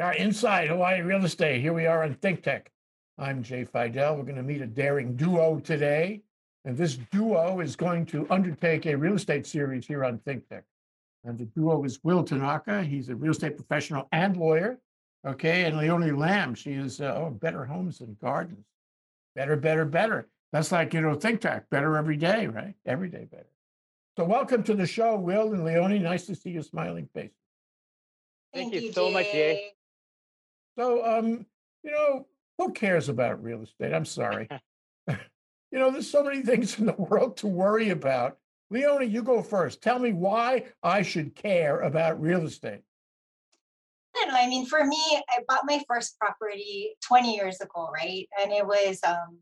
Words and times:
Yeah, 0.00 0.14
inside 0.14 0.68
Hawaii 0.68 1.02
real 1.02 1.26
estate. 1.26 1.60
Here 1.60 1.74
we 1.74 1.84
are 1.84 2.04
on 2.04 2.14
Think 2.14 2.42
Tech. 2.42 2.72
I'm 3.18 3.42
Jay 3.42 3.66
Fidel. 3.66 4.16
We're 4.16 4.22
going 4.22 4.36
to 4.36 4.42
meet 4.42 4.62
a 4.62 4.66
daring 4.66 5.14
duo 5.14 5.60
today. 5.60 6.22
And 6.64 6.74
this 6.74 6.96
duo 7.12 7.60
is 7.60 7.76
going 7.76 8.06
to 8.06 8.26
undertake 8.30 8.86
a 8.86 8.94
real 8.94 9.16
estate 9.16 9.46
series 9.46 9.86
here 9.86 10.02
on 10.02 10.16
Think 10.20 10.48
Tech. 10.48 10.64
And 11.24 11.36
the 11.36 11.44
duo 11.44 11.84
is 11.84 12.02
Will 12.02 12.24
Tanaka. 12.24 12.82
He's 12.82 13.10
a 13.10 13.14
real 13.14 13.32
estate 13.32 13.56
professional 13.56 14.08
and 14.10 14.38
lawyer. 14.38 14.78
Okay. 15.26 15.64
And 15.64 15.76
Leonie 15.76 16.12
Lamb. 16.12 16.54
She 16.54 16.72
is, 16.72 17.02
uh, 17.02 17.16
oh, 17.18 17.30
better 17.32 17.66
homes 17.66 18.00
and 18.00 18.18
gardens. 18.20 18.64
Better, 19.36 19.56
better, 19.56 19.84
better. 19.84 20.28
That's 20.50 20.72
like, 20.72 20.94
you 20.94 21.02
know, 21.02 21.14
Think 21.14 21.42
Tech. 21.42 21.68
Better 21.68 21.98
every 21.98 22.16
day, 22.16 22.46
right? 22.46 22.72
Every 22.86 23.10
day 23.10 23.26
better. 23.30 23.52
So 24.16 24.24
welcome 24.24 24.62
to 24.62 24.72
the 24.72 24.86
show, 24.86 25.16
Will 25.16 25.52
and 25.52 25.62
Leonie. 25.62 25.98
Nice 25.98 26.24
to 26.24 26.34
see 26.34 26.52
your 26.52 26.62
smiling 26.62 27.06
faces. 27.12 27.36
Thank, 28.54 28.72
you 28.72 28.92
so 28.92 29.10
much, 29.10 29.26
Jay. 29.30 29.72
So, 30.78 31.04
um, 31.04 31.46
you 31.82 31.90
know, 31.90 32.26
who 32.58 32.72
cares 32.72 33.08
about 33.08 33.42
real 33.42 33.62
estate? 33.62 33.94
I'm 33.94 34.04
sorry. 34.04 34.48
you 35.08 35.78
know, 35.78 35.90
there's 35.90 36.10
so 36.10 36.22
many 36.22 36.42
things 36.42 36.78
in 36.78 36.86
the 36.86 36.92
world 36.92 37.36
to 37.38 37.46
worry 37.46 37.90
about. 37.90 38.38
Leonie, 38.70 39.06
you 39.06 39.22
go 39.22 39.42
first. 39.42 39.82
Tell 39.82 39.98
me 39.98 40.12
why 40.12 40.64
I 40.82 41.02
should 41.02 41.34
care 41.34 41.80
about 41.80 42.20
real 42.20 42.44
estate. 42.44 42.82
I 44.16 44.24
don't 44.24 44.34
know. 44.34 44.40
I 44.40 44.48
mean, 44.48 44.66
for 44.66 44.84
me, 44.84 45.02
I 45.28 45.40
bought 45.48 45.62
my 45.64 45.82
first 45.88 46.18
property 46.18 46.96
20 47.06 47.34
years 47.34 47.60
ago, 47.60 47.90
right? 47.92 48.28
And 48.40 48.52
it 48.52 48.66
was, 48.66 49.00
um, 49.06 49.38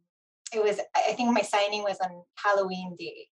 it 0.53 0.63
was. 0.63 0.81
I 0.95 1.13
think 1.13 1.33
my 1.33 1.43
signing 1.43 1.83
was 1.83 1.99
on 2.01 2.23
Halloween 2.37 2.97
day. 2.99 3.29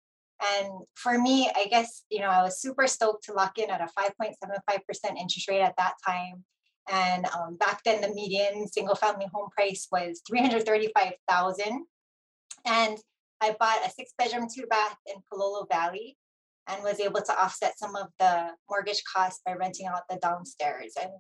And 0.57 0.71
for 0.95 1.19
me, 1.19 1.51
I 1.55 1.67
guess 1.67 2.03
you 2.11 2.21
know, 2.21 2.29
I 2.29 2.43
was 2.43 2.61
super 2.61 2.87
stoked 2.87 3.25
to 3.25 3.33
lock 3.33 3.59
in 3.59 3.71
at 3.71 3.81
a 3.81 3.89
5.75% 3.99 5.17
interest 5.19 5.49
rate 5.49 5.61
at 5.61 5.77
that 5.77 5.95
time. 6.07 6.45
And 6.91 7.27
um, 7.27 7.57
back 7.57 7.83
then, 7.85 8.01
the 8.01 8.13
median 8.13 8.67
single 8.67 8.95
family 8.95 9.27
home 9.33 9.49
price 9.51 9.89
was 9.93 10.21
335,000. 10.27 11.85
And 12.65 12.99
I 13.41 13.57
bought 13.59 13.87
a 13.87 13.91
six 13.91 14.13
bedroom, 14.19 14.49
two 14.53 14.67
bath 14.67 14.97
in 15.07 15.17
Palolo 15.33 15.69
Valley 15.71 16.17
and 16.69 16.83
was 16.83 17.01
able 17.01 17.21
to 17.21 17.43
offset 17.43 17.79
some 17.79 17.97
of 17.97 18.09
the 18.19 18.49
mortgage 18.71 19.03
costs 19.13 19.41
by 19.45 19.53
renting 19.55 19.87
out 19.87 20.03
the 20.09 20.17
downstairs. 20.17 20.93
And 21.01 21.11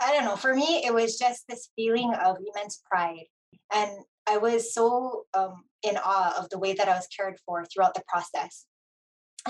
I 0.00 0.12
don't 0.12 0.24
know, 0.24 0.36
for 0.36 0.54
me, 0.54 0.84
it 0.84 0.92
was 0.92 1.18
just 1.18 1.44
this 1.48 1.70
feeling 1.76 2.12
of 2.14 2.36
immense 2.38 2.82
pride. 2.90 3.24
And 3.72 3.90
I 4.26 4.38
was 4.38 4.74
so 4.74 5.24
um, 5.34 5.64
in 5.82 5.96
awe 5.96 6.38
of 6.38 6.50
the 6.50 6.58
way 6.58 6.74
that 6.74 6.88
I 6.88 6.96
was 6.96 7.06
cared 7.06 7.38
for 7.46 7.64
throughout 7.64 7.94
the 7.94 8.02
process. 8.08 8.66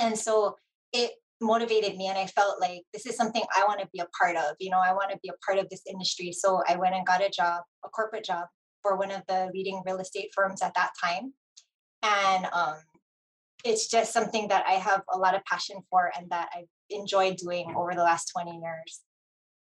And 0.00 0.18
so 0.18 0.56
it 0.92 1.12
motivated 1.44 1.96
me 1.96 2.08
and 2.08 2.18
I 2.18 2.26
felt 2.26 2.60
like 2.60 2.82
this 2.92 3.06
is 3.06 3.16
something 3.16 3.42
I 3.56 3.64
want 3.68 3.80
to 3.80 3.88
be 3.92 4.00
a 4.00 4.06
part 4.18 4.36
of. 4.36 4.56
You 4.58 4.70
know, 4.70 4.80
I 4.84 4.92
want 4.92 5.10
to 5.10 5.18
be 5.22 5.28
a 5.28 5.46
part 5.46 5.58
of 5.58 5.68
this 5.68 5.82
industry. 5.88 6.32
So 6.32 6.62
I 6.68 6.76
went 6.76 6.94
and 6.94 7.06
got 7.06 7.22
a 7.22 7.30
job, 7.30 7.62
a 7.84 7.88
corporate 7.88 8.24
job 8.24 8.46
for 8.82 8.96
one 8.96 9.10
of 9.10 9.22
the 9.28 9.50
leading 9.54 9.82
real 9.86 9.98
estate 9.98 10.30
firms 10.34 10.62
at 10.62 10.74
that 10.74 10.90
time. 11.02 11.32
And 12.02 12.46
um, 12.52 12.74
it's 13.64 13.88
just 13.88 14.12
something 14.12 14.48
that 14.48 14.64
I 14.66 14.72
have 14.72 15.02
a 15.12 15.18
lot 15.18 15.34
of 15.34 15.44
passion 15.44 15.76
for 15.90 16.10
and 16.16 16.28
that 16.30 16.50
I've 16.54 16.66
enjoyed 16.90 17.36
doing 17.36 17.72
over 17.76 17.94
the 17.94 18.02
last 18.02 18.30
20 18.36 18.50
years. 18.52 19.00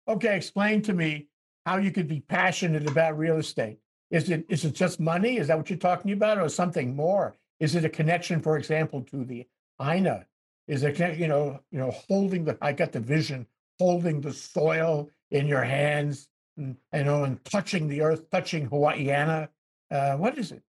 Okay, 0.08 0.36
explain 0.36 0.82
to 0.82 0.94
me 0.94 1.28
how 1.66 1.78
you 1.78 1.90
could 1.90 2.08
be 2.08 2.20
passionate 2.20 2.88
about 2.88 3.18
real 3.18 3.36
estate. 3.36 3.78
Is 4.10 4.28
it 4.30 4.44
is 4.48 4.64
it 4.64 4.74
just 4.74 5.00
money? 5.00 5.38
Is 5.38 5.48
that 5.48 5.56
what 5.56 5.70
you're 5.70 5.78
talking 5.78 6.12
about, 6.12 6.38
or 6.38 6.48
something 6.48 6.94
more? 6.94 7.36
Is 7.58 7.74
it 7.74 7.84
a 7.84 7.88
connection, 7.88 8.40
for 8.40 8.58
example, 8.58 9.02
to 9.10 9.24
the 9.24 9.46
Aina 9.80 10.26
is 10.66 10.82
it 10.82 11.18
you 11.18 11.28
know 11.28 11.60
you 11.70 11.78
know 11.78 11.90
holding 11.90 12.44
the 12.44 12.56
i 12.62 12.72
got 12.72 12.92
the 12.92 13.00
vision 13.00 13.46
holding 13.78 14.20
the 14.20 14.32
soil 14.32 15.08
in 15.30 15.46
your 15.46 15.62
hands 15.62 16.28
and 16.56 16.76
you 16.92 17.04
know 17.04 17.24
and 17.24 17.44
touching 17.44 17.88
the 17.88 18.00
earth 18.00 18.30
touching 18.30 18.66
hawaiiana? 18.66 19.48
Uh, 19.90 20.16
what 20.16 20.38
is 20.38 20.50
it? 20.52 20.62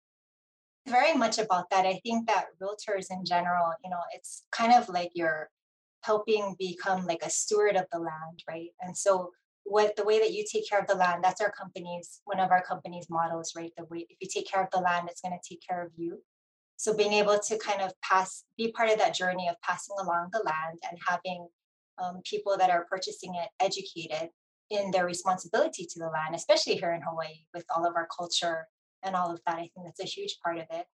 Very 0.88 1.14
much 1.14 1.38
about 1.38 1.70
that. 1.70 1.86
I 1.86 2.00
think 2.04 2.26
that 2.26 2.47
realtors 2.60 3.06
in 3.10 3.25
general 3.25 3.72
you 3.84 3.91
know 3.91 4.00
it's 4.14 4.44
kind 4.50 4.72
of 4.72 4.88
like 4.88 5.10
you're 5.14 5.50
helping 6.03 6.56
become 6.59 7.06
like 7.06 7.22
a 7.22 7.30
steward 7.30 7.76
of 7.76 7.86
the 7.92 7.98
land 7.98 8.42
right? 8.48 8.70
And 8.80 8.97
so 8.97 9.30
what 9.64 9.94
the 9.94 10.04
way 10.04 10.19
that 10.19 10.32
you 10.32 10.44
take 10.50 10.69
care 10.69 10.80
of 10.80 10.88
the 10.88 10.97
land 10.97 11.22
that's 11.22 11.41
our 11.41 11.53
company's 11.53 12.20
one 12.24 12.41
of 12.41 12.50
our 12.50 12.62
company's 12.62 13.09
models 13.10 13.53
right? 13.56 13.72
The 13.76 13.84
way 13.84 14.06
if 14.09 14.16
you 14.20 14.28
take 14.32 14.50
care 14.50 14.62
of 14.62 14.70
the 14.72 14.80
land 14.80 15.09
it's 15.10 15.20
going 15.20 15.38
to 15.38 15.48
take 15.48 15.62
care 15.66 15.84
of 15.84 15.92
you 15.97 16.22
so 16.82 16.93
being 16.93 17.12
able 17.12 17.38
to 17.38 17.59
kind 17.59 17.81
of 17.81 17.93
pass, 18.00 18.43
be 18.59 18.72
part 18.72 18.91
of 18.91 18.98
that 18.98 19.15
journey 19.15 19.48
of 19.48 19.54
passing 19.62 19.94
along 20.00 20.31
the 20.32 20.43
land 20.44 20.81
and 20.91 20.98
having 21.06 21.47
um, 22.03 22.20
people 22.28 22.56
that 22.59 22.70
are 22.70 22.88
purchasing 22.91 23.37
it 23.37 23.48
educated 23.60 24.31
in 24.69 24.91
their 24.91 25.06
responsibility 25.06 25.87
to 25.88 26.00
the 26.00 26.09
land, 26.09 26.34
especially 26.34 26.75
here 26.75 26.91
in 26.91 27.00
Hawaii 27.00 27.44
with 27.54 27.65
all 27.72 27.87
of 27.87 27.94
our 27.94 28.09
culture 28.19 28.66
and 29.04 29.15
all 29.15 29.31
of 29.31 29.41
that. 29.47 29.59
I 29.59 29.71
think 29.72 29.87
that's 29.87 30.00
a 30.00 30.06
huge 30.06 30.38
part 30.44 30.59
of 30.59 30.66
it. 30.72 30.87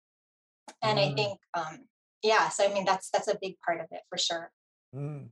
And 0.82 1.00
mm. 1.00 1.10
I 1.10 1.16
think, 1.16 1.40
um, 1.54 1.86
yeah, 2.22 2.50
so 2.50 2.70
I 2.70 2.74
mean 2.74 2.84
that's 2.84 3.10
that's 3.10 3.30
a 3.30 3.38
big 3.42 3.56
part 3.66 3.80
of 3.80 3.86
it 3.92 4.02
for 4.10 4.18
sure. 4.18 4.52
Mm. 4.94 5.30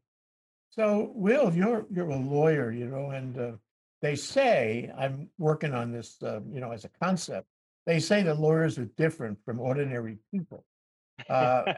So, 0.70 1.12
Will, 1.16 1.54
you're 1.54 1.86
you're 1.92 2.08
a 2.08 2.16
lawyer, 2.16 2.72
you 2.72 2.88
know, 2.88 3.10
and 3.10 3.38
uh, 3.38 3.52
they 4.02 4.16
say 4.16 4.90
I'm 4.98 5.30
working 5.38 5.74
on 5.74 5.92
this, 5.92 6.16
uh, 6.24 6.40
you 6.50 6.62
know, 6.62 6.72
as 6.72 6.86
a 6.86 6.90
concept 7.04 7.48
they 7.86 8.00
say 8.00 8.24
that 8.24 8.40
lawyers 8.40 8.78
are 8.78 8.90
different 8.98 9.38
from 9.46 9.60
ordinary 9.60 10.18
people. 10.32 10.66
Uh, 11.30 11.74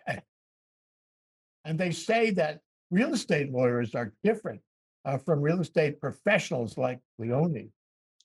and 1.66 1.78
they 1.78 1.91
say 1.91 2.31
that 2.31 2.62
real 2.91 3.13
estate 3.13 3.51
lawyers 3.51 3.94
are 3.94 4.13
different 4.23 4.62
uh, 5.06 5.17
from 5.17 5.41
real 5.41 5.59
estate 5.59 6.00
professionals 6.00 6.78
like 6.78 7.00
Leonie. 7.19 7.69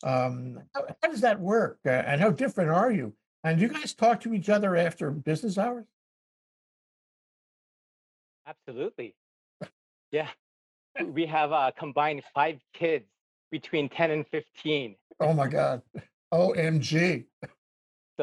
Um, 0.04 0.58
how, 0.74 0.84
how, 1.02 1.08
does 1.08 1.20
that 1.20 1.40
work? 1.40 1.78
Uh, 1.86 1.90
and 1.90 2.20
how 2.20 2.30
different 2.30 2.70
are 2.70 2.90
you? 2.90 3.14
And 3.44 3.58
do 3.58 3.62
you 3.62 3.68
guys 3.68 3.94
talk 3.94 4.20
to 4.22 4.34
each 4.34 4.48
other 4.48 4.76
after 4.76 5.10
business 5.10 5.58
hours? 5.58 5.86
Absolutely. 8.46 9.14
Yeah. 10.10 10.28
we 11.04 11.26
have 11.26 11.52
uh, 11.52 11.70
combined 11.78 12.22
five 12.34 12.58
kids 12.74 13.06
between 13.50 13.88
10 13.88 14.10
and 14.10 14.26
15. 14.28 14.96
Oh 15.20 15.32
my 15.32 15.46
God. 15.46 15.82
OMG. 16.32 17.24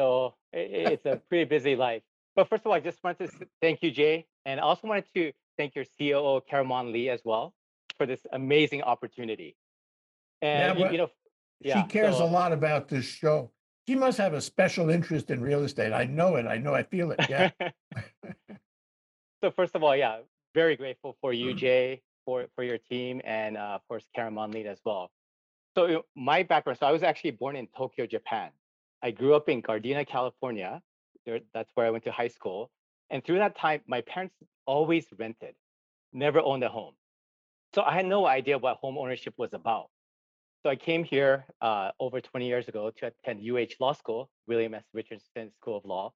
So 0.00 0.34
it's 0.54 1.04
a 1.04 1.20
pretty 1.28 1.44
busy 1.44 1.76
life. 1.76 2.00
But 2.34 2.48
first 2.48 2.62
of 2.62 2.68
all, 2.68 2.72
I 2.72 2.80
just 2.80 3.04
wanted 3.04 3.30
to 3.38 3.46
thank 3.60 3.82
you, 3.82 3.90
Jay, 3.90 4.24
and 4.46 4.58
I 4.58 4.62
also 4.62 4.88
wanted 4.88 5.04
to 5.14 5.32
thank 5.58 5.74
your 5.74 5.84
COO, 5.84 6.40
Karamon 6.50 6.90
Lee, 6.90 7.10
as 7.10 7.20
well, 7.22 7.52
for 7.98 8.06
this 8.06 8.20
amazing 8.32 8.80
opportunity. 8.80 9.56
And 10.40 10.78
yeah, 10.78 10.86
you, 10.86 10.92
you 10.92 10.98
know, 10.98 11.10
yeah, 11.60 11.82
she 11.82 11.88
cares 11.88 12.16
so, 12.16 12.24
a 12.24 12.28
lot 12.30 12.52
about 12.52 12.88
this 12.88 13.04
show. 13.04 13.50
She 13.86 13.94
must 13.94 14.16
have 14.16 14.32
a 14.32 14.40
special 14.40 14.88
interest 14.88 15.30
in 15.30 15.42
real 15.42 15.64
estate. 15.64 15.92
I 15.92 16.04
know 16.04 16.36
it. 16.36 16.46
I 16.46 16.56
know. 16.56 16.72
I 16.72 16.84
feel 16.84 17.10
it. 17.10 17.20
Yeah. 17.28 17.50
so 19.44 19.50
first 19.50 19.74
of 19.74 19.82
all, 19.82 19.94
yeah, 19.94 20.20
very 20.54 20.76
grateful 20.76 21.18
for 21.20 21.34
you, 21.34 21.52
mm. 21.52 21.58
Jay, 21.58 22.00
for 22.24 22.46
for 22.54 22.64
your 22.64 22.78
team, 22.78 23.20
and 23.22 23.58
uh, 23.58 23.76
of 23.76 23.86
course, 23.86 24.06
Karamon 24.16 24.54
Lee 24.54 24.66
as 24.66 24.80
well. 24.82 25.10
So 25.76 26.06
my 26.16 26.42
background. 26.42 26.78
So 26.78 26.86
I 26.86 26.90
was 26.90 27.02
actually 27.02 27.32
born 27.32 27.54
in 27.54 27.66
Tokyo, 27.76 28.06
Japan. 28.06 28.50
I 29.02 29.10
grew 29.10 29.34
up 29.34 29.48
in 29.48 29.62
Gardena, 29.62 30.06
California. 30.06 30.80
There, 31.24 31.40
that's 31.54 31.70
where 31.74 31.86
I 31.86 31.90
went 31.90 32.04
to 32.04 32.12
high 32.12 32.28
school. 32.28 32.70
And 33.10 33.24
through 33.24 33.38
that 33.38 33.56
time, 33.56 33.80
my 33.86 34.00
parents 34.02 34.34
always 34.66 35.06
rented, 35.18 35.54
never 36.12 36.40
owned 36.40 36.62
a 36.64 36.68
home. 36.68 36.94
So 37.74 37.82
I 37.82 37.94
had 37.94 38.06
no 38.06 38.26
idea 38.26 38.58
what 38.58 38.76
home 38.76 38.98
ownership 38.98 39.34
was 39.36 39.52
about. 39.52 39.88
So 40.62 40.70
I 40.70 40.76
came 40.76 41.04
here 41.04 41.46
uh, 41.62 41.90
over 41.98 42.20
20 42.20 42.46
years 42.46 42.68
ago 42.68 42.90
to 42.98 43.06
attend 43.06 43.40
UH 43.48 43.74
Law 43.80 43.94
School, 43.94 44.28
William 44.46 44.74
S. 44.74 44.84
Richardson 44.92 45.50
School 45.60 45.78
of 45.78 45.84
Law. 45.84 46.12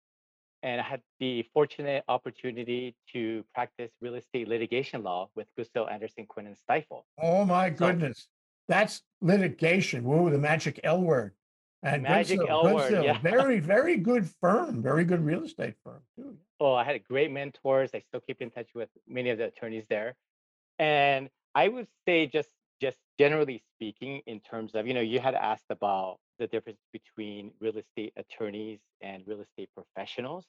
And 0.62 0.80
I 0.80 0.84
had 0.84 1.00
the 1.20 1.44
fortunate 1.52 2.04
opportunity 2.08 2.94
to 3.12 3.44
practice 3.54 3.90
real 4.00 4.14
estate 4.14 4.48
litigation 4.48 5.02
law 5.02 5.28
with 5.34 5.46
Goodsill 5.58 5.90
Anderson 5.90 6.26
Quinn 6.26 6.46
and 6.46 6.56
Stifel. 6.56 7.02
Oh 7.22 7.44
my 7.44 7.70
goodness. 7.70 8.18
So, 8.18 8.24
That's 8.68 9.02
litigation. 9.20 10.04
Whoa, 10.04 10.30
the 10.30 10.38
magic 10.38 10.80
L 10.84 11.02
word. 11.02 11.32
And 11.84 12.02
Magic 12.02 12.40
L 12.48 12.74
word, 12.74 13.04
yeah. 13.04 13.18
very, 13.22 13.60
very 13.60 13.96
good 13.98 14.28
firm, 14.40 14.82
very 14.82 15.04
good 15.04 15.24
real 15.24 15.44
estate 15.44 15.74
firm 15.84 16.00
too. 16.16 16.36
Oh, 16.58 16.72
I 16.72 16.82
had 16.82 17.04
great 17.04 17.30
mentors. 17.30 17.90
I 17.94 18.00
still 18.00 18.20
keep 18.20 18.40
in 18.40 18.50
touch 18.50 18.68
with 18.74 18.88
many 19.06 19.30
of 19.30 19.38
the 19.38 19.46
attorneys 19.46 19.84
there. 19.90 20.14
And 20.78 21.28
I 21.54 21.68
would 21.68 21.86
say 22.06 22.26
just 22.26 22.48
just 22.80 22.98
generally 23.18 23.62
speaking, 23.74 24.22
in 24.26 24.40
terms 24.40 24.74
of, 24.74 24.86
you 24.86 24.94
know, 24.94 25.00
you 25.00 25.20
had 25.20 25.34
asked 25.34 25.66
about 25.70 26.18
the 26.38 26.46
difference 26.46 26.80
between 26.92 27.52
real 27.60 27.76
estate 27.76 28.12
attorneys 28.16 28.80
and 29.00 29.22
real 29.26 29.40
estate 29.40 29.68
professionals. 29.74 30.44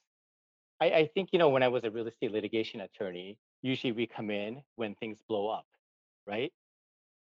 I, 0.80 0.86
I 0.86 1.10
think, 1.14 1.30
you 1.32 1.38
know, 1.38 1.48
when 1.48 1.62
I 1.62 1.68
was 1.68 1.84
a 1.84 1.90
real 1.90 2.06
estate 2.06 2.32
litigation 2.32 2.80
attorney, 2.80 3.38
usually 3.62 3.92
we 3.92 4.06
come 4.06 4.30
in 4.30 4.62
when 4.74 4.94
things 4.96 5.18
blow 5.28 5.48
up, 5.48 5.66
right? 6.26 6.52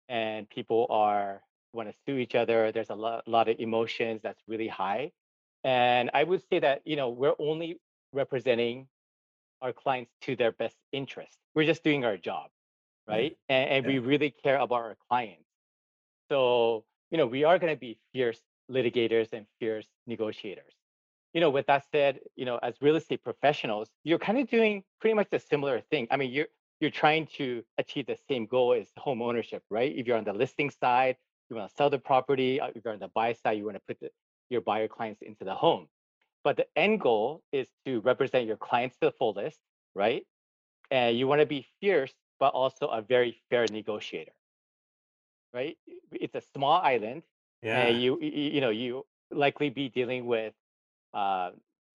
And 0.09 0.49
people 0.49 0.87
are 0.91 1.43
want 1.73 1.89
to 1.89 1.95
sue 2.07 2.19
each 2.19 2.35
other. 2.35 2.73
There's 2.73 2.91
a 2.91 2.95
lot, 2.95 3.27
lot 3.27 3.49
of 3.49 3.59
emotions 3.59 4.21
that's 4.23 4.41
really 4.47 4.69
high. 4.69 5.13
And 5.65 6.11
I 6.13 6.25
would 6.25 6.43
say 6.51 6.59
that, 6.59 6.83
you 6.85 6.97
know, 6.97 7.11
we're 7.11 7.35
only 7.39 7.81
representing 8.13 8.89
our 9.61 9.73
clients 9.73 10.11
to 10.23 10.37
their 10.37 10.53
best 10.53 10.77
interest. 10.93 11.39
We're 11.55 11.67
just 11.67 11.85
doing 11.85 12.05
our 12.05 12.17
job, 12.17 12.51
mm, 13.09 13.13
right? 13.13 13.37
And, 13.49 13.71
and 13.71 13.85
yeah. 13.85 13.93
we 13.93 13.99
really 14.01 14.31
care 14.31 14.59
about 14.59 14.77
our 14.77 14.97
clients. 15.09 15.45
So 16.31 16.85
you 17.13 17.19
know, 17.19 17.27
we 17.27 17.45
are 17.45 17.59
going 17.59 17.73
to 17.73 17.79
be 17.79 17.99
fierce 18.13 18.41
litigators 18.71 19.33
and 19.35 19.47
fierce 19.61 19.87
negotiators. 20.07 20.73
You 21.35 21.41
know, 21.43 21.51
with 21.51 21.67
that 21.67 21.85
said, 21.93 22.21
you 22.37 22.47
know, 22.47 22.59
as 22.63 22.75
real 22.81 22.97
estate 22.97 23.23
professionals, 23.23 23.89
you're 24.03 24.19
kind 24.19 24.39
of 24.39 24.49
doing 24.49 24.83
pretty 25.01 25.15
much 25.15 25.29
the 25.31 25.39
similar 25.39 25.81
thing. 25.81 26.09
I 26.11 26.17
mean, 26.17 26.33
you're 26.33 26.47
you're 26.81 26.91
trying 26.91 27.29
to 27.37 27.63
achieve 27.79 28.07
the 28.07 28.17
same 28.29 28.47
goal 28.47 28.73
as 28.73 28.89
home 28.97 29.23
ownership, 29.23 29.63
right? 29.71 29.95
If 29.95 30.07
you're 30.07 30.17
on 30.17 30.25
the 30.25 30.33
listing 30.33 30.71
side, 30.71 31.17
you 31.51 31.57
want 31.57 31.69
to 31.71 31.75
sell 31.77 31.91
the 31.91 31.99
property. 31.99 32.61
uh, 32.61 32.69
If 32.75 32.85
you're 32.85 32.95
on 32.95 33.01
the 33.01 33.09
buy 33.09 33.35
side, 33.35 33.59
you 33.59 33.65
want 33.65 33.77
to 33.77 33.83
put 33.87 34.01
the, 34.01 34.11
your 34.51 34.61
buyer 34.61 34.89
clients 34.89 35.23
into 35.23 35.45
the 35.45 35.55
home. 35.55 35.89
But 36.45 36.57
the 36.57 36.67
end 36.77 37.01
goal 37.01 37.43
is 37.53 37.69
to 37.87 38.01
represent 38.01 38.47
your 38.47 38.57
clients 38.57 38.97
to 38.99 39.07
the 39.07 39.13
fullest, 39.13 39.59
right? 39.95 40.25
And 40.91 41.17
you 41.19 41.27
want 41.27 41.41
to 41.41 41.47
be 41.47 41.67
fierce, 41.81 42.13
but 42.41 42.49
also 42.55 42.89
a 42.89 43.03
very 43.03 43.41
fair 43.51 43.67
negotiator, 43.69 44.33
right? 45.55 45.77
It's 46.13 46.35
a 46.35 46.43
small 46.55 46.81
island, 46.83 47.23
and 47.71 48.01
you 48.01 48.19
you 48.21 48.61
know 48.61 48.71
you 48.71 49.07
likely 49.31 49.71
be 49.71 49.89
dealing 49.89 50.27
with 50.27 50.53
uh, 51.15 51.51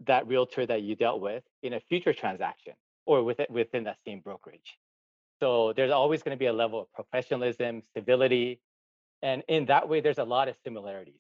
that 0.06 0.28
realtor 0.28 0.66
that 0.66 0.82
you 0.82 0.96
dealt 0.96 1.22
with 1.22 1.44
in 1.64 1.74
a 1.74 1.80
future 1.80 2.14
transaction 2.14 2.74
or 3.06 3.24
with 3.24 3.40
it 3.40 3.50
within 3.50 3.84
that 3.86 3.98
same 4.06 4.20
brokerage. 4.22 4.78
So 5.40 5.74
there's 5.74 5.92
always 5.92 6.24
going 6.24 6.36
to 6.36 6.40
be 6.40 6.48
a 6.48 6.54
level 6.54 6.80
of 6.82 6.92
professionalism, 6.94 7.84
civility, 7.96 8.60
and 9.22 9.44
in 9.48 9.66
that 9.66 9.90
way, 9.90 10.02
there's 10.02 10.18
a 10.18 10.24
lot 10.24 10.48
of 10.48 10.56
similarities. 10.64 11.20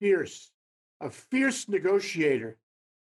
Fierce, 0.00 0.50
a 1.00 1.10
fierce 1.10 1.68
negotiator. 1.68 2.58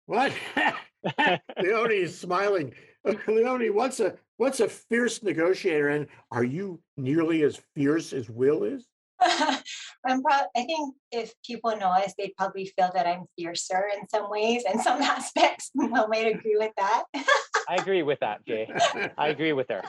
What? 0.06 0.34
Leone 1.62 1.92
is 1.92 2.18
smiling. 2.18 2.74
Uh, 3.06 3.14
Leone, 3.28 3.68
what's 3.74 4.00
a 4.00 4.16
what's 4.38 4.60
a 4.60 4.68
fierce 4.68 5.22
negotiator? 5.22 5.90
And 5.90 6.08
are 6.32 6.44
you 6.44 6.82
nearly 6.98 7.44
as 7.44 7.60
fierce 7.76 8.14
as 8.14 8.30
Will 8.30 8.64
is? 8.64 8.88
I'm 9.22 10.24
proud. 10.24 10.46
I 10.56 10.64
think 10.64 10.96
if 11.12 11.34
people 11.46 11.76
know 11.78 11.90
us, 11.90 12.14
they'd 12.18 12.34
probably 12.38 12.66
feel 12.78 12.90
that 12.94 13.06
I'm 13.06 13.26
fiercer 13.38 13.84
in 13.96 14.08
some 14.08 14.30
ways 14.30 14.64
and 14.68 14.80
some 14.82 15.02
aspects. 15.02 15.72
Will 15.76 16.08
might 16.08 16.28
agree 16.28 16.56
with 16.58 16.72
that. 16.78 17.04
I 17.68 17.76
agree 17.76 18.04
with 18.04 18.20
that, 18.22 18.46
Jay. 18.46 18.70
I 19.18 19.28
agree 19.28 19.54
with 19.54 19.68
her. 19.70 19.84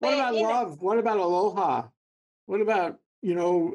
What 0.00 0.14
about 0.14 0.34
love? 0.34 0.82
What 0.82 0.98
about 0.98 1.18
aloha? 1.18 1.88
What 2.46 2.60
about, 2.60 2.98
you 3.22 3.34
know, 3.34 3.74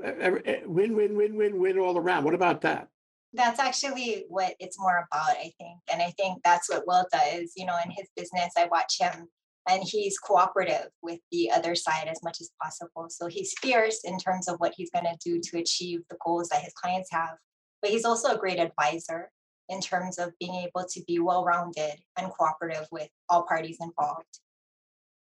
win, 0.66 0.96
win, 0.96 1.16
win, 1.16 1.36
win, 1.36 1.60
win 1.60 1.80
all 1.80 1.98
around? 1.98 2.24
What 2.24 2.34
about 2.34 2.62
that? 2.62 2.88
That's 3.34 3.60
actually 3.60 4.26
what 4.28 4.56
it's 4.60 4.80
more 4.80 5.08
about, 5.12 5.38
I 5.38 5.52
think. 5.58 5.80
And 5.92 6.02
I 6.02 6.12
think 6.12 6.42
that's 6.44 6.70
what 6.70 6.86
Will 6.86 7.06
does. 7.12 7.54
You 7.56 7.66
know, 7.66 7.78
in 7.84 7.92
his 7.92 8.08
business, 8.16 8.54
I 8.58 8.66
watch 8.66 8.98
him 9.00 9.28
and 9.70 9.84
he's 9.84 10.18
cooperative 10.18 10.88
with 11.02 11.20
the 11.32 11.52
other 11.52 11.76
side 11.76 12.08
as 12.08 12.22
much 12.24 12.42
as 12.42 12.52
possible. 12.62 13.08
So 13.10 13.28
he's 13.28 13.54
fierce 13.62 14.02
in 14.04 14.18
terms 14.18 14.48
of 14.48 14.58
what 14.60 14.74
he's 14.76 14.90
going 14.92 15.06
to 15.06 15.18
do 15.24 15.40
to 15.40 15.60
achieve 15.60 16.02
the 16.10 16.18
goals 16.26 16.50
that 16.50 16.64
his 16.64 16.74
clients 16.74 17.10
have. 17.12 17.36
But 17.82 17.92
he's 17.92 18.06
also 18.06 18.36
a 18.36 18.38
great 18.38 18.60
advisor 18.60 19.32
in 19.70 19.80
terms 19.80 20.18
of 20.18 20.34
being 20.40 20.56
able 20.56 20.86
to 20.90 21.04
be 21.08 21.20
well 21.20 21.46
rounded 21.46 21.96
and 22.18 22.32
cooperative 22.32 22.88
with 22.92 23.10
all 23.30 23.44
parties 23.44 23.78
involved. 23.80 24.40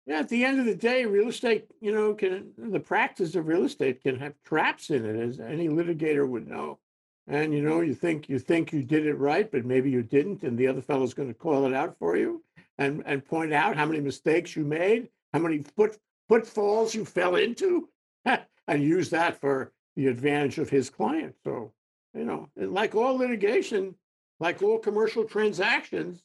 Yeah, 0.06 0.19
at 0.19 0.29
the 0.29 0.45
end 0.45 0.61
of 0.61 0.67
the 0.67 0.75
day, 0.75 1.06
real 1.06 1.29
estate, 1.29 1.67
you 1.81 1.91
know, 1.93 2.12
can, 2.12 2.53
the 2.59 2.81
practice 2.81 3.35
of 3.35 3.47
real 3.47 3.65
estate 3.65 4.03
can 4.03 4.19
have 4.19 4.35
traps 4.45 4.91
in 4.91 5.05
it, 5.06 5.17
as 5.17 5.41
any 5.41 5.69
litigator 5.69 6.29
would 6.29 6.47
know. 6.47 6.79
And 7.27 7.55
you 7.55 7.62
know, 7.62 7.81
you 7.81 7.95
think, 7.95 8.29
you 8.29 8.39
think 8.39 8.71
you 8.71 8.83
did 8.83 9.06
it 9.06 9.15
right, 9.15 9.51
but 9.51 9.65
maybe 9.65 9.91
you 9.91 10.03
didn't, 10.03 10.43
and 10.43 10.59
the 10.59 10.67
other 10.67 10.83
fellow's 10.83 11.15
gonna 11.15 11.33
call 11.33 11.65
it 11.65 11.73
out 11.73 11.97
for 11.99 12.19
you 12.19 12.43
and, 12.77 13.03
and 13.06 13.25
point 13.25 13.55
out 13.55 13.77
how 13.77 13.87
many 13.87 14.01
mistakes 14.01 14.55
you 14.55 14.65
made, 14.65 15.09
how 15.33 15.39
many 15.39 15.62
foot, 15.62 15.97
footfalls 16.29 16.95
you 16.95 17.06
fell 17.06 17.37
into, 17.37 17.89
and 18.27 18.83
use 18.83 19.09
that 19.11 19.41
for 19.41 19.73
the 19.97 20.09
advantage 20.09 20.59
of 20.59 20.69
his 20.69 20.91
client. 20.91 21.35
So, 21.45 21.73
you 22.12 22.25
know, 22.25 22.51
like 22.56 22.95
all 22.95 23.17
litigation, 23.17 23.95
like 24.39 24.62
all 24.62 24.79
commercial 24.79 25.25
transactions, 25.25 26.23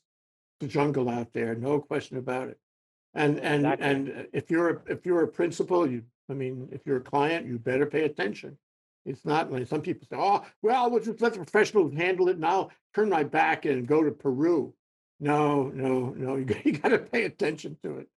the 0.59 0.67
jungle 0.67 1.09
out 1.09 1.31
there, 1.31 1.55
no 1.55 1.79
question 1.79 2.17
about 2.17 2.49
it. 2.49 2.59
And 3.13 3.39
and 3.39 3.65
Exactly. 3.65 3.87
and 3.87 4.09
uh, 4.09 4.23
if 4.33 4.51
you're 4.51 4.69
a 4.69 4.81
if 4.87 5.05
you're 5.05 5.23
a 5.23 5.27
principal, 5.27 5.89
you 5.89 6.03
I 6.29 6.33
mean, 6.33 6.69
if 6.71 6.85
you're 6.85 6.97
a 6.97 7.01
client, 7.01 7.47
you 7.47 7.57
better 7.57 7.85
pay 7.85 8.03
attention. 8.03 8.57
It's 9.05 9.25
not 9.25 9.51
like 9.51 9.67
some 9.67 9.81
people 9.81 10.07
say, 10.09 10.17
"Oh, 10.19 10.45
well, 10.61 10.89
we'll 10.91 11.03
just 11.03 11.21
let 11.21 11.33
the 11.33 11.39
professionals 11.39 11.93
handle 11.93 12.29
it, 12.29 12.35
and 12.35 12.45
I'll 12.45 12.71
turn 12.93 13.09
my 13.09 13.23
back 13.23 13.65
and 13.65 13.87
go 13.87 14.03
to 14.03 14.11
Peru." 14.11 14.73
No, 15.19 15.69
no, 15.69 16.11
no. 16.11 16.35
You 16.37 16.45
got, 16.45 16.65
you 16.65 16.71
got 16.73 16.89
to 16.89 16.99
pay 16.99 17.23
attention 17.25 17.77
to 17.83 17.97
it, 17.97 18.09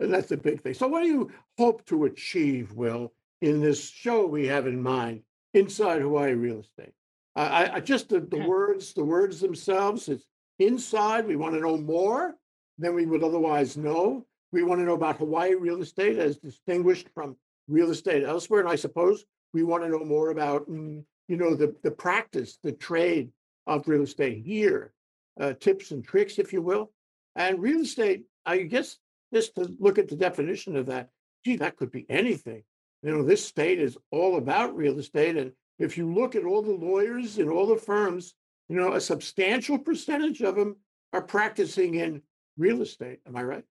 and 0.00 0.12
that's 0.12 0.28
the 0.28 0.36
big 0.36 0.62
thing. 0.62 0.74
So, 0.74 0.88
what 0.88 1.02
do 1.02 1.08
you 1.08 1.30
hope 1.58 1.84
to 1.86 2.04
achieve, 2.04 2.72
Will, 2.72 3.12
in 3.42 3.60
this 3.60 3.88
show 3.90 4.26
we 4.26 4.46
have 4.46 4.66
in 4.66 4.80
mind, 4.82 5.22
Inside 5.54 6.00
Hawaii 6.00 6.32
Real 6.32 6.60
Estate? 6.60 6.94
I, 7.36 7.70
I, 7.74 7.80
just 7.80 8.08
the, 8.08 8.20
the 8.20 8.38
Yeah. 8.38 8.46
words, 8.46 8.94
the 8.94 9.04
words 9.04 9.40
themselves. 9.40 10.08
It's 10.08 10.24
inside. 10.58 11.26
We 11.26 11.36
want 11.36 11.54
to 11.54 11.60
know 11.60 11.76
more 11.76 12.34
than 12.78 12.94
we 12.94 13.06
would 13.06 13.22
otherwise 13.22 13.76
know. 13.76 14.26
We 14.52 14.62
want 14.62 14.80
to 14.80 14.84
know 14.84 14.94
about 14.94 15.18
Hawaii 15.18 15.54
real 15.54 15.82
estate 15.82 16.18
as 16.18 16.38
distinguished 16.38 17.08
from 17.14 17.36
real 17.68 17.90
estate 17.90 18.24
elsewhere. 18.24 18.60
And 18.60 18.68
I 18.68 18.76
suppose 18.76 19.24
we 19.52 19.62
want 19.62 19.82
to 19.82 19.88
know 19.88 20.04
more 20.04 20.30
about, 20.30 20.68
mm, 20.68 21.04
you 21.28 21.36
know, 21.36 21.54
the, 21.54 21.74
the 21.82 21.90
practice, 21.90 22.58
the 22.62 22.72
trade 22.72 23.30
of 23.66 23.86
real 23.86 24.02
estate 24.02 24.42
here, 24.44 24.92
uh, 25.38 25.52
tips 25.54 25.90
and 25.90 26.04
tricks, 26.04 26.38
if 26.38 26.52
you 26.52 26.62
will. 26.62 26.90
And 27.36 27.60
real 27.60 27.80
estate, 27.80 28.24
I 28.46 28.58
guess, 28.58 28.96
just 29.32 29.54
to 29.56 29.70
look 29.78 29.98
at 29.98 30.08
the 30.08 30.16
definition 30.16 30.76
of 30.76 30.86
that, 30.86 31.10
gee, 31.44 31.56
that 31.56 31.76
could 31.76 31.90
be 31.90 32.06
anything. 32.08 32.62
You 33.02 33.12
know, 33.12 33.22
this 33.22 33.44
state 33.44 33.78
is 33.78 33.96
all 34.10 34.38
about 34.38 34.76
real 34.76 34.98
estate. 34.98 35.36
And 35.36 35.52
if 35.78 35.96
you 35.96 36.12
look 36.12 36.34
at 36.34 36.44
all 36.44 36.62
the 36.62 36.72
lawyers 36.72 37.38
and 37.38 37.50
all 37.50 37.66
the 37.66 37.76
firms, 37.76 38.34
you 38.68 38.76
know, 38.76 38.94
a 38.94 39.00
substantial 39.00 39.78
percentage 39.78 40.42
of 40.42 40.56
them 40.56 40.76
are 41.12 41.22
practicing 41.22 41.94
in 41.94 42.22
real 42.56 42.82
estate. 42.82 43.20
Am 43.26 43.36
I 43.36 43.42
right? 43.42 43.64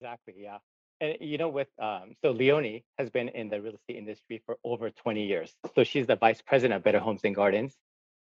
Exactly, 0.00 0.34
yeah. 0.38 0.58
And 1.00 1.16
you 1.20 1.38
know, 1.38 1.48
with 1.48 1.68
um, 1.80 2.14
so 2.24 2.30
Leonie 2.30 2.84
has 2.98 3.10
been 3.10 3.28
in 3.30 3.48
the 3.48 3.60
real 3.60 3.74
estate 3.74 3.96
industry 3.96 4.42
for 4.46 4.56
over 4.64 4.90
20 4.90 5.24
years. 5.26 5.52
So 5.74 5.84
she's 5.84 6.06
the 6.06 6.16
vice 6.16 6.40
president 6.42 6.76
of 6.78 6.84
Better 6.84 7.00
Homes 7.00 7.20
and 7.24 7.34
Gardens. 7.34 7.74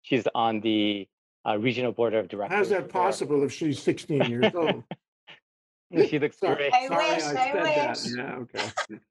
She's 0.04 0.26
on 0.34 0.62
the 0.62 1.08
uh, 1.48 1.58
regional 1.58 1.92
board 1.92 2.14
of 2.14 2.28
directors. 2.28 2.56
How's 2.58 2.70
that 2.70 2.90
possible 2.90 3.44
if 3.44 3.52
she's 3.52 3.82
16 3.82 4.24
years 4.30 4.54
old? 4.56 4.84
She 6.08 6.20
looks 6.20 6.38
Sorry- 6.40 6.56
great. 6.56 6.74
I 6.74 6.88
sorry 6.88 7.06
wish, 7.16 7.16
I 7.16 7.20
said 7.20 7.66
that. 7.66 7.90
wish. 7.90 8.16
Yeah, 8.16 8.36
okay. 8.38 9.00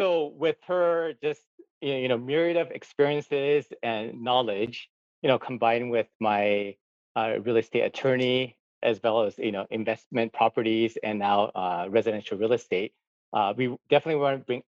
so 0.00 0.32
with 0.36 0.56
her 0.68 1.14
just 1.20 1.42
you 1.80 2.06
know 2.06 2.16
myriad 2.16 2.56
of 2.56 2.70
experiences 2.70 3.66
and 3.82 4.22
knowledge 4.22 4.88
you 5.22 5.28
know 5.28 5.38
combined 5.38 5.90
with 5.90 6.06
my 6.20 6.76
uh, 7.16 7.34
real 7.44 7.56
estate 7.56 7.80
attorney 7.82 8.56
as 8.84 9.00
well 9.02 9.22
as 9.22 9.36
you 9.38 9.52
know 9.52 9.66
investment 9.70 10.32
properties 10.32 10.96
and 11.02 11.18
now 11.18 11.44
uh, 11.54 11.86
residential 11.90 12.38
real 12.38 12.52
estate 12.52 12.92
uh, 13.32 13.52
we 13.56 13.74
definitely 13.90 14.20
want 14.20 14.38
to 14.38 14.44
bring 14.44 14.62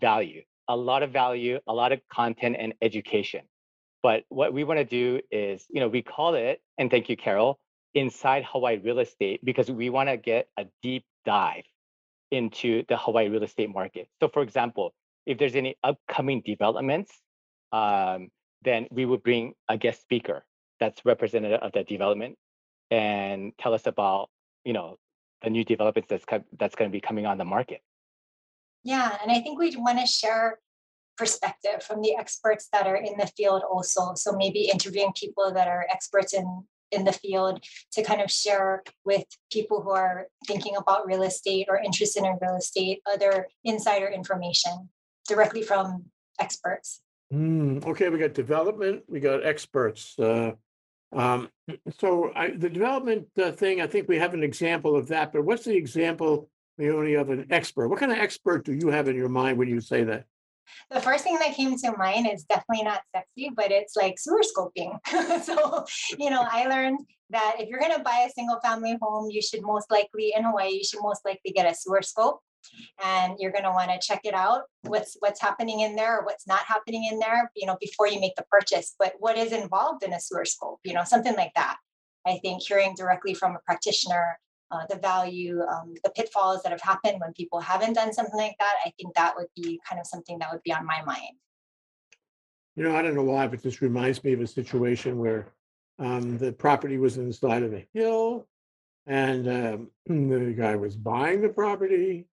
value 0.00 0.42
a 0.68 0.76
lot 0.76 1.02
of 1.02 1.10
value 1.10 1.58
a 1.66 1.74
lot 1.74 1.92
of 1.92 2.00
content 2.10 2.56
and 2.58 2.72
education 2.80 3.42
but 4.02 4.24
what 4.28 4.52
we 4.52 4.64
want 4.64 4.78
to 4.78 4.84
do 4.84 5.20
is 5.30 5.64
you 5.68 5.80
know 5.80 5.88
we 5.88 6.02
call 6.02 6.34
it 6.34 6.60
and 6.78 6.90
thank 6.90 7.08
you 7.08 7.16
carol 7.16 7.58
inside 7.94 8.44
hawaii 8.44 8.78
real 8.78 8.98
estate 9.00 9.44
because 9.44 9.70
we 9.70 9.90
want 9.90 10.08
to 10.08 10.16
get 10.16 10.48
a 10.56 10.64
deep 10.82 11.04
dive 11.26 11.64
into 12.30 12.84
the 12.88 12.96
Hawaii 12.96 13.28
real 13.28 13.42
estate 13.42 13.72
market. 13.72 14.08
So, 14.20 14.28
for 14.28 14.42
example, 14.42 14.92
if 15.26 15.38
there's 15.38 15.56
any 15.56 15.76
upcoming 15.82 16.42
developments, 16.44 17.12
um, 17.72 18.28
then 18.62 18.86
we 18.90 19.04
would 19.04 19.22
bring 19.22 19.54
a 19.68 19.76
guest 19.76 20.00
speaker 20.00 20.44
that's 20.80 21.04
representative 21.04 21.60
of 21.60 21.72
that 21.72 21.88
development 21.88 22.36
and 22.90 23.52
tell 23.58 23.74
us 23.74 23.86
about, 23.86 24.30
you 24.64 24.72
know, 24.72 24.98
the 25.42 25.50
new 25.50 25.64
developments 25.64 26.08
that's 26.08 26.24
co- 26.24 26.44
that's 26.58 26.74
going 26.74 26.90
to 26.90 26.92
be 26.92 27.00
coming 27.00 27.26
on 27.26 27.38
the 27.38 27.44
market. 27.44 27.82
Yeah, 28.84 29.16
and 29.22 29.30
I 29.30 29.40
think 29.40 29.58
we 29.58 29.74
want 29.76 29.98
to 29.98 30.06
share 30.06 30.58
perspective 31.16 31.82
from 31.82 32.02
the 32.02 32.14
experts 32.16 32.68
that 32.72 32.86
are 32.86 32.96
in 32.96 33.16
the 33.16 33.26
field 33.26 33.62
also. 33.68 34.12
So 34.14 34.32
maybe 34.36 34.70
interviewing 34.72 35.12
people 35.14 35.52
that 35.52 35.68
are 35.68 35.86
experts 35.90 36.34
in 36.34 36.64
in 36.92 37.04
the 37.04 37.12
field 37.12 37.64
to 37.92 38.02
kind 38.02 38.20
of 38.20 38.30
share 38.30 38.82
with 39.04 39.24
people 39.50 39.82
who 39.82 39.90
are 39.90 40.28
thinking 40.46 40.76
about 40.76 41.06
real 41.06 41.22
estate 41.22 41.66
or 41.68 41.78
interested 41.78 42.22
in 42.22 42.38
real 42.40 42.56
estate 42.56 43.02
other 43.12 43.48
insider 43.64 44.06
information 44.08 44.88
directly 45.28 45.62
from 45.62 46.04
experts. 46.40 47.02
Hmm, 47.30 47.78
okay, 47.84 48.08
we 48.08 48.18
got 48.18 48.34
development, 48.34 49.02
we 49.08 49.18
got 49.18 49.44
experts. 49.44 50.16
Uh, 50.18 50.52
um, 51.12 51.48
so 51.98 52.32
I, 52.34 52.50
the 52.50 52.68
development 52.68 53.28
uh, 53.40 53.52
thing, 53.52 53.80
I 53.80 53.86
think 53.86 54.08
we 54.08 54.18
have 54.18 54.34
an 54.34 54.42
example 54.42 54.96
of 54.96 55.08
that, 55.08 55.32
but 55.32 55.44
what's 55.44 55.64
the 55.64 55.76
example, 55.76 56.50
Leonie, 56.78 57.14
of 57.14 57.30
an 57.30 57.46
expert? 57.50 57.88
What 57.88 57.98
kind 58.00 58.12
of 58.12 58.18
expert 58.18 58.64
do 58.64 58.72
you 58.72 58.88
have 58.88 59.08
in 59.08 59.16
your 59.16 59.28
mind 59.28 59.58
when 59.58 59.68
you 59.68 59.80
say 59.80 60.04
that? 60.04 60.24
The 60.90 61.00
first 61.00 61.22
thing 61.22 61.38
that 61.40 61.54
came 61.54 61.76
to 61.78 61.96
mind 61.96 62.28
is 62.30 62.44
definitely 62.44 62.84
not 62.84 63.02
sexy, 63.14 63.50
but 63.54 63.70
it's 63.70 63.94
like 63.96 64.18
sewer 64.18 64.42
scoping. 64.42 64.98
so, 65.44 65.84
you 66.18 66.28
know, 66.28 66.44
I 66.50 66.66
learned 66.66 67.00
that 67.30 67.56
if 67.60 67.68
you're 67.68 67.80
going 67.80 67.94
to 67.94 68.02
buy 68.02 68.26
a 68.28 68.32
single 68.32 68.58
family 68.60 68.98
home, 69.00 69.30
you 69.30 69.40
should 69.42 69.62
most 69.62 69.90
likely 69.90 70.32
in 70.36 70.44
Hawaii, 70.44 70.70
you 70.70 70.84
should 70.84 71.02
most 71.02 71.24
likely 71.24 71.52
get 71.52 71.70
a 71.70 71.74
sewer 71.74 72.02
scope 72.02 72.40
And 73.02 73.36
you're 73.38 73.52
gonna 73.52 73.72
wanna 73.72 73.98
check 74.00 74.20
it 74.24 74.34
out, 74.34 74.62
what's, 74.82 75.16
what's 75.20 75.40
happening 75.40 75.80
in 75.80 75.96
there, 75.96 76.18
or 76.18 76.24
what's 76.24 76.46
not 76.46 76.60
happening 76.60 77.08
in 77.10 77.18
there, 77.18 77.50
you 77.54 77.66
know, 77.66 77.76
before 77.80 78.08
you 78.08 78.20
make 78.20 78.36
the 78.36 78.44
purchase. 78.50 78.94
But 78.98 79.14
what 79.18 79.36
is 79.36 79.52
involved 79.52 80.02
in 80.02 80.12
a 80.12 80.20
sewer 80.20 80.44
scope, 80.44 80.80
you 80.84 80.94
know, 80.94 81.04
something 81.04 81.34
like 81.36 81.52
that. 81.54 81.76
I 82.26 82.38
think 82.38 82.62
hearing 82.62 82.94
directly 82.96 83.34
from 83.34 83.54
a 83.54 83.60
practitioner, 83.64 84.38
uh, 84.70 84.84
the 84.88 84.96
value, 84.96 85.62
um, 85.62 85.94
the 86.02 86.10
pitfalls 86.10 86.62
that 86.62 86.72
have 86.72 86.80
happened 86.80 87.20
when 87.20 87.32
people 87.34 87.60
haven't 87.60 87.92
done 87.92 88.12
something 88.12 88.38
like 88.38 88.56
that, 88.58 88.74
I 88.84 88.92
think 88.98 89.14
that 89.14 89.34
would 89.36 89.46
be 89.54 89.80
kind 89.88 90.00
of 90.00 90.06
something 90.06 90.38
that 90.40 90.50
would 90.52 90.62
be 90.64 90.72
on 90.72 90.84
my 90.84 91.02
mind. 91.04 91.36
You 92.74 92.84
know, 92.84 92.96
I 92.96 93.02
don't 93.02 93.14
know 93.14 93.22
why, 93.22 93.46
but 93.46 93.62
this 93.62 93.80
reminds 93.80 94.22
me 94.22 94.32
of 94.32 94.40
a 94.40 94.46
situation 94.46 95.18
where 95.18 95.46
um, 95.98 96.36
the 96.38 96.52
property 96.52 96.98
was 96.98 97.16
in 97.16 97.28
the 97.28 97.32
side 97.32 97.62
of 97.62 97.72
a 97.72 97.86
hill. 97.94 98.46
And 99.06 99.48
um, 99.48 99.90
the 100.06 100.54
guy 100.56 100.76
was 100.76 100.96
buying 100.96 101.40
the 101.40 101.48
property 101.48 102.26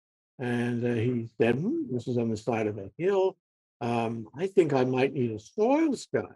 and 0.41 0.83
uh, 0.83 0.93
he 0.95 1.29
said, 1.39 1.55
"Hmm, 1.55 1.83
this 1.89 2.07
is 2.07 2.17
on 2.17 2.29
the 2.29 2.35
side 2.35 2.67
of 2.67 2.77
a 2.77 2.89
hill. 2.97 3.37
Um, 3.79 4.27
I 4.37 4.47
think 4.47 4.73
I 4.73 4.83
might 4.83 5.13
need 5.13 5.31
a 5.31 5.39
soils 5.39 6.07
guy. 6.13 6.35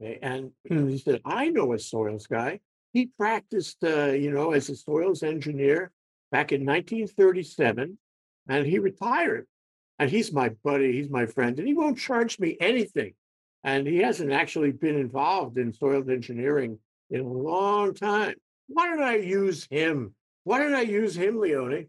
Okay, 0.00 0.18
And 0.22 0.52
he 0.64 0.98
said, 0.98 1.20
I 1.24 1.48
know 1.48 1.72
a 1.72 1.78
soils 1.78 2.26
guy. 2.26 2.60
He 2.92 3.06
practiced, 3.06 3.78
uh, 3.84 4.12
you 4.12 4.30
know, 4.30 4.52
as 4.52 4.68
a 4.68 4.76
soils 4.76 5.22
engineer 5.22 5.90
back 6.30 6.52
in 6.52 6.64
1937 6.64 7.98
and 8.48 8.66
he 8.66 8.78
retired. 8.78 9.46
And 9.98 10.08
he's 10.08 10.32
my 10.32 10.50
buddy, 10.62 10.92
he's 10.92 11.10
my 11.10 11.26
friend, 11.26 11.58
and 11.58 11.66
he 11.66 11.74
won't 11.74 11.98
charge 11.98 12.38
me 12.38 12.56
anything. 12.60 13.14
And 13.64 13.86
he 13.86 13.98
hasn't 13.98 14.30
actually 14.30 14.70
been 14.70 14.94
involved 14.94 15.58
in 15.58 15.72
soil 15.72 16.08
engineering 16.08 16.78
in 17.10 17.20
a 17.20 17.28
long 17.28 17.94
time. 17.94 18.36
Why 18.68 18.86
don't 18.86 19.02
I 19.02 19.16
use 19.16 19.66
him? 19.68 20.14
Why 20.44 20.60
don't 20.60 20.74
I 20.74 20.82
use 20.82 21.16
him, 21.16 21.40
Leone? 21.40 21.88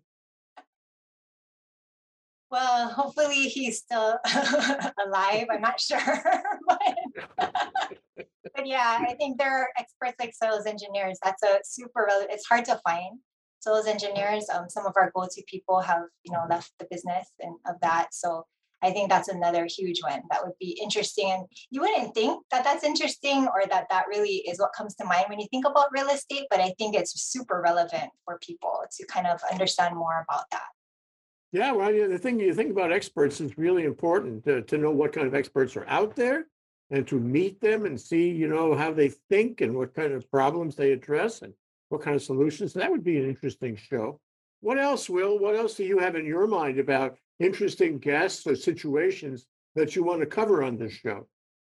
Well, 2.51 2.89
hopefully 2.89 3.47
he's 3.47 3.77
still 3.77 4.17
alive. 5.05 5.47
I'm 5.51 5.61
not 5.61 5.79
sure. 5.79 5.99
but, 6.67 6.97
but 8.55 8.65
yeah, 8.65 9.05
I 9.07 9.13
think 9.15 9.37
there 9.37 9.55
are 9.55 9.69
experts 9.77 10.15
like 10.19 10.33
soils 10.33 10.65
engineers. 10.65 11.19
That's 11.23 11.43
a 11.43 11.59
super, 11.63 12.05
rel- 12.07 12.27
it's 12.29 12.47
hard 12.47 12.65
to 12.65 12.79
find 12.83 13.19
soils 13.59 13.87
engineers. 13.87 14.47
Um, 14.51 14.65
some 14.69 14.85
of 14.85 14.93
our 14.95 15.11
go-to 15.15 15.43
people 15.47 15.79
have, 15.81 16.03
you 16.23 16.31
know, 16.31 16.45
left 16.49 16.71
the 16.79 16.87
business 16.89 17.27
and 17.39 17.55
of 17.67 17.75
that. 17.81 18.13
So 18.13 18.45
I 18.81 18.91
think 18.91 19.09
that's 19.09 19.27
another 19.27 19.67
huge 19.69 20.01
one 20.01 20.21
that 20.31 20.43
would 20.43 20.57
be 20.59 20.79
interesting. 20.81 21.31
And 21.31 21.45
you 21.69 21.81
wouldn't 21.81 22.15
think 22.15 22.43
that 22.49 22.63
that's 22.63 22.83
interesting 22.83 23.47
or 23.47 23.67
that 23.69 23.87
that 23.89 24.05
really 24.07 24.37
is 24.49 24.59
what 24.59 24.73
comes 24.75 24.95
to 24.95 25.05
mind 25.05 25.25
when 25.27 25.39
you 25.39 25.47
think 25.51 25.67
about 25.67 25.91
real 25.91 26.09
estate, 26.09 26.47
but 26.49 26.61
I 26.61 26.73
think 26.77 26.95
it's 26.95 27.21
super 27.21 27.61
relevant 27.61 28.09
for 28.25 28.39
people 28.41 28.81
to 28.89 29.05
kind 29.07 29.27
of 29.27 29.41
understand 29.51 29.95
more 29.95 30.25
about 30.27 30.45
that. 30.51 30.67
Yeah, 31.51 31.71
well, 31.71 31.91
the 31.91 32.19
thing 32.19 32.39
you 32.39 32.53
think 32.53 32.71
about 32.71 32.91
experts 32.91 33.41
is 33.41 33.57
really 33.57 33.83
important 33.83 34.43
to, 34.45 34.61
to 34.61 34.77
know 34.77 34.91
what 34.91 35.13
kind 35.13 35.25
of 35.25 35.33
experts 35.33 35.75
are 35.75 35.87
out 35.87 36.15
there 36.15 36.45
and 36.91 37.07
to 37.07 37.19
meet 37.19 37.59
them 37.59 37.85
and 37.85 37.99
see, 37.99 38.29
you 38.29 38.47
know, 38.47 38.75
how 38.75 38.91
they 38.91 39.09
think 39.29 39.61
and 39.61 39.75
what 39.75 39.95
kind 39.95 40.13
of 40.13 40.29
problems 40.29 40.75
they 40.75 40.91
address 40.91 41.41
and 41.41 41.53
what 41.89 42.01
kind 42.01 42.15
of 42.15 42.21
solutions. 42.21 42.73
That 42.73 42.91
would 42.91 43.03
be 43.03 43.17
an 43.17 43.27
interesting 43.27 43.75
show. 43.75 44.19
What 44.61 44.77
else, 44.77 45.09
Will? 45.09 45.39
What 45.39 45.55
else 45.55 45.75
do 45.75 45.83
you 45.83 45.99
have 45.99 46.15
in 46.15 46.25
your 46.25 46.45
mind 46.45 46.79
about 46.79 47.17
interesting 47.39 47.97
guests 47.97 48.45
or 48.45 48.55
situations 48.55 49.45
that 49.75 49.95
you 49.95 50.03
want 50.03 50.19
to 50.19 50.25
cover 50.27 50.63
on 50.63 50.77
this 50.77 50.93
show? 50.93 51.27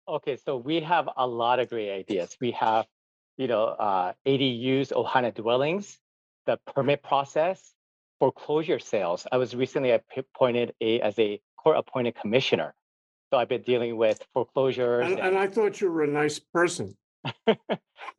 Okay, 0.09 0.37
so 0.37 0.57
we 0.57 0.81
have 0.81 1.09
a 1.17 1.27
lot 1.27 1.61
of 1.61 1.71
great 1.71 1.93
ideas. 1.93 2.37
We 2.41 2.51
have, 2.53 2.87
you 3.37 3.47
know, 3.47 3.65
uh, 3.65 4.13
ADUs, 4.27 4.93
Ohana 4.93 5.33
dwellings, 5.33 5.99
the 6.47 6.59
permit 6.75 7.03
process, 7.03 7.73
foreclosure 8.23 8.79
sales. 8.79 9.27
I 9.33 9.37
was 9.37 9.53
recently 9.57 9.91
appointed 9.91 10.73
a, 10.81 11.01
as 11.01 11.19
a 11.19 11.41
court 11.57 11.77
appointed 11.77 12.15
commissioner. 12.15 12.73
So 13.29 13.37
I've 13.37 13.49
been 13.49 13.63
dealing 13.63 13.97
with 13.97 14.25
foreclosures. 14.33 15.11
And, 15.11 15.19
and 15.19 15.37
I 15.37 15.49
thought 15.49 15.81
you 15.81 15.91
were 15.91 16.05
a 16.05 16.07
nice 16.07 16.39
person. 16.39 16.97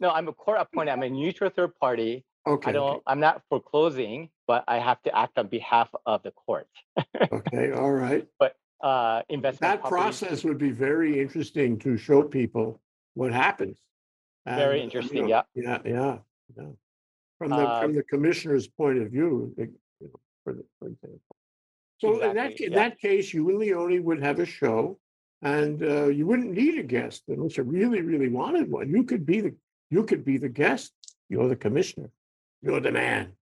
no, 0.01 0.09
I'm 0.09 0.27
a 0.27 0.33
court 0.33 0.57
appointed. 0.59 0.91
I'm 0.91 1.03
a 1.03 1.09
neutral 1.09 1.49
third 1.49 1.71
party. 1.79 2.25
Okay. 2.45 2.71
I 2.71 2.73
don't. 2.73 3.01
I'm 3.07 3.21
not 3.21 3.43
foreclosing, 3.47 4.27
but 4.45 4.65
I 4.67 4.79
have 4.79 5.01
to 5.03 5.17
act 5.17 5.37
on 5.37 5.47
behalf 5.47 5.87
of 6.05 6.21
the 6.23 6.31
court. 6.31 6.67
okay. 7.31 7.71
All 7.71 7.93
right. 7.93 8.27
But 8.39 8.57
uh, 8.83 9.21
investment. 9.29 9.61
That 9.61 9.87
properties- 9.87 10.19
process 10.19 10.43
would 10.43 10.57
be 10.57 10.71
very 10.71 11.21
interesting 11.21 11.79
to 11.79 11.95
show 11.95 12.23
people 12.23 12.81
what 13.13 13.31
happens. 13.31 13.77
Very 14.45 14.81
And, 14.81 14.91
you 14.91 14.99
interesting, 14.99 15.21
know, 15.21 15.27
yeah. 15.29 15.43
Yeah, 15.55 15.77
yeah, 15.85 16.17
yeah. 16.57 16.63
From 17.37 17.51
the, 17.51 17.55
Uh, 17.55 17.81
from 17.81 17.95
the 17.95 18.03
commissioner's 18.03 18.67
point 18.67 19.01
of 19.01 19.09
view, 19.09 19.53
you 19.57 19.71
for 20.43 20.53
the, 20.53 20.63
for 20.79 20.87
example. 20.87 21.35
So 21.99 22.19
in 22.19 22.35
that, 22.35 22.59
in 22.59 22.73
yeah. 22.73 22.79
that 22.79 22.99
case, 22.99 23.33
you 23.33 23.49
and 23.49 23.59
Leone 23.59 24.03
would 24.03 24.21
have 24.21 24.39
a 24.39 24.45
show 24.45 24.99
and 25.43 25.83
uh, 25.83 26.07
you 26.07 26.25
wouldn't 26.25 26.51
need 26.51 26.79
a 26.79 26.83
guest 26.83 27.23
unless 27.27 27.57
you 27.57 27.63
really, 27.63 28.01
really 28.01 28.29
wanted 28.29 28.71
one. 28.71 28.89
You 28.89 29.03
could 29.03 29.25
be 29.25 29.41
the, 29.41 29.55
you 29.89 30.03
could 30.03 30.23
be 30.23 30.37
the 30.37 30.49
guest. 30.49 30.93
You're 31.29 31.49
the 31.49 31.55
commissioner. 31.55 32.09
You're 32.61 32.79
the 32.79 32.91
man. 32.91 33.33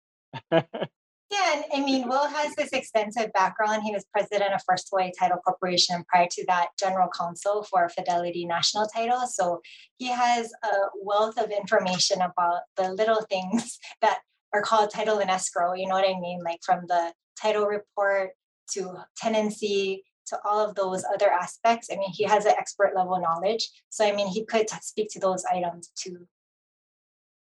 Yeah, 0.50 0.62
and 0.73 1.64
I 1.75 1.80
mean, 1.85 2.09
Will 2.09 2.26
has 2.26 2.54
this 2.57 2.71
extensive 2.73 3.33
background. 3.35 3.83
He 3.83 3.92
was 3.92 4.07
president 4.12 4.54
of 4.54 4.62
First 4.66 4.88
Hawaii 4.90 5.11
Title 5.19 5.38
Corporation, 5.45 5.97
and 5.97 6.07
prior 6.07 6.26
to 6.30 6.45
that, 6.47 6.69
general 6.78 7.09
counsel 7.16 7.64
for 7.64 7.88
Fidelity 7.90 8.47
National 8.47 8.87
Title. 8.87 9.26
So 9.26 9.61
he 9.99 10.09
has 10.09 10.52
a 10.64 10.75
wealth 11.02 11.38
of 11.38 11.50
information 11.50 12.23
about 12.23 12.62
the 12.76 12.92
little 12.95 13.23
things 13.28 13.78
that 14.00 14.21
are 14.52 14.62
called 14.62 14.90
title 14.90 15.19
and 15.19 15.30
escrow. 15.30 15.75
You 15.75 15.87
know 15.88 15.95
what 15.95 16.09
I 16.09 16.19
mean? 16.19 16.40
Like 16.45 16.61
from 16.64 16.85
the 16.88 17.12
title 17.40 17.66
report 17.66 18.30
to 18.73 19.04
tenancy 19.16 20.04
to 20.26 20.38
all 20.45 20.61
of 20.61 20.75
those 20.75 21.04
other 21.12 21.30
aspects. 21.30 21.88
I 21.92 21.97
mean, 21.97 22.11
he 22.11 22.25
has 22.25 22.45
an 22.47 22.54
expert 22.59 22.92
level 22.95 23.21
knowledge. 23.21 23.69
So 23.90 24.04
I 24.07 24.12
mean, 24.12 24.28
he 24.28 24.45
could 24.45 24.69
t- 24.69 24.76
speak 24.83 25.09
to 25.12 25.19
those 25.21 25.45
items 25.50 25.90
too. 25.97 26.26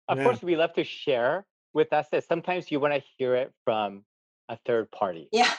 of 0.08 0.18
Yeah. 0.18 0.24
course, 0.24 0.42
we 0.42 0.56
love 0.56 0.74
to 0.74 0.84
share 0.84 1.46
with 1.74 1.94
us 1.94 2.08
that 2.12 2.24
sometimes 2.24 2.72
you 2.72 2.80
want 2.80 2.94
to 2.96 3.04
hear 3.18 3.36
it 3.36 3.52
from 3.64 4.04
a 4.48 4.58
third 4.66 4.90
party. 4.92 5.30
Yeah. 5.32 5.52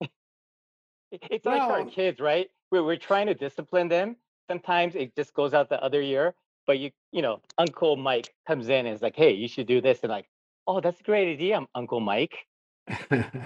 It- 0.00 1.22
It's 1.30 1.46
like 1.46 1.62
our 1.62 1.84
kids, 1.86 2.20
right? 2.20 2.48
We're, 2.70 2.82
we're 2.82 2.96
trying 2.96 3.26
to 3.28 3.34
discipline 3.34 3.88
them. 3.88 4.16
Sometimes 4.50 4.94
it 4.96 5.14
just 5.14 5.32
goes 5.32 5.54
out 5.54 5.68
the 5.68 5.80
other 5.82 6.02
year, 6.02 6.34
but 6.66 6.78
you, 6.80 6.90
you 7.12 7.22
know, 7.22 7.40
Uncle 7.56 7.96
Mike 7.96 8.34
comes 8.48 8.68
in 8.68 8.84
and 8.86 8.94
is 8.94 9.00
like, 9.00 9.14
hey, 9.16 9.30
you 9.32 9.46
should 9.48 9.66
do 9.68 9.80
this. 9.80 10.00
And 10.02 10.10
like, 10.10 10.26
oh, 10.66 10.80
that's 10.80 11.00
a 11.00 11.04
great 11.04 11.32
idea, 11.32 11.56
um, 11.58 11.66
Uncle 11.74 12.00
Mike. 12.00 12.34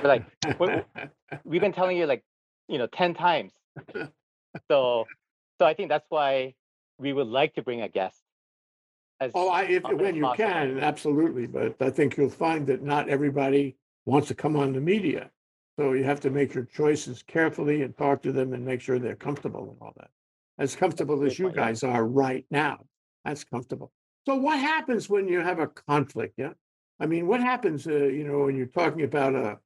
like, 0.03 0.25
what- 0.59 0.87
We've 1.45 1.61
been 1.61 1.73
telling 1.73 1.97
you 1.97 2.07
like, 2.07 2.25
you 2.69 2.79
know, 2.79 2.87
10 2.87 3.15
times. 3.15 3.53
So, 4.71 5.05
so 5.59 5.67
I 5.67 5.75
think 5.75 5.89
that's 5.89 6.07
why 6.09 6.55
we 6.99 7.13
would 7.13 7.27
like 7.29 7.55
to 7.55 7.63
bring 7.63 7.83
a 7.83 7.89
guest. 7.89 8.21
As 9.21 9.33
Oh, 9.35 9.49
I, 9.49 9.63
if, 9.63 9.83
when 9.85 10.15
you 10.15 10.23
possible. 10.23 10.49
can, 10.49 10.79
absolutely, 10.81 11.47
but 11.47 11.77
I 11.81 11.91
think 11.91 12.17
you'll 12.17 12.31
find 12.31 12.67
that 12.67 12.83
not 12.83 13.09
everybody 13.09 13.77
wants 14.07 14.29
to 14.29 14.35
come 14.35 14.57
on 14.57 14.73
the 14.73 14.81
media. 14.81 15.31
So 15.79 15.93
you 15.93 16.03
have 16.05 16.21
to 16.21 16.31
make 16.31 16.55
your 16.55 16.65
choices 16.65 17.23
carefully 17.23 17.83
and 17.83 17.97
talk 17.97 18.23
to 18.23 18.33
them 18.33 18.53
and 18.53 18.65
make 18.65 18.81
sure 18.81 18.99
they're 18.99 19.15
comfortable 19.17 19.71
and 19.71 19.79
all 19.81 19.93
that. 19.97 20.11
As 20.59 20.75
comfortable 20.75 21.23
as 21.25 21.39
you 21.39 21.51
guys 21.53 21.85
are 21.85 22.05
right 22.05 22.45
now, 22.51 22.79
that's 23.25 23.45
comfortable. 23.45 23.93
So 24.27 24.35
what 24.35 24.59
happens 24.59 25.09
when 25.09 25.29
you 25.29 25.41
have 25.41 25.61
a 25.61 25.69
conflict? 25.69 26.35
Yeah, 26.37 26.55
I 27.01 27.07
mean, 27.07 27.27
what 27.27 27.41
happens? 27.41 27.87
Uh, 27.87 27.93
you 27.93 28.25
know, 28.25 28.45
when 28.45 28.57
you're 28.57 28.67
talking 28.67 29.03
about 29.03 29.35
a 29.35 29.59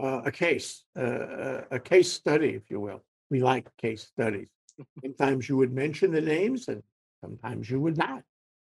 uh, 0.00 0.22
a 0.24 0.30
case, 0.30 0.84
uh, 0.96 1.02
a, 1.02 1.64
a 1.72 1.80
case 1.80 2.12
study, 2.12 2.50
if 2.50 2.70
you 2.70 2.80
will. 2.80 3.02
We 3.30 3.42
like 3.42 3.68
case 3.78 4.04
studies. 4.04 4.48
Sometimes 5.02 5.48
you 5.48 5.56
would 5.56 5.72
mention 5.72 6.12
the 6.12 6.20
names, 6.20 6.68
and 6.68 6.82
sometimes 7.20 7.68
you 7.68 7.80
would 7.80 7.96
not. 7.96 8.22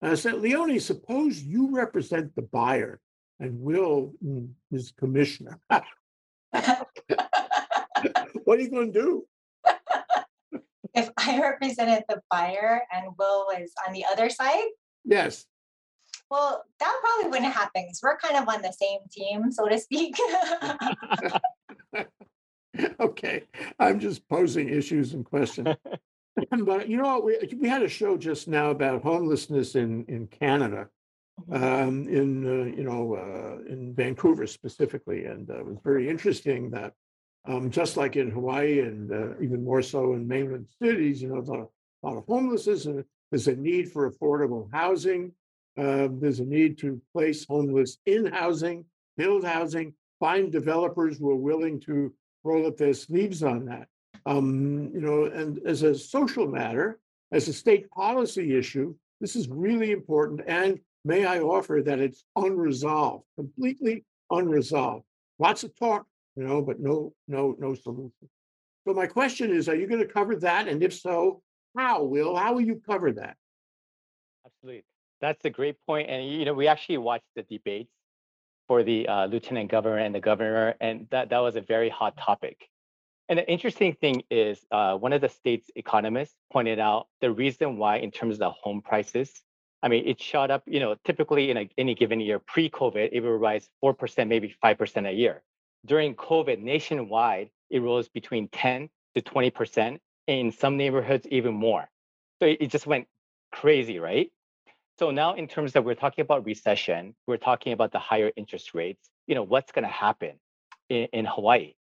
Uh, 0.03 0.15
so, 0.15 0.37
Leone, 0.37 0.79
suppose 0.81 1.43
you 1.43 1.75
represent 1.75 2.35
the 2.37 2.43
buyer 2.43 3.01
and 3.41 3.59
Will 3.59 4.13
mm, 4.23 4.51
is 4.71 4.93
commissioner. 4.93 5.59
what 5.69 6.89
are 8.49 8.61
you 8.61 8.71
going 8.71 8.93
to 8.93 9.01
do? 9.01 9.27
if 10.95 11.11
I 11.17 11.41
represented 11.41 12.05
the 12.07 12.21
buyer 12.31 12.83
and 12.93 13.07
Will 13.19 13.47
was 13.47 13.73
on 13.89 13.95
the 13.95 14.05
other 14.05 14.29
side, 14.29 14.69
Yes. 15.05 15.45
Well, 16.35 16.65
that 16.81 17.01
probably 17.01 17.31
wouldn't 17.31 17.55
happen 17.55 17.85
because 17.85 18.01
we're 18.03 18.17
kind 18.17 18.37
of 18.37 18.49
on 18.49 18.61
the 18.61 18.73
same 18.73 18.99
team, 19.11 19.53
so 19.53 19.69
to 19.69 19.79
speak. 19.79 20.17
okay. 23.01 23.45
I'm 23.79 24.01
just 24.01 24.29
posing 24.29 24.69
issues 24.69 25.15
and 25.15 25.25
questions. 25.25 25.69
but 26.51 26.89
you 26.89 26.97
know, 26.97 27.21
we, 27.21 27.39
we 27.57 27.69
had 27.69 27.83
a 27.83 27.89
show 27.89 28.17
just 28.17 28.49
now 28.49 28.71
about 28.71 29.05
homelessness 29.05 29.77
in, 29.77 30.05
in 30.09 30.27
Canada. 30.27 30.89
um, 31.53 32.09
in 32.09 32.47
uh, 32.47 32.65
you 32.77 32.85
know 32.85 33.15
uh, 33.15 33.73
in 33.73 33.95
Vancouver 33.95 34.47
specifically, 34.47 35.25
and 35.27 35.51
uh, 35.51 35.59
it 35.59 35.67
was 35.67 35.79
very 35.85 36.09
interesting 36.09 36.71
that 36.71 36.93
um, 37.47 37.71
just 37.71 37.97
like 37.97 38.17
in 38.17 38.31
Hawaii 38.31 38.81
and 38.81 39.13
uh, 39.13 39.35
even 39.41 39.65
more 39.65 39.83
so 39.83 40.15
in 40.15 40.29
mainland 40.29 40.67
cities, 40.81 41.21
you 41.23 41.29
know, 41.29 41.39
a 41.39 42.07
lot 42.07 42.17
of 42.17 42.25
homelessness, 42.27 42.87
and 42.87 43.05
there's 43.31 43.49
a 43.49 43.57
need 43.57 43.91
for 43.91 44.11
affordable 44.11 44.69
housing. 44.73 45.33
Um, 45.77 46.21
there's 46.21 46.41
a 46.41 46.45
need 46.45 46.79
to 46.79 47.01
place 47.13 47.45
homeless 47.47 47.99
in 48.07 48.27
housing, 48.27 48.85
build 49.17 49.45
housing, 49.45 49.95
find 50.21 50.53
developers 50.53 51.19
who 51.19 51.31
are 51.31 51.37
willing 51.37 51.81
to 51.81 52.13
roll 52.45 52.67
up 52.67 52.77
their 52.77 52.95
sleeves 52.95 53.43
on 53.43 53.65
that. 53.67 53.89
Um, 54.27 54.91
you 54.95 55.01
know, 55.01 55.25
and 55.25 55.59
as 55.67 55.83
a 55.83 55.95
social 55.95 56.47
matter, 56.47 56.99
as 57.33 57.49
a 57.49 57.53
state 57.53 57.91
policy 57.91 58.57
issue, 58.57 58.95
this 59.21 59.37
is 59.37 59.49
really 59.49 59.91
important. 59.91 60.43
And 60.47 60.79
may 61.05 61.27
I 61.27 61.41
offer 61.41 61.83
that 61.85 61.99
it's 61.99 62.25
unresolved, 62.37 63.25
completely 63.37 64.05
unresolved. 64.31 65.05
Lots 65.39 65.65
of 65.65 65.77
talk, 65.77 66.07
you 66.37 66.45
know, 66.45 66.63
but 66.63 66.81
no, 66.81 67.13
no, 67.27 67.57
no 67.59 67.75
solution. 67.75 68.29
So 68.87 68.95
my 68.95 69.07
question 69.07 69.51
is, 69.51 69.69
are 69.69 69.75
you 69.75 69.87
going 69.87 70.01
to 70.01 70.07
cover 70.07 70.37
that? 70.37 70.69
And 70.69 70.83
if 70.83 70.95
so, 70.95 71.43
how, 71.77 72.05
Will? 72.05 72.37
How 72.37 72.53
will 72.55 72.61
you 72.61 72.81
cover 72.87 73.13
that? 73.13 73.37
Absolutely. 74.47 74.85
That's 75.21 75.45
a 75.45 75.51
great 75.51 75.77
point. 75.87 76.11
And 76.11 76.27
you 76.29 76.45
know, 76.45 76.55
we 76.55 76.69
actually 76.69 76.99
watched 76.99 77.25
the 77.37 77.43
debates 77.43 77.91
for 78.69 78.83
the 78.83 79.09
uh, 79.09 79.27
lieutenant 79.27 79.71
governor 79.71 79.99
and 79.99 80.15
the 80.15 80.21
governor, 80.21 80.75
and 80.81 81.07
that 81.11 81.31
that 81.31 81.39
was 81.39 81.57
a 81.57 81.61
very 81.61 81.89
hot 81.89 82.17
topic. 82.17 82.69
And 83.29 83.39
the 83.39 83.51
interesting 83.51 83.95
thing 83.95 84.23
is, 84.31 84.67
uh, 84.71 84.97
one 84.97 85.13
of 85.15 85.21
the 85.21 85.29
state's 85.29 85.71
economists 85.77 86.35
pointed 86.53 86.79
out 86.79 87.07
the 87.21 87.31
reason 87.31 87.79
why, 87.79 87.97
in 87.97 88.11
terms 88.11 88.35
of 88.35 88.39
the 88.41 88.51
home 88.51 88.83
prices, 88.83 89.33
I 89.83 89.89
mean, 89.89 90.07
it 90.07 90.21
shot 90.21 90.51
up. 90.51 90.63
You 90.67 90.81
know, 90.81 90.97
typically 91.05 91.51
in 91.51 91.57
a, 91.57 91.71
any 91.79 91.95
given 91.95 92.21
year, 92.21 92.39
pre-COVID, 92.39 93.11
it 93.13 93.21
would 93.21 93.41
rise 93.41 93.69
four 93.81 93.95
percent, 93.95 94.29
maybe 94.29 94.55
five 94.61 94.79
percent 94.79 95.07
a 95.07 95.13
year. 95.13 95.43
During 95.87 96.15
COVID, 96.15 96.61
nationwide, 96.61 97.51
it 97.71 97.81
rose 97.81 98.09
between 98.09 98.49
ten 98.49 98.89
to 99.15 99.23
twenty 99.23 99.51
percent, 99.51 100.01
in 100.27 100.53
some 100.53 100.77
neighborhoods 100.77 101.27
even 101.31 101.55
more. 101.55 101.89
So 102.41 102.47
it 102.47 102.67
just 102.69 102.87
went 102.87 103.07
crazy, 103.53 103.99
right? 103.99 104.31
So 104.99 105.11
now, 105.11 105.35
in 105.35 105.49
terms 105.49 105.75
of 105.75 105.85
we're 105.85 105.95
talking 105.95 106.23
about 106.23 106.45
recession, 106.47 107.15
we're 107.27 107.37
talking 107.37 107.73
about 107.73 107.91
the 107.93 107.99
higher 107.99 108.31
interest 108.37 108.75
rates. 108.75 109.11
You 109.27 109.35
know, 109.35 109.43
what's 109.43 109.73
going 109.73 109.83
to 109.85 109.89
happen 109.91 110.39
in, 110.89 111.09
in 111.13 111.25
Hawaii? 111.25 111.75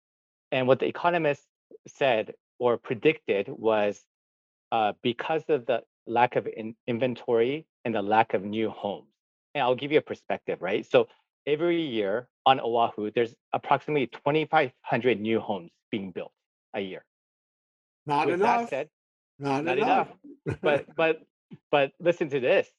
And 0.51 0.67
what 0.67 0.79
the 0.79 0.85
economists 0.85 1.45
said 1.87 2.33
or 2.59 2.77
predicted 2.77 3.47
was 3.49 4.01
uh, 4.71 4.93
because 5.01 5.43
of 5.49 5.65
the 5.65 5.83
lack 6.07 6.35
of 6.35 6.47
in- 6.47 6.75
inventory 6.87 7.65
and 7.83 7.93
the 7.93 8.01
lack 8.01 8.33
of 8.33 8.43
new 8.43 8.69
homes. 8.69 9.07
And 9.55 9.63
I'll 9.63 9.75
give 9.75 9.91
you 9.91 9.97
a 9.97 10.01
perspective, 10.01 10.61
right? 10.61 10.85
So 10.89 11.07
every 11.45 11.81
year 11.81 12.29
on 12.45 12.59
Oahu, 12.61 13.11
there's 13.13 13.35
approximately 13.51 14.07
2,500 14.07 15.19
new 15.19 15.39
homes 15.41 15.71
being 15.89 16.11
built 16.11 16.31
a 16.73 16.79
year. 16.79 17.03
Not 18.05 18.27
With 18.27 18.35
enough. 18.35 18.69
said, 18.69 18.89
Not 19.39 19.65
not 19.65 19.77
enough. 19.77 20.07
but 20.61 20.85
but 20.95 21.21
but 21.71 21.91
listen 21.99 22.29
to 22.29 22.39
this. 22.39 22.69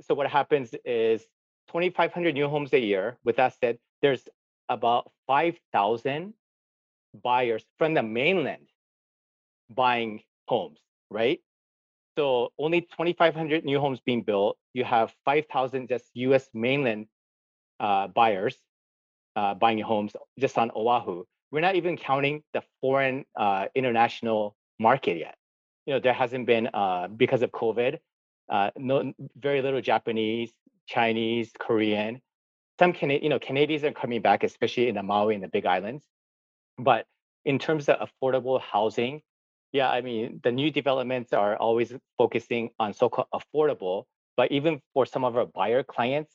So 0.00 0.14
what 0.14 0.28
happens 0.28 0.74
is 0.84 1.22
2,500 1.68 2.34
new 2.34 2.48
homes 2.48 2.72
a 2.72 2.80
year. 2.80 3.18
With 3.24 3.36
that 3.36 3.54
said, 3.60 3.78
there's 4.00 4.28
about 4.68 5.10
5,000 5.26 6.34
buyers 7.22 7.64
from 7.78 7.94
the 7.94 8.02
mainland 8.02 8.66
buying 9.70 10.22
homes, 10.48 10.80
right? 11.10 11.40
So 12.16 12.52
only 12.58 12.82
2,500 12.82 13.64
new 13.64 13.80
homes 13.80 14.00
being 14.00 14.22
built. 14.22 14.58
You 14.74 14.84
have 14.84 15.14
5,000 15.24 15.88
just 15.88 16.10
U.S. 16.14 16.48
mainland 16.52 17.06
uh, 17.80 18.08
buyers 18.08 18.56
uh, 19.36 19.54
buying 19.54 19.78
homes 19.78 20.14
just 20.38 20.58
on 20.58 20.70
Oahu. 20.74 21.24
We're 21.50 21.60
not 21.60 21.76
even 21.76 21.96
counting 21.96 22.42
the 22.52 22.62
foreign 22.80 23.24
uh, 23.36 23.66
international 23.74 24.56
market 24.78 25.18
yet. 25.18 25.36
You 25.86 25.94
know, 25.94 26.00
there 26.00 26.12
hasn't 26.12 26.46
been 26.46 26.68
uh, 26.72 27.08
because 27.08 27.42
of 27.42 27.50
COVID, 27.50 27.98
uh, 28.52 28.70
no, 28.76 29.12
very 29.36 29.62
little 29.62 29.80
Japanese, 29.80 30.52
Chinese, 30.86 31.50
Korean. 31.58 32.20
Some 32.78 32.92
Cana- 32.92 33.20
you 33.22 33.30
know, 33.30 33.38
Canadians 33.38 33.82
are 33.84 33.92
coming 33.92 34.20
back, 34.20 34.44
especially 34.44 34.88
in 34.88 34.94
the 34.94 35.02
Maui 35.02 35.34
and 35.34 35.42
the 35.42 35.48
Big 35.48 35.66
Islands. 35.66 36.04
But 36.78 37.06
in 37.46 37.58
terms 37.58 37.88
of 37.88 38.08
affordable 38.08 38.60
housing, 38.60 39.22
yeah, 39.72 39.90
I 39.90 40.02
mean, 40.02 40.40
the 40.44 40.52
new 40.52 40.70
developments 40.70 41.32
are 41.32 41.56
always 41.56 41.94
focusing 42.18 42.70
on 42.78 42.92
so-called 42.92 43.28
affordable. 43.34 44.04
But 44.36 44.52
even 44.52 44.82
for 44.92 45.06
some 45.06 45.24
of 45.24 45.36
our 45.36 45.46
buyer 45.46 45.82
clients, 45.82 46.34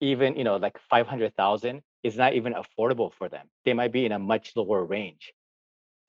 even 0.00 0.36
you 0.36 0.44
know, 0.44 0.56
like 0.56 0.78
five 0.90 1.06
hundred 1.06 1.34
thousand 1.34 1.82
is 2.02 2.16
not 2.16 2.34
even 2.34 2.54
affordable 2.54 3.12
for 3.12 3.28
them. 3.28 3.46
They 3.64 3.72
might 3.72 3.92
be 3.92 4.04
in 4.06 4.12
a 4.12 4.18
much 4.18 4.52
lower 4.54 4.84
range. 4.84 5.32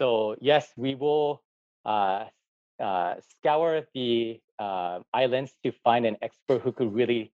So 0.01 0.35
yes, 0.41 0.71
we 0.75 0.95
will 0.95 1.41
uh, 1.85 2.25
uh, 2.79 3.15
scour 3.29 3.81
the 3.93 4.39
uh, 4.57 4.99
islands 5.13 5.53
to 5.63 5.71
find 5.83 6.05
an 6.05 6.17
expert 6.21 6.61
who 6.61 6.71
could 6.71 6.93
really 6.93 7.31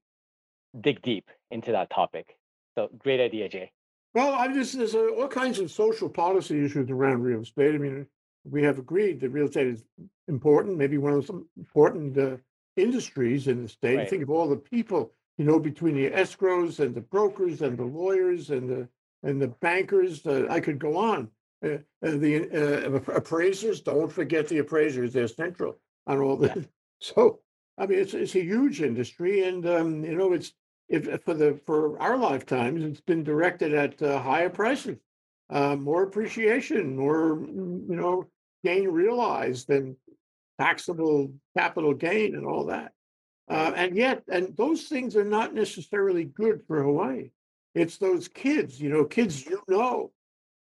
dig 0.80 1.02
deep 1.02 1.30
into 1.52 1.72
that 1.72 1.90
topic. 1.90 2.38
So 2.76 2.90
great 2.98 3.20
idea, 3.20 3.48
Jay. 3.50 3.72
Well, 4.14 4.34
I'm 4.34 4.54
just, 4.54 4.78
there's 4.78 4.96
uh, 4.96 5.08
all 5.10 5.28
kinds 5.28 5.60
of 5.60 5.72
social 5.72 6.10
policy 6.10 6.64
issues 6.64 6.90
around 6.90 7.24
real 7.24 7.42
estate. 7.42 7.76
I 7.76 7.78
mean, 7.78 8.08
we 8.50 8.64
have 8.64 8.80
agreed 8.80 9.20
that 9.22 9.30
real 9.30 9.48
estate 9.48 9.68
is 9.68 9.84
important, 10.28 10.78
maybe 10.78 10.98
one 10.98 11.14
of 11.14 11.28
the 11.28 11.46
important 11.58 12.18
uh, 12.18 12.38
industries 12.78 13.48
in 13.48 13.64
the 13.64 13.70
state. 13.70 13.98
Right. 13.98 14.10
Think 14.10 14.24
of 14.24 14.30
all 14.30 14.48
the 14.48 14.56
people, 14.58 15.12
you 15.38 15.46
know, 15.46 15.60
between 15.60 15.96
the 15.96 16.10
escrows 16.10 16.80
and 16.80 16.96
the 16.96 17.02
brokers 17.02 17.62
and 17.62 17.78
the 17.78 17.84
lawyers 17.84 18.52
and 18.52 18.70
the, 18.70 18.90
and 19.24 19.42
the 19.42 19.48
bankers, 19.48 20.26
uh, 20.26 20.46
I 20.50 20.60
could 20.60 20.80
go 20.80 20.98
on. 20.98 21.30
Uh, 21.66 21.78
uh, 22.06 22.12
the 22.18 22.50
uh, 22.52 23.14
appraisers, 23.14 23.82
don't 23.82 24.12
forget 24.12 24.48
the 24.48 24.60
appraisers, 24.60 25.14
they're 25.14 25.28
central 25.28 25.80
on 26.08 26.20
all 26.20 26.44
Yeah. 26.46 26.56
So, 27.02 27.40
I 27.78 27.86
mean, 27.88 28.00
it's, 28.00 28.14
it's 28.14 28.36
a 28.36 28.44
huge 28.44 28.82
industry 28.82 29.44
and, 29.44 29.68
um, 29.68 30.06
you 30.06 30.16
know, 30.16 30.32
it's, 30.32 30.54
for 31.24 31.34
the, 31.34 31.60
for 31.66 32.00
our 32.02 32.18
lifetimes, 32.18 32.84
it's 32.84 33.02
been 33.02 33.24
directed 33.24 33.74
at 33.74 34.02
uh, 34.02 34.22
higher 34.22 34.50
prices. 34.50 34.98
Uh, 35.50 35.76
more 35.76 36.04
appreciation, 36.04 36.96
more, 36.96 37.36
mm, 37.36 37.90
you 37.90 37.96
know, 37.96 38.28
gain 38.64 38.88
realized 38.88 39.70
and 39.70 39.96
taxable 40.60 41.32
capital 41.56 41.94
gain 41.94 42.36
and 42.36 42.46
all 42.46 42.66
that. 42.66 42.94
Uh, 43.48 43.74
and 43.76 43.96
yet, 43.96 44.24
and 44.30 44.56
those 44.58 44.84
things 44.84 45.16
are 45.16 45.26
not 45.26 45.54
necessarily 45.54 46.24
good 46.24 46.64
for 46.66 46.82
Hawaii. 46.82 47.30
It's 47.76 47.98
those 47.98 48.28
kids, 48.28 48.80
you 48.82 48.90
know, 48.90 49.04
kids 49.06 49.46
you 49.46 49.62
know, 49.68 50.12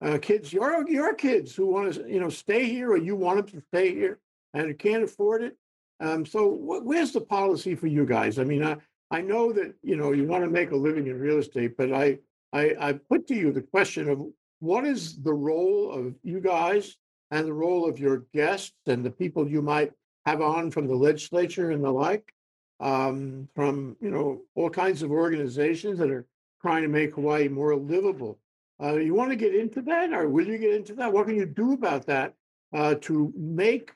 uh, 0.05 0.19
kids, 0.19 0.53
your 0.53 0.87
your 0.87 1.15
kids 1.15 1.55
who 1.55 1.65
want 1.65 1.93
to, 1.95 2.07
you 2.07 2.19
know, 2.19 2.29
stay 2.29 2.65
here 2.65 2.91
or 2.91 2.97
you 2.97 3.15
want 3.15 3.37
them 3.37 3.59
to 3.59 3.65
stay 3.67 3.91
here 3.91 4.19
and 4.53 4.77
can't 4.77 5.03
afford 5.03 5.41
it. 5.41 5.57
Um, 5.99 6.25
so 6.25 6.51
wh- 6.51 6.85
where's 6.85 7.11
the 7.11 7.21
policy 7.21 7.73
for 7.73 7.87
you 7.87 8.05
guys? 8.05 8.37
I 8.37 8.43
mean, 8.43 8.63
I 8.63 8.77
I 9.09 9.21
know 9.21 9.51
that 9.53 9.73
you 9.81 9.95
know 9.95 10.11
you 10.11 10.25
want 10.25 10.43
to 10.43 10.49
make 10.49 10.71
a 10.71 10.75
living 10.75 11.07
in 11.07 11.19
real 11.19 11.39
estate, 11.39 11.75
but 11.75 11.91
I 11.91 12.19
I 12.53 12.75
I 12.79 12.93
put 12.93 13.25
to 13.27 13.35
you 13.35 13.51
the 13.51 13.61
question 13.61 14.07
of 14.07 14.21
what 14.59 14.85
is 14.85 15.21
the 15.21 15.33
role 15.33 15.91
of 15.91 16.13
you 16.23 16.39
guys 16.39 16.97
and 17.31 17.47
the 17.47 17.53
role 17.53 17.89
of 17.89 17.99
your 17.99 18.25
guests 18.31 18.75
and 18.85 19.03
the 19.03 19.11
people 19.11 19.49
you 19.49 19.63
might 19.63 19.91
have 20.27 20.41
on 20.41 20.69
from 20.69 20.87
the 20.87 20.95
legislature 20.95 21.71
and 21.71 21.83
the 21.83 21.91
like, 21.91 22.31
um, 22.79 23.49
from 23.55 23.97
you 24.01 24.11
know 24.11 24.41
all 24.53 24.69
kinds 24.69 25.01
of 25.01 25.09
organizations 25.09 25.97
that 25.97 26.11
are 26.11 26.27
trying 26.61 26.83
to 26.83 26.89
make 26.89 27.15
Hawaii 27.15 27.47
more 27.47 27.75
livable. 27.75 28.37
Uh, 28.81 28.97
you 28.97 29.13
want 29.13 29.29
to 29.29 29.35
get 29.35 29.55
into 29.55 29.81
that, 29.83 30.11
or 30.11 30.27
will 30.27 30.47
you 30.47 30.57
get 30.57 30.73
into 30.73 30.93
that? 30.95 31.11
What 31.11 31.27
can 31.27 31.35
you 31.35 31.45
do 31.45 31.73
about 31.73 32.05
that 32.07 32.33
uh, 32.73 32.95
to 33.01 33.33
make 33.35 33.93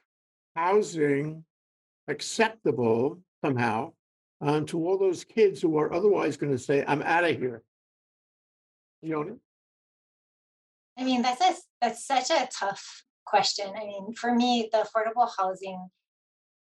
housing 0.55 1.43
acceptable 2.07 3.19
somehow 3.43 3.91
um, 4.41 4.65
to 4.67 4.85
all 4.87 4.97
those 4.97 5.23
kids 5.23 5.61
who 5.61 5.77
are 5.77 5.93
otherwise 5.93 6.37
going 6.37 6.53
to 6.53 6.59
say, 6.59 6.85
"I'm 6.87 7.01
out 7.01 7.25
of 7.25 7.37
here." 7.37 7.61
Know, 9.01 9.39
I 10.97 11.03
mean, 11.03 11.21
that's 11.21 11.41
a, 11.41 11.55
that's 11.81 12.05
such 12.05 12.29
a 12.29 12.47
tough 12.51 13.03
question. 13.25 13.67
I 13.75 13.85
mean, 13.85 14.13
for 14.13 14.33
me, 14.33 14.69
the 14.71 14.79
affordable 14.79 15.29
housing, 15.37 15.89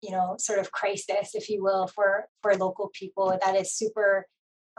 you 0.02 0.12
know, 0.12 0.36
sort 0.38 0.60
of 0.60 0.72
crisis, 0.72 1.34
if 1.34 1.50
you 1.50 1.64
will, 1.64 1.88
for 1.88 2.26
for 2.42 2.56
local 2.56 2.90
people, 2.94 3.38
that 3.44 3.56
is 3.56 3.74
super 3.74 4.28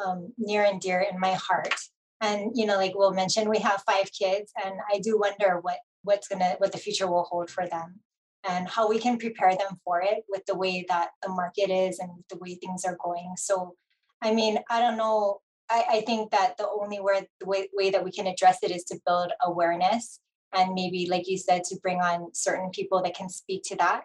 um, 0.04 0.32
near 0.38 0.64
and 0.64 0.80
dear 0.80 1.00
in 1.00 1.18
my 1.20 1.32
heart. 1.34 1.74
And 2.22 2.52
you 2.54 2.64
know, 2.64 2.76
like 2.76 2.94
Will 2.94 3.12
mentioned, 3.12 3.50
we 3.50 3.58
have 3.58 3.84
five 3.86 4.10
kids, 4.12 4.52
and 4.64 4.74
I 4.90 5.00
do 5.00 5.18
wonder 5.18 5.58
what 5.60 5.78
what's 6.04 6.28
gonna 6.28 6.54
what 6.58 6.72
the 6.72 6.78
future 6.78 7.08
will 7.08 7.24
hold 7.24 7.50
for 7.50 7.66
them, 7.68 8.00
and 8.48 8.66
how 8.66 8.88
we 8.88 8.98
can 8.98 9.18
prepare 9.18 9.54
them 9.54 9.78
for 9.84 10.00
it 10.00 10.24
with 10.30 10.46
the 10.46 10.56
way 10.56 10.86
that 10.88 11.10
the 11.22 11.28
market 11.28 11.70
is 11.70 11.98
and 11.98 12.10
the 12.30 12.38
way 12.38 12.54
things 12.54 12.84
are 12.86 12.96
going. 13.04 13.34
So, 13.36 13.76
I 14.22 14.32
mean, 14.32 14.58
I 14.70 14.80
don't 14.80 14.96
know 14.96 15.42
I, 15.72 15.84
I 15.90 16.00
think 16.02 16.30
that 16.32 16.58
the 16.58 16.68
only 16.68 17.00
way, 17.00 17.26
the 17.40 17.46
way, 17.46 17.68
way 17.72 17.90
that 17.90 18.04
we 18.04 18.12
can 18.12 18.26
address 18.26 18.58
it 18.62 18.70
is 18.70 18.84
to 18.84 19.00
build 19.06 19.32
awareness 19.42 20.20
and 20.52 20.74
maybe, 20.74 21.08
like 21.10 21.26
you 21.26 21.38
said, 21.38 21.64
to 21.64 21.76
bring 21.82 22.00
on 22.00 22.28
certain 22.34 22.70
people 22.70 23.02
that 23.02 23.16
can 23.16 23.30
speak 23.30 23.62
to 23.64 23.76
that. 23.76 24.02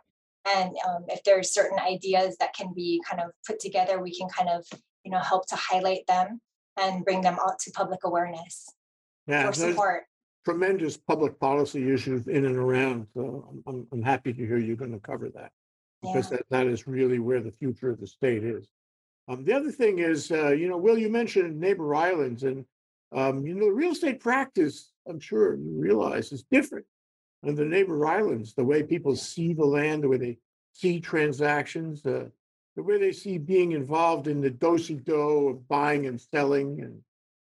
And 0.56 0.78
um, 0.88 1.06
if 1.10 1.24
there's 1.24 1.54
certain 1.54 1.78
ideas 1.78 2.38
that 2.40 2.56
can 2.56 2.74
be 2.74 3.02
kind 3.08 3.22
of 3.22 3.32
put 3.46 3.60
together, 3.60 4.02
we 4.02 4.18
can 4.18 4.30
kind 4.30 4.50
of, 4.50 4.66
you 5.04 5.12
know, 5.12 5.20
help 5.20 5.46
to 5.48 5.58
highlight 5.58 6.08
them 6.08 6.40
and 6.78 7.04
bring 7.04 7.22
them 7.22 7.38
out 7.42 7.60
to 7.60 7.72
public 7.72 8.00
awareness 8.04 8.70
yeah, 9.28 9.48
or 9.48 9.54
support. 9.54 10.04
tremendous 10.46 10.98
public 10.98 11.40
policy 11.40 11.92
issues 11.92 12.28
in 12.28 12.46
and 12.46 12.56
around. 12.56 13.08
So 13.14 13.48
I'm, 13.50 13.64
I'm, 13.68 13.88
I'm 13.92 14.02
happy 14.02 14.34
to 14.34 14.46
hear 14.46 14.58
you're 14.58 14.76
going 14.76 14.94
to 14.94 15.00
cover 15.00 15.30
that 15.30 15.52
because 16.02 16.32
Yeah. 16.32 16.38
that, 16.38 16.46
that 16.50 16.68
is 16.68 16.88
really 16.88 17.20
where 17.20 17.42
the 17.42 17.52
future 17.52 17.90
of 17.90 18.00
the 18.00 18.08
state 18.08 18.44
is. 18.44 18.68
Um, 19.28 19.44
the 19.44 19.54
other 19.54 19.72
thing 19.72 20.00
is, 20.00 20.32
uh, 20.32 20.52
you 20.52 20.70
know, 20.70 20.78
Will, 20.78 20.98
you 20.98 21.10
mentioned 21.10 21.60
neighbor 21.60 21.94
islands, 21.96 22.44
and 22.44 22.66
Um, 23.14 23.48
you 23.48 23.54
know, 23.56 23.68
the 23.68 23.80
real 23.84 23.94
estate 23.94 24.20
practice, 24.20 24.92
I'm 25.08 25.22
sure 25.22 25.56
you 25.56 25.72
realize, 25.80 26.34
is 26.34 26.44
different 26.52 26.86
on 27.48 27.56
the 27.56 27.64
neighbor 27.64 28.06
islands. 28.06 28.54
The 28.54 28.68
way 28.72 28.84
people 28.84 29.16
see 29.16 29.54
the 29.54 29.70
land, 29.78 30.04
the 30.04 30.10
way 30.10 30.18
they 30.18 30.38
see 30.74 31.00
transactions, 31.00 32.06
uh, 32.06 32.28
the 32.78 32.84
way 32.84 33.00
they 33.00 33.12
see 33.12 33.40
being 33.40 33.72
involved 33.72 34.28
in 34.28 34.40
the 34.40 34.52
do-si-do 34.52 35.50
of 35.50 35.68
buying 35.68 36.06
and 36.06 36.22
selling 36.22 36.80
and 36.82 37.02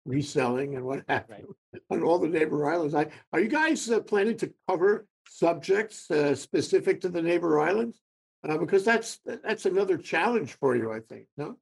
reselling 0.04 0.76
and 0.76 0.84
what 0.84 1.02
have 1.08 1.24
Right. 1.28 1.40
you 1.40 1.56
on 1.90 2.02
all 2.04 2.20
the 2.20 2.28
neighbor 2.28 2.70
islands. 2.70 2.94
I, 2.94 3.08
are 3.32 3.40
you 3.40 3.48
guys 3.48 3.90
uh, 3.90 4.00
planning 4.00 4.36
to 4.38 4.54
cover 4.68 5.06
subjects 5.28 6.08
uh, 6.12 6.36
specific 6.36 7.00
to 7.00 7.08
the 7.08 7.20
neighbor 7.20 7.58
islands? 7.60 8.00
Uh, 8.48 8.56
because 8.56 8.84
that's 8.84 9.18
that's 9.24 9.66
another 9.66 9.98
challenge 9.98 10.52
for 10.60 10.76
you, 10.76 10.92
I 10.92 11.00
think. 11.00 11.26
No. 11.36 11.56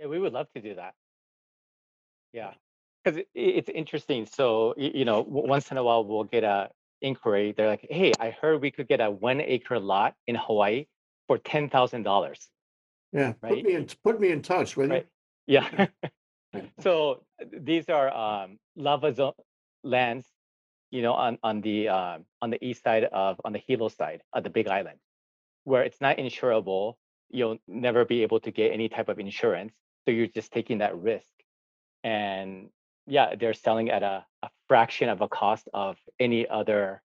Yeah, 0.00 0.06
we 0.06 0.18
would 0.18 0.32
love 0.32 0.48
to 0.56 0.60
do 0.60 0.74
that. 0.74 0.94
Yeah, 2.32 2.54
because 3.04 3.18
it- 3.18 3.28
it's 3.34 3.68
interesting. 3.68 4.26
So 4.26 4.74
you 4.76 5.04
know, 5.04 5.20
once 5.20 5.70
in 5.70 5.76
a 5.76 5.84
while 5.84 6.04
we'll 6.04 6.24
get 6.24 6.42
a 6.42 6.70
inquiry. 7.00 7.52
They're 7.56 7.68
like, 7.68 7.86
"Hey, 7.88 8.12
I 8.18 8.30
heard 8.30 8.60
we 8.60 8.72
could 8.72 8.88
get 8.88 9.00
a 9.00 9.08
one 9.10 9.40
acre 9.40 9.78
lot 9.78 10.14
in 10.26 10.34
Hawaii 10.34 10.86
for 11.30 11.38
ten 11.38 11.70
thousand 11.70 12.02
dollars." 12.02 12.50
Yeah. 13.12 13.34
Put 13.40 13.62
me 13.62 13.74
in 13.74 13.86
put 14.02 14.20
me 14.20 14.30
in 14.30 14.42
touch 14.42 14.76
with 14.76 14.90
Right. 14.90 15.06
Yeah. 15.46 15.86
so 16.80 17.22
uh, 17.40 17.44
these 17.52 17.88
are 17.88 18.08
um, 18.12 18.58
lava 18.74 19.14
zone 19.14 19.32
lands, 19.84 20.26
you 20.90 21.02
know, 21.02 21.12
on 21.12 21.38
on 21.44 21.60
the 21.60 21.88
um, 21.88 22.24
on 22.42 22.50
the 22.50 22.58
east 22.64 22.82
side 22.82 23.04
of 23.04 23.40
on 23.44 23.52
the 23.52 23.62
Hilo 23.64 23.88
side 23.88 24.22
of 24.32 24.42
the 24.42 24.50
Big 24.50 24.66
Island, 24.66 24.98
where 25.62 25.84
it's 25.84 26.00
not 26.00 26.18
insurable. 26.18 26.94
You'll 27.30 27.58
never 27.68 28.04
be 28.04 28.22
able 28.22 28.40
to 28.40 28.50
get 28.50 28.72
any 28.72 28.88
type 28.88 29.08
of 29.08 29.20
insurance, 29.20 29.72
so 30.04 30.10
you're 30.10 30.26
just 30.26 30.50
taking 30.50 30.78
that 30.78 30.98
risk. 30.98 31.32
And 32.02 32.70
yeah, 33.06 33.36
they're 33.36 33.54
selling 33.54 33.90
at 33.90 34.02
a, 34.02 34.24
a 34.42 34.48
fraction 34.66 35.08
of 35.08 35.20
a 35.20 35.28
cost 35.28 35.68
of 35.72 35.96
any 36.18 36.48
other, 36.48 37.02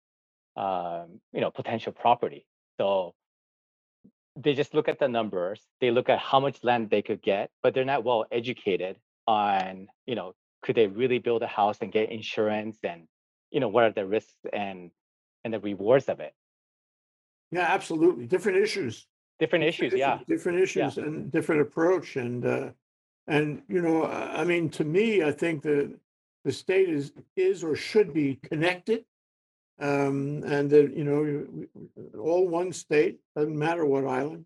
um, 0.57 1.21
you 1.31 1.41
know, 1.41 1.51
potential 1.51 1.91
property. 1.91 2.47
So 2.79 3.13
they 4.35 4.53
just 4.53 4.73
look 4.73 4.87
at 4.87 4.99
the 4.99 5.07
numbers 5.07 5.61
they 5.81 5.91
look 5.91 6.09
at 6.09 6.19
how 6.19 6.39
much 6.39 6.63
land 6.63 6.89
they 6.89 7.01
could 7.01 7.21
get 7.21 7.49
but 7.63 7.73
they're 7.73 7.85
not 7.85 8.03
well 8.03 8.25
educated 8.31 8.97
on 9.27 9.87
you 10.05 10.15
know 10.15 10.33
could 10.61 10.75
they 10.75 10.87
really 10.87 11.19
build 11.19 11.41
a 11.43 11.47
house 11.47 11.77
and 11.81 11.91
get 11.91 12.11
insurance 12.11 12.77
and 12.83 13.07
you 13.51 13.59
know 13.59 13.67
what 13.69 13.83
are 13.83 13.91
the 13.91 14.05
risks 14.05 14.35
and 14.53 14.91
and 15.43 15.53
the 15.53 15.59
rewards 15.59 16.09
of 16.09 16.19
it 16.19 16.33
Yeah, 17.51 17.67
absolutely. 17.77 18.25
Different 18.25 18.57
issues. 18.57 19.07
different 19.39 19.65
issues 19.65 19.93
yeah 19.93 20.19
Different 20.27 20.59
issues 20.59 20.97
and 20.97 21.31
different 21.31 21.61
approach 21.61 22.15
and 22.15 22.45
uh 22.45 22.69
and 23.27 23.61
you 23.67 23.81
know, 23.81 24.03
I 24.03 24.41
I 24.41 24.43
mean, 24.43 24.69
to 24.71 24.83
me, 24.83 25.23
I 25.23 25.31
think 25.31 25.63
the 25.63 25.97
the 26.43 26.51
state 26.51 26.89
is 26.89 27.11
is 27.35 27.63
or 27.63 27.75
should 27.75 28.13
be 28.13 28.39
connected. 28.49 29.05
Um 29.79 30.43
and 30.45 30.69
that, 30.69 30.95
you 30.95 31.03
know, 31.03 31.67
all 32.17 32.47
one 32.47 32.71
state, 32.71 33.19
doesn't 33.35 33.57
matter 33.57 33.85
what 33.85 34.05
island. 34.05 34.45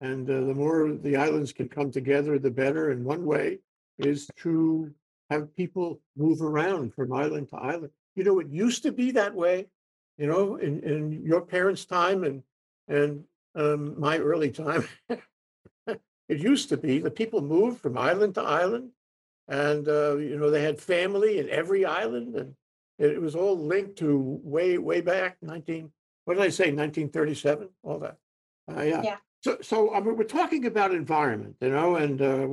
And 0.00 0.30
uh, 0.30 0.40
the 0.42 0.54
more 0.54 0.92
the 0.92 1.16
islands 1.16 1.52
can 1.52 1.68
come 1.68 1.90
together, 1.90 2.38
the 2.38 2.50
better. 2.50 2.90
And 2.90 3.04
one 3.04 3.24
way 3.24 3.58
is 3.98 4.28
to 4.42 4.92
have 5.30 5.54
people 5.56 6.00
move 6.16 6.40
around 6.40 6.94
from 6.94 7.12
island 7.12 7.48
to 7.50 7.56
island. 7.56 7.90
You 8.14 8.24
know, 8.24 8.38
it 8.38 8.48
used 8.48 8.82
to 8.84 8.92
be 8.92 9.10
that 9.12 9.34
way, 9.34 9.66
you 10.16 10.26
know, 10.26 10.56
in 10.56 10.80
in 10.82 11.22
your 11.24 11.40
parents' 11.40 11.84
time 11.84 12.24
and 12.24 12.42
and 12.86 13.24
um, 13.54 13.98
my 13.98 14.18
early 14.18 14.50
time. 14.50 14.86
it 15.86 16.38
used 16.38 16.68
to 16.70 16.76
be 16.76 16.98
the 16.98 17.10
people 17.10 17.40
moved 17.42 17.80
from 17.80 17.98
island 17.98 18.34
to 18.34 18.42
island, 18.42 18.90
and 19.48 19.88
uh, 19.88 20.16
you 20.16 20.36
know 20.38 20.50
they 20.50 20.62
had 20.62 20.80
family 20.80 21.38
in 21.38 21.48
every 21.50 21.84
island, 21.84 22.34
and 22.36 22.54
it, 22.98 23.12
it 23.12 23.20
was 23.20 23.34
all 23.34 23.56
linked 23.56 23.96
to 23.98 24.40
way 24.42 24.78
way 24.78 25.00
back 25.00 25.36
nineteen. 25.42 25.90
What 26.24 26.34
did 26.34 26.42
I 26.42 26.48
say? 26.50 26.70
Nineteen 26.70 27.08
thirty-seven. 27.08 27.68
All 27.82 27.98
that. 28.00 28.16
Uh, 28.70 28.82
yeah. 28.82 29.02
Yeah. 29.02 29.16
So 29.42 29.58
so 29.62 29.94
I 29.94 30.00
mean, 30.00 30.16
we're 30.16 30.24
talking 30.24 30.66
about 30.66 30.92
environment, 30.92 31.56
you 31.60 31.70
know, 31.70 31.96
and 31.96 32.20
uh, 32.20 32.48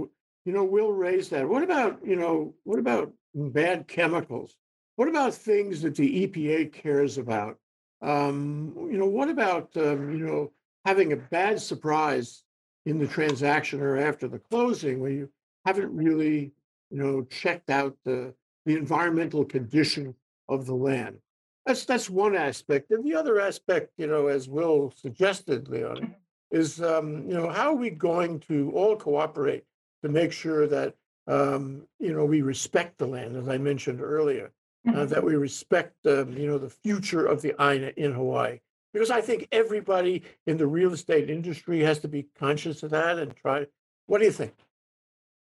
you 0.45 0.53
know 0.53 0.63
we'll 0.63 0.91
raise 0.91 1.29
that. 1.29 1.47
What 1.47 1.63
about 1.63 1.99
you 2.05 2.15
know 2.15 2.53
what 2.63 2.79
about 2.79 3.11
bad 3.33 3.87
chemicals? 3.87 4.55
What 4.95 5.09
about 5.09 5.33
things 5.33 5.81
that 5.81 5.95
the 5.95 6.27
EPA 6.27 6.71
cares 6.71 7.17
about? 7.17 7.57
Um, 8.01 8.73
you 8.91 8.97
know, 8.97 9.07
what 9.07 9.29
about 9.29 9.75
um, 9.77 10.11
you 10.11 10.25
know 10.25 10.51
having 10.85 11.11
a 11.11 11.17
bad 11.17 11.59
surprise 11.59 12.43
in 12.85 12.99
the 12.99 13.07
transaction 13.07 13.81
or 13.81 13.97
after 13.97 14.27
the 14.27 14.39
closing 14.39 14.99
where 14.99 15.11
you 15.11 15.29
haven't 15.65 15.93
really 15.95 16.51
you 16.91 16.97
know 16.97 17.23
checked 17.23 17.69
out 17.69 17.97
the 18.05 18.33
the 18.65 18.75
environmental 18.75 19.43
condition 19.43 20.13
of 20.49 20.65
the 20.65 20.75
land? 20.75 21.17
That's 21.65 21.85
that's 21.85 22.09
one 22.09 22.35
aspect, 22.35 22.91
and 22.91 23.03
the 23.03 23.15
other 23.15 23.39
aspect, 23.39 23.91
you 23.97 24.07
know, 24.07 24.27
as 24.27 24.47
Will 24.47 24.93
suggested, 24.95 25.67
Leon, 25.67 26.15
is 26.51 26.81
um, 26.81 27.27
you 27.27 27.33
know 27.33 27.49
how 27.49 27.71
are 27.71 27.75
we 27.75 27.89
going 27.89 28.39
to 28.41 28.71
all 28.75 28.95
cooperate 28.95 29.63
to 30.03 30.09
make 30.09 30.31
sure 30.31 30.67
that 30.67 30.93
um, 31.27 31.87
you 31.99 32.13
know 32.13 32.25
we 32.25 32.41
respect 32.41 32.97
the 32.99 33.07
land, 33.07 33.35
as 33.35 33.49
I 33.49 33.57
mentioned 33.57 33.99
earlier 34.01 34.51
uh, 34.93 35.05
that 35.05 35.23
we 35.23 35.35
respect, 35.35 35.93
um, 36.05 36.37
you 36.37 36.47
know, 36.47 36.57
the 36.57 36.69
future 36.69 37.25
of 37.25 37.41
the 37.41 37.53
Aina 37.59 37.91
in 37.97 38.13
Hawaii. 38.13 38.59
Because 38.93 39.11
I 39.11 39.21
think 39.21 39.47
everybody 39.51 40.23
in 40.47 40.57
the 40.57 40.67
real 40.67 40.93
estate 40.93 41.29
industry 41.29 41.81
has 41.81 41.99
to 41.99 42.07
be 42.07 42.27
conscious 42.37 42.81
of 42.83 42.91
that 42.91 43.17
and 43.17 43.35
try. 43.35 43.65
What 44.05 44.19
do 44.19 44.25
you 44.25 44.31
think? 44.31 44.53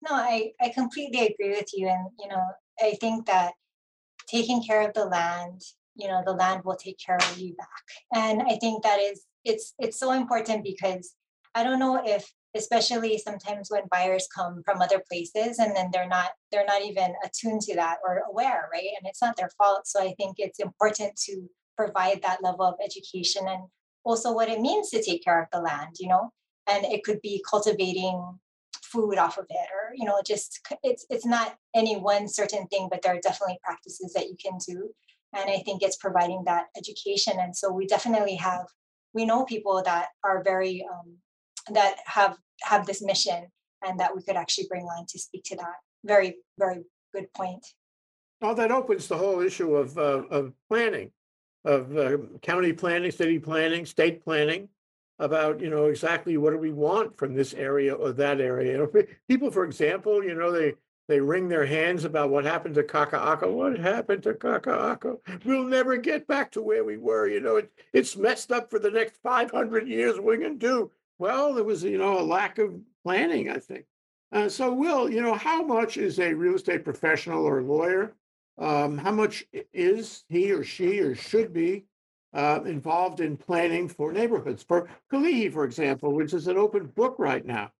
No, 0.02 0.16
I, 0.16 0.52
I 0.60 0.70
completely 0.70 1.26
agree 1.26 1.50
with 1.50 1.70
you. 1.72 1.88
And, 1.88 2.08
you 2.18 2.28
know, 2.28 2.42
I 2.82 2.96
think 3.00 3.26
that 3.26 3.52
taking 4.28 4.62
care 4.62 4.86
of 4.86 4.94
the 4.94 5.04
land, 5.04 5.62
you 5.94 6.08
know, 6.08 6.22
the 6.24 6.32
land 6.32 6.62
will 6.64 6.76
take 6.76 6.98
care 6.98 7.16
of 7.16 7.38
you 7.38 7.54
back. 7.54 7.68
And 8.12 8.42
I 8.42 8.56
think 8.56 8.82
that 8.82 9.00
is, 9.00 9.24
it's, 9.44 9.74
it's 9.78 9.98
so 9.98 10.12
important 10.12 10.64
because 10.64 11.14
I 11.54 11.62
don't 11.62 11.78
know 11.78 12.02
if, 12.04 12.30
especially 12.56 13.18
sometimes 13.18 13.68
when 13.70 13.82
buyers 13.90 14.28
come 14.34 14.62
from 14.64 14.80
other 14.80 15.02
places 15.10 15.58
and 15.58 15.74
then 15.74 15.90
they're 15.92 16.08
not, 16.08 16.30
they're 16.50 16.64
not 16.64 16.82
even 16.82 17.14
attuned 17.24 17.60
to 17.62 17.74
that 17.74 17.98
or 18.06 18.22
aware, 18.30 18.68
right? 18.72 18.90
And 18.98 19.08
it's 19.08 19.22
not 19.22 19.36
their 19.36 19.50
fault. 19.58 19.86
So 19.86 20.00
I 20.00 20.14
think 20.14 20.36
it's 20.38 20.60
important 20.60 21.16
to 21.26 21.48
provide 21.76 22.22
that 22.22 22.42
level 22.42 22.64
of 22.64 22.76
education 22.84 23.42
and 23.48 23.64
also 24.04 24.32
what 24.32 24.48
it 24.48 24.60
means 24.60 24.90
to 24.90 25.02
take 25.02 25.24
care 25.24 25.42
of 25.42 25.48
the 25.52 25.60
land, 25.60 25.96
you 25.98 26.08
know? 26.08 26.30
And 26.66 26.84
it 26.84 27.04
could 27.04 27.20
be 27.20 27.44
cultivating 27.48 28.38
food 28.94 29.18
off 29.18 29.38
of 29.38 29.46
it 29.50 29.68
or 29.76 29.84
you 29.94 30.04
know 30.04 30.20
just 30.24 30.60
it's 30.82 31.04
it's 31.10 31.26
not 31.26 31.56
any 31.74 31.96
one 31.96 32.28
certain 32.28 32.64
thing 32.68 32.86
but 32.90 33.02
there 33.02 33.14
are 33.14 33.20
definitely 33.28 33.58
practices 33.62 34.12
that 34.14 34.28
you 34.28 34.36
can 34.44 34.56
do. 34.66 34.78
And 35.36 35.50
i 35.50 35.58
think 35.64 35.82
it's 35.82 35.96
providing 36.06 36.42
that 36.46 36.66
education. 36.80 37.34
And 37.44 37.54
so 37.60 37.66
we 37.78 37.86
definitely 37.86 38.36
have 38.36 38.66
we 39.16 39.24
know 39.24 39.44
people 39.44 39.82
that 39.84 40.06
are 40.22 40.42
very 40.42 40.86
um, 40.92 41.08
that 41.78 41.94
have 42.06 42.36
have 42.62 42.86
this 42.86 43.02
mission 43.02 43.40
and 43.86 43.98
that 44.00 44.14
we 44.14 44.22
could 44.22 44.36
actually 44.36 44.68
bring 44.68 44.84
on 44.84 45.06
to 45.10 45.18
speak 45.18 45.42
to 45.46 45.56
that. 45.56 45.76
Very 46.04 46.30
very 46.58 46.82
good 47.14 47.28
point. 47.34 47.64
Oh, 48.42 48.54
that 48.54 48.70
opens 48.70 49.08
the 49.08 49.16
whole 49.16 49.40
issue 49.40 49.74
of 49.74 49.96
uh, 49.98 50.22
of 50.38 50.52
planning, 50.68 51.10
of 51.64 51.96
uh, 51.96 52.18
county 52.42 52.72
planning, 52.72 53.10
city 53.10 53.38
planning, 53.38 53.86
state 53.86 54.24
planning, 54.24 54.68
about 55.18 55.60
you 55.60 55.70
know 55.70 55.86
exactly 55.86 56.36
what 56.36 56.50
do 56.50 56.58
we 56.58 56.72
want 56.72 57.16
from 57.16 57.34
this 57.34 57.54
area 57.54 57.94
or 57.94 58.12
that 58.12 58.40
area. 58.40 58.72
You 58.72 58.78
know, 58.78 59.02
people, 59.28 59.50
for 59.50 59.64
example, 59.64 60.24
you 60.24 60.34
know 60.34 60.50
they 60.50 60.74
they 61.06 61.20
wring 61.20 61.48
their 61.48 61.66
hands 61.66 62.04
about 62.04 62.30
what 62.30 62.44
happened 62.44 62.74
to 62.76 62.82
Kaka'ako. 62.82 63.52
What 63.52 63.78
happened 63.78 64.22
to 64.22 64.32
Kaka'ako? 64.32 65.18
We'll 65.44 65.64
never 65.64 65.96
get 65.96 66.26
back 66.26 66.50
to 66.52 66.62
where 66.62 66.84
we 66.84 66.96
were. 66.96 67.28
You 67.28 67.40
know, 67.40 67.56
it, 67.56 67.70
it's 67.92 68.16
messed 68.16 68.50
up 68.50 68.70
for 68.70 68.78
the 68.78 68.90
next 68.90 69.16
five 69.22 69.50
hundred 69.50 69.86
years. 69.88 70.18
What 70.18 70.34
are 70.34 70.38
we 70.38 70.44
gonna 70.44 70.54
do? 70.54 70.90
Well, 71.18 71.54
there 71.54 71.64
was 71.64 71.84
you 71.84 71.98
know 71.98 72.18
a 72.18 72.22
lack 72.22 72.58
of 72.58 72.74
planning, 73.04 73.50
I 73.50 73.58
think. 73.58 73.84
Uh, 74.32 74.48
so, 74.48 74.72
Will, 74.72 75.08
you 75.08 75.22
know, 75.22 75.34
how 75.34 75.62
much 75.62 75.96
is 75.96 76.18
a 76.18 76.34
real 76.34 76.56
estate 76.56 76.84
professional 76.84 77.44
or 77.44 77.62
lawyer? 77.62 78.14
Um, 78.58 78.98
how 78.98 79.12
much 79.12 79.44
is 79.72 80.24
he 80.28 80.50
or 80.50 80.64
she 80.64 81.00
or 81.00 81.14
should 81.14 81.52
be 81.52 81.84
uh, 82.34 82.60
involved 82.66 83.20
in 83.20 83.36
planning 83.36 83.88
for 83.88 84.12
neighborhoods? 84.12 84.62
For 84.62 84.88
Kalihi, 85.12 85.52
for 85.52 85.64
example, 85.64 86.12
which 86.12 86.34
is 86.34 86.46
an 86.46 86.58
open 86.58 86.86
book 86.86 87.16
right 87.18 87.44
now. 87.44 87.70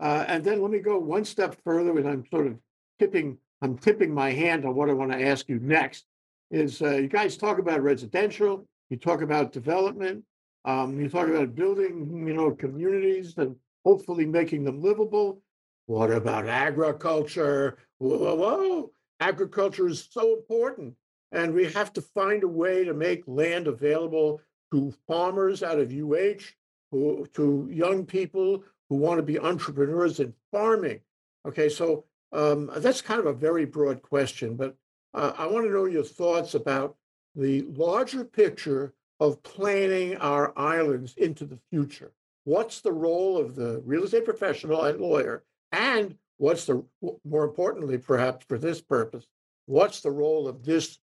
Uh, 0.00 0.24
and 0.26 0.42
then 0.42 0.60
let 0.60 0.70
me 0.70 0.80
go 0.80 0.98
one 0.98 1.24
step 1.24 1.56
further, 1.64 1.96
and 1.98 2.08
I'm 2.08 2.24
sort 2.30 2.46
of 2.46 2.58
tipping, 2.98 3.38
I'm 3.62 3.78
tipping 3.78 4.12
my 4.12 4.30
hand 4.30 4.64
on 4.64 4.74
what 4.74 4.90
I 4.90 4.92
want 4.92 5.12
to 5.12 5.22
ask 5.22 5.48
you 5.48 5.58
next. 5.60 6.06
Is 6.50 6.82
uh, 6.82 6.96
you 6.96 7.08
guys 7.08 7.36
talk 7.36 7.58
about 7.58 7.82
residential, 7.82 8.66
you 8.90 8.96
talk 8.96 9.22
about 9.22 9.52
development, 9.52 10.24
um, 10.64 11.00
you 11.00 11.08
talk 11.08 11.28
about 11.28 11.54
building, 11.54 12.24
you 12.26 12.34
know, 12.34 12.50
communities 12.52 13.34
and 13.36 13.56
hopefully 13.84 14.24
making 14.24 14.64
them 14.64 14.82
livable. 14.82 15.40
What 15.86 16.10
about 16.10 16.46
agriculture? 16.46 17.78
Whoa, 17.98 18.18
whoa, 18.18 18.34
whoa. 18.34 18.92
Agriculture 19.20 19.88
is 19.88 20.08
so 20.10 20.34
important. 20.34 20.94
And 21.34 21.52
we 21.52 21.64
have 21.72 21.92
to 21.94 22.02
find 22.18 22.40
a 22.44 22.54
way 22.62 22.84
to 22.84 22.94
make 22.94 23.22
land 23.26 23.66
available 23.66 24.40
to 24.72 24.94
farmers 25.06 25.62
out 25.62 25.78
of 25.78 25.92
UH, 25.92 26.42
who, 26.90 27.26
to 27.34 27.68
young 27.70 28.06
people 28.06 28.64
who 28.88 28.96
want 28.96 29.18
to 29.18 29.22
be 29.32 29.38
entrepreneurs 29.38 30.20
in 30.20 30.32
farming. 30.52 31.00
Okay, 31.46 31.68
so 31.68 32.04
Um, 32.34 32.70
that's 32.84 33.10
kind 33.10 33.20
of 33.20 33.26
a 33.26 33.40
very 33.48 33.64
broad 33.64 33.98
question, 34.02 34.56
but 34.56 34.74
uh, 35.18 35.32
I 35.42 35.46
want 35.46 35.66
to 35.66 35.72
know 35.72 35.86
your 35.86 36.02
thoughts 36.20 36.54
about 36.54 36.96
the 37.36 37.62
larger 37.84 38.24
picture 38.24 38.92
of 39.20 39.40
planning 39.44 40.16
our 40.16 40.52
islands 40.76 41.14
into 41.16 41.44
the 41.46 41.60
future. 41.70 42.10
What's 42.42 42.80
the 42.80 42.96
role 43.06 43.38
of 43.38 43.54
the 43.54 43.70
real 43.86 44.04
estate 44.04 44.24
professional 44.24 44.82
and 44.82 45.00
lawyer? 45.00 45.44
And 45.70 46.18
what's 46.38 46.64
the, 46.66 46.84
more 47.24 47.44
importantly, 47.44 47.98
perhaps 47.98 48.44
for 48.48 48.58
this 48.58 48.80
purpose, 48.82 49.26
what's 49.66 50.00
the 50.00 50.16
role 50.24 50.48
of 50.48 50.64
this 50.64 50.98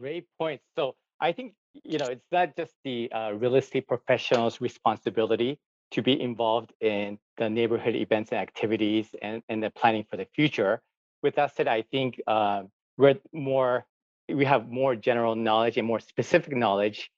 Great 0.00 0.26
point. 0.38 0.60
So 0.76 0.96
I 1.20 1.32
think, 1.32 1.54
you 1.84 1.98
know, 1.98 2.08
it's 2.08 2.26
not 2.32 2.56
just 2.56 2.74
the 2.84 3.10
uh, 3.12 3.32
real 3.32 3.54
estate 3.56 3.86
professional's 3.86 4.60
responsibility 4.60 5.58
to 5.92 6.02
be 6.02 6.20
involved 6.20 6.72
in 6.80 7.18
the 7.36 7.48
neighborhood 7.48 7.94
events 7.94 8.32
and 8.32 8.40
activities 8.40 9.14
and, 9.22 9.42
and 9.48 9.62
the 9.62 9.70
planning 9.70 10.04
for 10.10 10.16
the 10.16 10.26
future. 10.34 10.82
With 11.22 11.36
that 11.36 11.54
said, 11.54 11.68
I 11.68 11.82
think 11.82 12.20
uh, 12.26 12.64
we're 12.98 13.16
more, 13.32 13.86
we 14.28 14.44
have 14.44 14.68
more 14.68 14.96
general 14.96 15.36
knowledge 15.36 15.76
and 15.76 15.86
more 15.86 16.00
specific 16.00 16.56
knowledge 16.56 17.10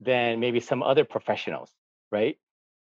than 0.00 0.40
maybe 0.40 0.60
some 0.60 0.82
other 0.82 1.04
professionals, 1.04 1.70
right? 2.10 2.38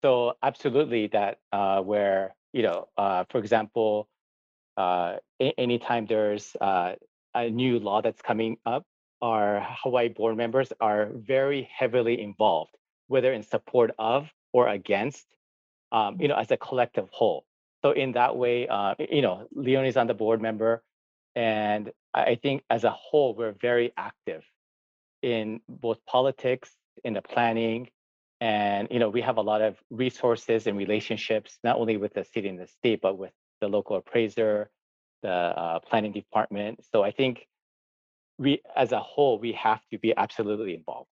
So 0.02 0.34
absolutely 0.42 1.08
that 1.08 1.38
uh, 1.52 1.80
where, 1.82 2.34
you 2.52 2.62
know, 2.62 2.88
uh, 2.96 3.24
for 3.30 3.38
example, 3.38 4.08
uh, 4.76 5.16
a- 5.40 5.60
anytime 5.60 6.06
there's 6.06 6.56
uh, 6.60 6.94
a 7.42 7.50
new 7.50 7.78
law 7.78 8.02
that's 8.02 8.22
coming 8.22 8.56
up, 8.66 8.84
our 9.20 9.66
Hawaii 9.82 10.08
board 10.08 10.36
members 10.36 10.72
are 10.80 11.10
very 11.14 11.68
heavily 11.76 12.20
involved, 12.20 12.76
whether 13.08 13.32
in 13.32 13.42
support 13.42 13.90
of 13.98 14.28
or 14.52 14.68
against, 14.68 15.26
um, 15.92 16.20
you 16.20 16.28
know, 16.28 16.36
as 16.36 16.50
a 16.50 16.56
collective 16.56 17.08
whole. 17.10 17.44
So 17.82 17.92
in 17.92 18.12
that 18.12 18.36
way, 18.36 18.66
uh, 18.68 18.94
you 18.98 19.22
know, 19.22 19.46
Leonie's 19.54 19.96
on 19.96 20.06
the 20.06 20.14
board 20.14 20.40
member, 20.40 20.82
and 21.34 21.92
I 22.14 22.34
think 22.34 22.64
as 22.70 22.84
a 22.84 22.90
whole, 22.90 23.34
we're 23.34 23.52
very 23.52 23.92
active 23.96 24.42
in 25.22 25.60
both 25.68 26.04
politics, 26.06 26.70
in 27.04 27.14
the 27.14 27.22
planning, 27.22 27.88
and 28.40 28.88
you 28.90 28.98
know, 28.98 29.08
we 29.08 29.20
have 29.20 29.36
a 29.36 29.42
lot 29.42 29.62
of 29.62 29.76
resources 29.90 30.66
and 30.66 30.76
relationships, 30.76 31.58
not 31.62 31.76
only 31.76 31.96
with 31.96 32.14
the 32.14 32.24
city 32.24 32.48
and 32.48 32.58
the 32.58 32.66
state, 32.66 33.00
but 33.00 33.18
with 33.18 33.32
the 33.60 33.68
local 33.68 33.96
appraiser, 33.96 34.70
the 35.22 35.30
uh, 35.30 35.78
planning 35.80 36.12
department. 36.12 36.84
So 36.92 37.02
I 37.02 37.10
think 37.10 37.46
we, 38.38 38.62
as 38.76 38.92
a 38.92 39.00
whole, 39.00 39.38
we 39.38 39.52
have 39.52 39.80
to 39.90 39.98
be 39.98 40.14
absolutely 40.16 40.74
involved. 40.74 41.08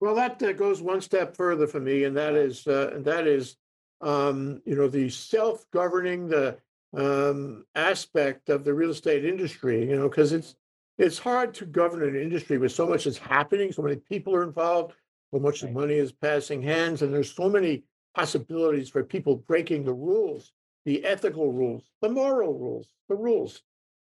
Well, 0.00 0.14
that 0.16 0.42
uh, 0.42 0.52
goes 0.52 0.82
one 0.82 1.00
step 1.00 1.36
further 1.36 1.66
for 1.66 1.80
me, 1.80 2.04
and 2.04 2.16
that 2.16 2.34
is, 2.34 2.66
uh, 2.66 2.90
and 2.94 3.04
that 3.04 3.26
is, 3.26 3.56
um, 4.00 4.60
you 4.64 4.74
know, 4.74 4.88
the 4.88 5.08
self-governing, 5.08 6.28
the 6.28 6.58
um, 6.96 7.64
aspect 7.74 8.48
of 8.48 8.64
the 8.64 8.74
real 8.74 8.90
estate 8.90 9.24
industry. 9.24 9.88
You 9.88 9.96
know, 9.96 10.08
because 10.08 10.32
it's 10.32 10.56
it's 10.98 11.18
hard 11.18 11.54
to 11.54 11.66
govern 11.66 12.02
an 12.02 12.20
industry 12.20 12.58
with 12.58 12.72
so 12.72 12.86
much 12.86 13.06
is 13.06 13.16
happening, 13.18 13.72
so 13.72 13.82
many 13.82 13.96
people 13.96 14.34
are 14.34 14.42
involved, 14.42 14.94
so 15.32 15.40
much 15.40 15.62
Right. 15.62 15.72
money 15.72 15.94
is 15.94 16.12
passing 16.12 16.62
hands, 16.62 17.02
and 17.02 17.14
there's 17.14 17.32
so 17.32 17.48
many 17.48 17.84
possibilities 18.14 18.90
for 18.90 19.02
people 19.02 19.36
breaking 19.36 19.84
the 19.84 19.94
rules, 19.94 20.52
the 20.84 21.04
ethical 21.04 21.52
rules, 21.52 21.84
the 22.00 22.08
moral 22.08 22.58
rules, 22.58 22.88
the 23.08 23.16
rules. 23.16 23.62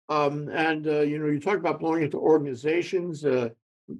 Um, 0.09 0.49
and 0.49 0.87
uh, 0.87 1.01
you 1.01 1.19
know, 1.19 1.27
you 1.27 1.41
talk 1.41 1.59
about 1.59 1.81
belonging 1.81 2.11
to 2.13 2.19
organizations. 2.19 3.25
Uh, 3.25 3.51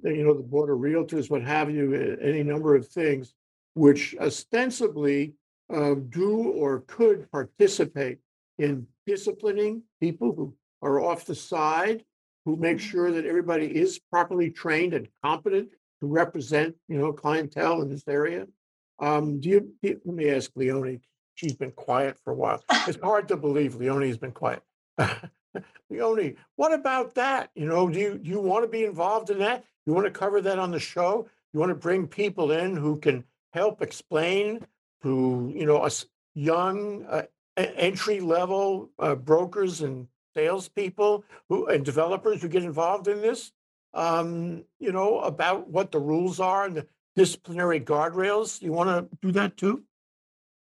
you 0.03 0.23
know, 0.23 0.33
the 0.35 0.43
board 0.43 0.69
of 0.69 0.77
realtors, 0.77 1.29
what 1.29 1.41
have 1.41 1.71
you, 1.71 2.17
any 2.21 2.43
number 2.43 2.75
of 2.75 2.87
things 2.87 3.33
which 3.73 4.15
ostensibly 4.19 5.33
uh, 5.73 5.95
do 6.09 6.51
or 6.51 6.81
could 6.87 7.29
participate 7.31 8.19
in 8.57 8.85
disciplining 9.07 9.81
people 9.99 10.33
who 10.35 10.53
are 10.81 10.99
off 10.99 11.25
the 11.25 11.35
side, 11.35 12.03
who 12.45 12.55
make 12.55 12.79
sure 12.79 13.11
that 13.11 13.25
everybody 13.25 13.65
is 13.65 13.99
properly 14.11 14.49
trained 14.49 14.93
and 14.93 15.07
competent 15.23 15.69
to 16.01 16.07
represent, 16.07 16.75
you 16.87 16.97
know, 16.97 17.13
clientele 17.13 17.81
in 17.81 17.89
this 17.89 18.07
area. 18.07 18.45
Um, 18.99 19.39
do 19.39 19.49
you, 19.49 19.73
let 19.83 20.05
me 20.05 20.29
ask 20.29 20.51
Leonie, 20.55 21.01
she's 21.39 21.55
been 21.55 21.71
quiet 21.71 22.17
for 22.21 22.33
a 22.33 22.35
while. 22.35 22.61
It's 22.87 22.99
hard 23.01 23.29
to 23.29 23.37
believe 23.37 23.75
Leonie's 23.75 24.17
been 24.17 24.33
quiet. 24.33 24.61
Leonie, 25.89 26.35
what 26.57 26.73
about 26.73 27.15
that? 27.15 27.49
You 27.55 27.65
know, 27.65 27.89
do 27.89 27.97
you, 27.97 28.19
you 28.21 28.41
want 28.41 28.65
to 28.65 28.67
be 28.67 28.83
involved 28.83 29.29
in 29.29 29.39
that? 29.39 29.63
You 29.85 29.93
want 29.93 30.05
to 30.05 30.11
cover 30.11 30.41
that 30.41 30.59
on 30.59 30.71
the 30.71 30.79
show? 30.79 31.29
You 31.53 31.59
want 31.59 31.69
to 31.69 31.75
bring 31.75 32.07
people 32.07 32.51
in 32.51 32.75
who 32.75 32.97
can 32.97 33.23
help 33.53 33.81
explain 33.81 34.65
to, 35.01 35.51
you 35.55 35.65
know, 35.65 35.77
us 35.77 36.05
young, 36.35 37.05
uh, 37.05 37.23
entry 37.55 38.19
level 38.19 38.89
uh, 38.99 39.15
brokers 39.15 39.81
and 39.81 40.07
salespeople 40.35 41.23
who 41.47 41.67
and 41.67 41.85
developers 41.85 42.41
who 42.41 42.49
get 42.49 42.63
involved 42.63 43.07
in 43.07 43.21
this? 43.21 43.53
Um, 43.93 44.65
you 44.79 44.91
know, 44.91 45.19
about 45.21 45.69
what 45.69 45.91
the 45.91 45.99
rules 45.99 46.39
are 46.39 46.65
and 46.65 46.75
the 46.75 46.87
disciplinary 47.15 47.79
guardrails. 47.79 48.61
You 48.61 48.73
want 48.73 48.89
to 48.89 49.17
do 49.21 49.31
that 49.31 49.57
too? 49.57 49.83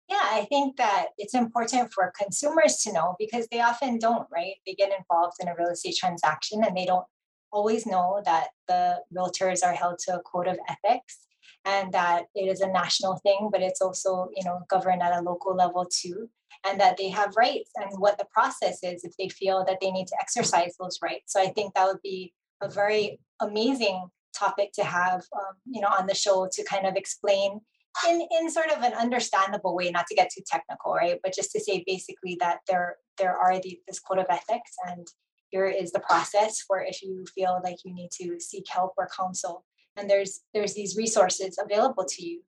Yeah, 0.08 0.20
I 0.22 0.46
think 0.50 0.76
that 0.76 1.06
it's 1.16 1.34
important 1.34 1.92
for 1.92 2.12
consumers 2.20 2.76
to 2.82 2.92
know 2.92 3.16
because 3.18 3.46
they 3.50 3.60
often 3.60 3.98
don't, 3.98 4.26
right? 4.30 4.54
They 4.66 4.74
get 4.74 4.92
involved 4.96 5.36
in 5.40 5.48
a 5.48 5.54
real 5.56 5.70
estate 5.70 5.96
transaction 5.98 6.62
and 6.62 6.76
they 6.76 6.84
don't 6.84 7.06
always 7.52 7.86
know 7.86 8.20
that 8.24 8.48
the 8.68 9.00
realtors 9.16 9.64
are 9.64 9.72
held 9.72 9.98
to 10.00 10.16
a 10.16 10.22
code 10.22 10.48
of 10.48 10.58
ethics 10.68 11.20
and 11.64 11.92
that 11.92 12.24
it 12.34 12.48
is 12.48 12.60
a 12.60 12.68
national 12.68 13.16
thing, 13.18 13.48
but 13.50 13.62
it's 13.62 13.80
also, 13.80 14.28
you 14.36 14.44
know, 14.44 14.60
governed 14.68 15.02
at 15.02 15.16
a 15.16 15.22
local 15.22 15.54
level 15.54 15.86
too. 15.86 16.28
And 16.66 16.80
that 16.80 16.96
they 16.96 17.08
have 17.08 17.36
rights 17.36 17.70
and 17.76 17.90
what 17.98 18.16
the 18.16 18.26
process 18.32 18.82
is 18.82 19.04
if 19.04 19.14
they 19.18 19.28
feel 19.28 19.64
that 19.66 19.78
they 19.80 19.90
need 19.90 20.06
to 20.06 20.16
exercise 20.20 20.74
those 20.80 20.98
rights. 21.02 21.32
So 21.32 21.40
I 21.40 21.48
think 21.48 21.74
that 21.74 21.86
would 21.86 22.00
be 22.02 22.32
a 22.62 22.68
very 22.68 23.20
amazing 23.40 24.06
topic 24.34 24.72
to 24.74 24.84
have, 24.84 25.24
um, 25.34 25.56
you 25.66 25.80
know, 25.80 25.88
on 25.88 26.06
the 26.06 26.14
show 26.14 26.48
to 26.50 26.64
kind 26.64 26.86
of 26.86 26.96
explain 26.96 27.60
in 28.09 28.26
in 28.38 28.50
sort 28.50 28.70
of 28.70 28.83
an 28.83 28.92
understandable 28.94 29.74
way 29.74 29.90
not 29.90 30.07
to 30.07 30.14
get 30.14 30.30
too 30.30 30.42
technical 30.46 30.94
right 30.94 31.20
but 31.22 31.35
just 31.35 31.52
to 31.52 31.61
say 31.61 31.83
basically 31.87 32.37
that 32.40 32.59
there 32.68 32.96
there 33.18 33.37
are 33.37 33.61
the, 33.61 33.78
this 33.87 34.00
code 34.00 34.18
of 34.18 34.26
ethics 34.28 34.72
and 34.88 35.07
here 35.50 35.66
is 35.66 35.92
the 35.92 36.00
process 36.00 36.61
for 36.66 36.83
if 36.83 37.02
you 37.02 37.24
feel 37.35 37.61
like 37.62 37.76
you 37.85 37.94
need 37.94 38.11
to 38.11 38.38
seek 38.40 38.64
help 38.68 38.92
or 38.96 39.09
counsel 39.16 39.64
and 39.96 40.11
there's 40.11 40.40
there's 40.52 40.74
these 40.74 40.96
resources 40.96 41.59
available 41.62 42.04
to 42.04 42.26
you 42.26 42.40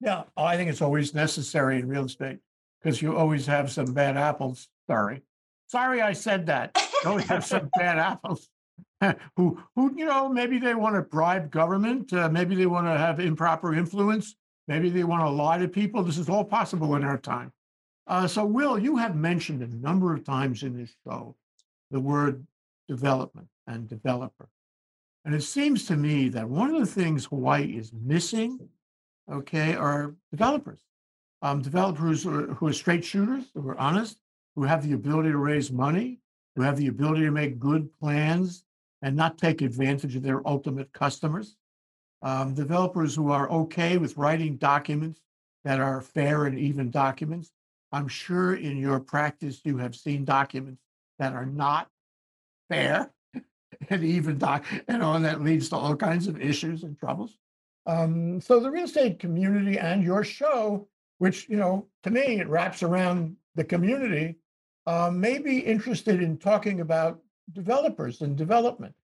Yeah, 0.00 0.24
oh, 0.36 0.44
I 0.44 0.56
think 0.56 0.70
it's 0.70 0.82
always 0.82 1.14
necessary 1.14 1.78
in 1.78 1.88
real 1.88 2.04
estate 2.04 2.38
because 2.80 3.02
you 3.02 3.16
always 3.16 3.46
have 3.46 3.70
some 3.70 3.92
bad 3.92 4.16
apples. 4.16 4.68
Sorry. 4.86 5.22
Sorry, 5.66 6.00
I 6.00 6.12
said 6.12 6.46
that. 6.46 6.70
You 7.02 7.10
always 7.10 7.26
have 7.26 7.44
some 7.44 7.68
bad 7.78 7.98
apples 7.98 8.48
who, 9.36 9.62
who, 9.74 9.94
you 9.96 10.06
know, 10.06 10.28
maybe 10.28 10.58
they 10.58 10.74
want 10.74 10.96
to 10.96 11.02
bribe 11.02 11.50
government, 11.50 12.12
uh, 12.12 12.28
maybe 12.28 12.54
they 12.54 12.66
want 12.66 12.86
to 12.86 12.98
have 12.98 13.20
improper 13.20 13.74
influence, 13.74 14.36
maybe 14.66 14.90
they 14.90 15.04
want 15.04 15.22
to 15.22 15.28
lie 15.28 15.58
to 15.58 15.68
people. 15.68 16.02
This 16.02 16.18
is 16.18 16.28
all 16.28 16.44
possible 16.44 16.94
in 16.96 17.04
our 17.04 17.18
time. 17.18 17.52
Uh, 18.06 18.26
so, 18.26 18.44
Will, 18.44 18.78
you 18.78 18.96
have 18.96 19.14
mentioned 19.14 19.62
a 19.62 19.76
number 19.76 20.14
of 20.14 20.24
times 20.24 20.62
in 20.62 20.76
this 20.76 20.94
show 21.06 21.36
the 21.90 22.00
word 22.00 22.46
development 22.88 23.48
and 23.66 23.88
developer. 23.88 24.48
And 25.24 25.34
it 25.34 25.42
seems 25.42 25.86
to 25.86 25.96
me 25.96 26.28
that 26.30 26.48
one 26.48 26.74
of 26.74 26.80
the 26.80 26.86
things 26.86 27.26
Hawaii 27.26 27.76
is 27.76 27.92
missing 27.92 28.68
okay, 29.30 29.74
are 29.74 30.14
developers. 30.30 30.80
Um, 31.42 31.62
developers 31.62 32.24
who 32.24 32.34
are, 32.34 32.46
who 32.54 32.66
are 32.68 32.72
straight 32.72 33.04
shooters, 33.04 33.44
who 33.54 33.68
are 33.68 33.78
honest, 33.78 34.18
who 34.56 34.64
have 34.64 34.82
the 34.82 34.94
ability 34.94 35.30
to 35.30 35.38
raise 35.38 35.70
money, 35.70 36.18
who 36.56 36.62
have 36.62 36.76
the 36.76 36.88
ability 36.88 37.22
to 37.22 37.30
make 37.30 37.60
good 37.60 37.88
plans 38.00 38.64
and 39.02 39.16
not 39.16 39.38
take 39.38 39.62
advantage 39.62 40.16
of 40.16 40.22
their 40.22 40.46
ultimate 40.46 40.92
customers. 40.92 41.56
Um, 42.20 42.54
developers 42.54 43.14
who 43.14 43.30
are 43.30 43.48
okay 43.50 43.96
with 43.96 44.16
writing 44.16 44.56
documents 44.56 45.20
that 45.64 45.78
are 45.80 46.00
fair 46.00 46.46
and 46.46 46.58
even 46.58 46.90
documents. 46.90 47.52
I'm 47.92 48.08
sure 48.08 48.54
in 48.54 48.76
your 48.76 49.00
practice 49.00 49.60
you 49.64 49.78
have 49.78 49.94
seen 49.94 50.24
documents 50.24 50.82
that 51.18 51.32
are 51.32 51.46
not 51.46 51.88
fair 52.68 53.12
and 53.90 54.04
even 54.04 54.38
doc, 54.38 54.64
and 54.88 55.24
that 55.24 55.42
leads 55.42 55.68
to 55.68 55.76
all 55.76 55.96
kinds 55.96 56.26
of 56.26 56.40
issues 56.40 56.82
and 56.82 56.98
troubles. 56.98 57.38
Um, 57.86 58.40
so 58.40 58.60
the 58.60 58.70
real 58.70 58.84
estate 58.84 59.18
community 59.18 59.78
and 59.78 60.02
your 60.02 60.22
show, 60.24 60.88
which 61.18 61.48
you 61.48 61.56
know, 61.56 61.86
to 62.02 62.10
me, 62.10 62.40
it 62.40 62.48
wraps 62.48 62.82
around 62.82 63.36
the 63.54 63.64
community, 63.64 64.36
uh, 64.86 65.10
may 65.10 65.38
be 65.38 65.60
interested 65.60 66.22
in 66.22 66.36
talking 66.36 66.80
about 66.80 67.20
developers 67.52 68.20
and 68.20 68.36
development. 68.36 68.94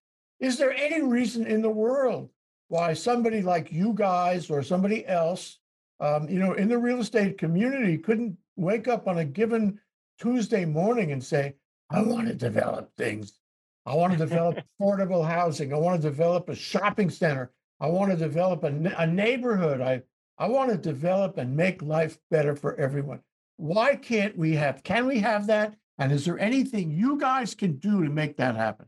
Is 0.40 0.58
there 0.58 0.72
any 0.72 1.02
reason 1.02 1.46
in 1.46 1.62
the 1.62 1.70
world 1.70 2.30
why 2.68 2.92
somebody 2.94 3.42
like 3.42 3.72
you 3.72 3.92
guys 3.92 4.50
or 4.50 4.62
somebody 4.62 5.06
else, 5.06 5.58
um, 6.00 6.28
you 6.28 6.38
know, 6.38 6.54
in 6.54 6.68
the 6.68 6.78
real 6.78 7.00
estate 7.00 7.38
community 7.38 7.98
couldn't 7.98 8.36
wake 8.56 8.88
up 8.88 9.06
on 9.06 9.18
a 9.18 9.24
given 9.24 9.78
Tuesday 10.18 10.64
morning 10.64 11.12
and 11.12 11.22
say, 11.22 11.54
I 11.90 12.02
want 12.02 12.28
to 12.28 12.34
develop 12.34 12.94
things. 12.96 13.38
I 13.86 13.94
want 13.94 14.12
to 14.12 14.18
develop 14.18 14.58
affordable 14.80 15.26
housing. 15.26 15.72
I 15.72 15.76
want 15.76 16.00
to 16.00 16.08
develop 16.08 16.48
a 16.48 16.54
shopping 16.54 17.10
center. 17.10 17.52
I 17.80 17.88
want 17.88 18.10
to 18.10 18.16
develop 18.16 18.64
a, 18.64 18.68
a 18.98 19.06
neighborhood. 19.06 19.80
I, 19.80 20.02
I 20.38 20.48
want 20.48 20.70
to 20.70 20.76
develop 20.76 21.38
and 21.38 21.56
make 21.56 21.82
life 21.82 22.18
better 22.30 22.56
for 22.56 22.74
everyone. 22.76 23.20
Why 23.56 23.94
can't 23.94 24.36
we 24.36 24.54
have, 24.54 24.82
can 24.82 25.06
we 25.06 25.20
have 25.20 25.46
that? 25.46 25.76
And 25.98 26.12
is 26.12 26.24
there 26.24 26.38
anything 26.38 26.90
you 26.90 27.18
guys 27.18 27.54
can 27.54 27.76
do 27.76 28.02
to 28.02 28.10
make 28.10 28.36
that 28.38 28.56
happen? 28.56 28.86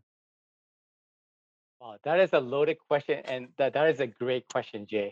Wow, 1.81 1.97
that 2.03 2.19
is 2.21 2.31
a 2.33 2.40
loaded 2.40 2.79
question, 2.88 3.21
and 3.27 3.49
that, 3.59 3.75
that 3.75 3.88
is 3.88 4.01
a 4.01 4.07
great 4.07 4.49
question, 4.49 4.87
Jay. 4.87 5.11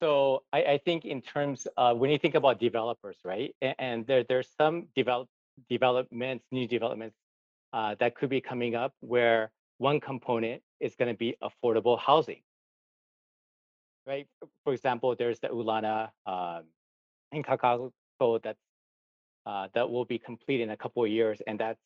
So 0.00 0.42
I, 0.52 0.62
I 0.62 0.78
think 0.84 1.04
in 1.04 1.22
terms 1.22 1.66
when 1.76 2.10
you 2.10 2.18
think 2.18 2.34
about 2.34 2.60
developers, 2.60 3.16
right? 3.24 3.54
And, 3.62 3.74
and 3.78 4.06
there 4.06 4.24
there's 4.24 4.48
some 4.56 4.88
develop 4.94 5.28
developments, 5.70 6.44
new 6.52 6.68
developments 6.68 7.16
uh, 7.72 7.96
that 7.98 8.14
could 8.14 8.28
be 8.28 8.40
coming 8.40 8.74
up 8.74 8.92
where 9.00 9.50
one 9.78 10.00
component 10.00 10.62
is 10.80 10.94
going 10.96 11.12
to 11.12 11.16
be 11.16 11.36
affordable 11.42 11.98
housing, 11.98 12.42
right? 14.06 14.26
For 14.64 14.74
example, 14.74 15.14
there's 15.18 15.40
the 15.40 15.48
Ulana 15.48 16.10
um, 16.26 16.64
in 17.32 17.42
Kakaako 17.42 17.90
that's 18.42 18.60
uh, 19.46 19.68
that 19.74 19.88
will 19.88 20.04
be 20.04 20.18
complete 20.18 20.60
in 20.60 20.70
a 20.70 20.76
couple 20.76 21.04
of 21.04 21.10
years, 21.10 21.40
and 21.46 21.58
that's 21.58 21.80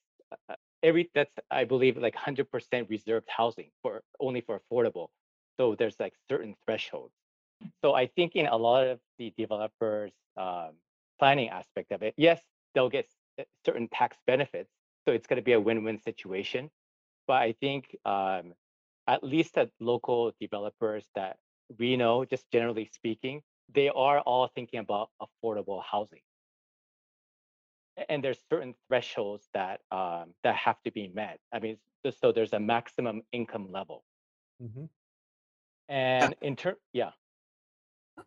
uh, 0.49 0.55
every 0.83 1.11
that's 1.15 1.33
I 1.51 1.65
believe 1.65 1.97
like 1.97 2.17
100% 2.17 2.89
reserved 2.89 3.29
housing 3.29 3.71
for 3.83 4.03
only 4.19 4.41
for 4.41 4.61
affordable. 4.61 5.09
So 5.59 5.75
there's 5.75 5.99
like 6.01 6.15
certain 6.29 6.57
thresholds. 6.65 7.15
So 7.85 7.95
I 7.95 8.07
think 8.07 8.35
in 8.35 8.47
a 8.47 8.57
lot 8.57 8.87
of 8.87 8.99
the 9.19 9.33
developers 9.37 10.13
um, 10.37 10.71
planning 11.19 11.51
aspect 11.51 11.93
of 11.93 12.03
it, 12.03 12.15
yes, 12.17 12.41
they'll 12.75 12.89
get 12.89 13.07
certain 13.67 13.89
tax 13.89 14.17
benefits. 14.27 14.71
So 15.07 15.13
it's 15.13 15.27
going 15.27 15.37
to 15.37 15.43
be 15.43 15.53
a 15.53 15.61
win-win 15.61 16.01
situation. 16.01 16.71
But 17.27 17.43
I 17.43 17.53
think 17.61 17.95
um, 18.07 18.55
at 19.07 19.23
least 19.23 19.59
at 19.59 19.71
local 19.81 20.33
developers 20.41 21.05
that 21.15 21.37
we 21.79 21.97
know, 21.97 22.25
just 22.25 22.51
generally 22.51 22.89
speaking, 22.95 23.43
they 23.75 23.89
are 23.89 24.21
all 24.21 24.49
thinking 24.55 24.81
about 24.81 25.11
affordable 25.21 25.83
housing. 25.83 26.21
And 28.09 28.23
there's 28.25 28.39
certain 28.49 28.75
thresholds 28.89 29.49
that 29.55 29.81
um, 29.91 30.33
that 30.43 30.55
have 30.57 30.81
to 30.85 30.91
be 30.91 31.09
met. 31.09 31.39
I 31.53 31.59
mean, 31.59 31.77
so 32.21 32.33
there's 32.33 32.53
a 32.53 32.61
maximum 32.61 33.23
income 33.33 33.71
level. 33.71 34.05
And 35.89 36.35
in 36.41 36.57
turn, 36.57 36.77
yeah. 36.93 37.11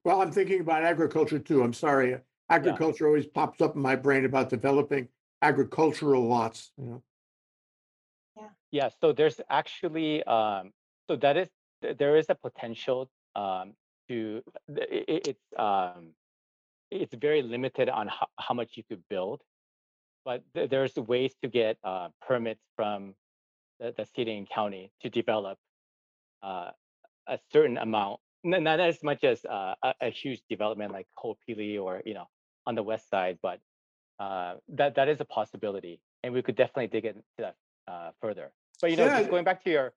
Well, 0.04 0.22
I'm 0.22 0.32
thinking 0.32 0.60
about 0.62 0.84
agriculture 0.84 1.40
too. 1.40 1.64
I'm 1.64 1.74
sorry. 1.74 2.18
Agriculture 2.50 3.08
always 3.08 3.26
pops 3.28 3.62
up 3.62 3.76
in 3.76 3.82
my 3.82 3.96
brain 3.96 4.26
about 4.26 4.50
developing 4.50 5.08
agricultural 5.42 6.28
lots, 6.28 6.72
you 6.78 6.86
know? 6.86 7.04
Yeah, 8.72 8.90
so 9.02 9.14
there's 9.14 9.40
actually 9.50 10.24
um, 10.24 10.72
so 11.08 11.16
that 11.18 11.38
is 11.38 11.50
there 11.82 12.18
is 12.18 12.26
a 12.30 12.36
potential 12.36 13.10
um, 13.36 13.74
to 14.10 14.42
th- 14.76 14.90
i- 14.92 15.12
i- 15.14 15.22
it's 15.30 15.46
um, 15.58 16.14
it's 16.90 17.14
very 17.14 17.42
limited 17.44 17.90
on 17.90 18.08
how, 18.08 18.28
how 18.40 18.54
much 18.56 18.72
you 18.78 18.84
could 18.84 19.04
build, 19.10 19.42
but 20.26 20.44
th- 20.54 20.70
there's 20.70 20.96
ways 20.96 21.34
to 21.42 21.48
get 21.50 21.78
uh, 21.84 22.10
permits 22.28 22.62
from 22.76 23.16
the, 23.80 23.94
the 23.98 24.06
city 24.16 24.38
and 24.38 24.50
county 24.50 24.92
to 25.02 25.10
develop 25.10 25.58
uh, 26.44 26.72
a 27.28 27.40
certain 27.52 27.78
amount, 27.78 28.20
n- 28.46 28.64
not 28.64 28.80
as 28.80 29.02
much 29.04 29.24
as 29.24 29.44
uh, 29.46 29.76
a, 29.84 29.94
a 30.02 30.10
huge 30.10 30.42
development 30.50 30.92
like 30.92 31.08
Ho'opili 31.18 31.82
or 31.82 32.02
you 32.06 32.14
know 32.14 32.28
on 32.66 32.76
the 32.76 32.84
west 32.84 33.10
side, 33.10 33.38
but 33.42 33.60
uh, 34.20 34.56
that 34.70 34.96
that 34.96 35.10
is 35.10 35.20
a 35.22 35.26
possibility, 35.26 36.00
and 36.24 36.34
we 36.34 36.42
could 36.42 36.56
definitely 36.56 36.88
dig 36.88 37.06
into 37.06 37.24
that 37.40 37.56
uh, 37.88 38.12
further. 38.22 38.52
But 38.82 38.92
you 38.92 38.98
know, 38.98 39.06
Yeah. 39.06 39.20
just 39.20 39.30
going 39.30 39.44
back 39.44 39.64
to 39.64 39.70
your 39.70 39.94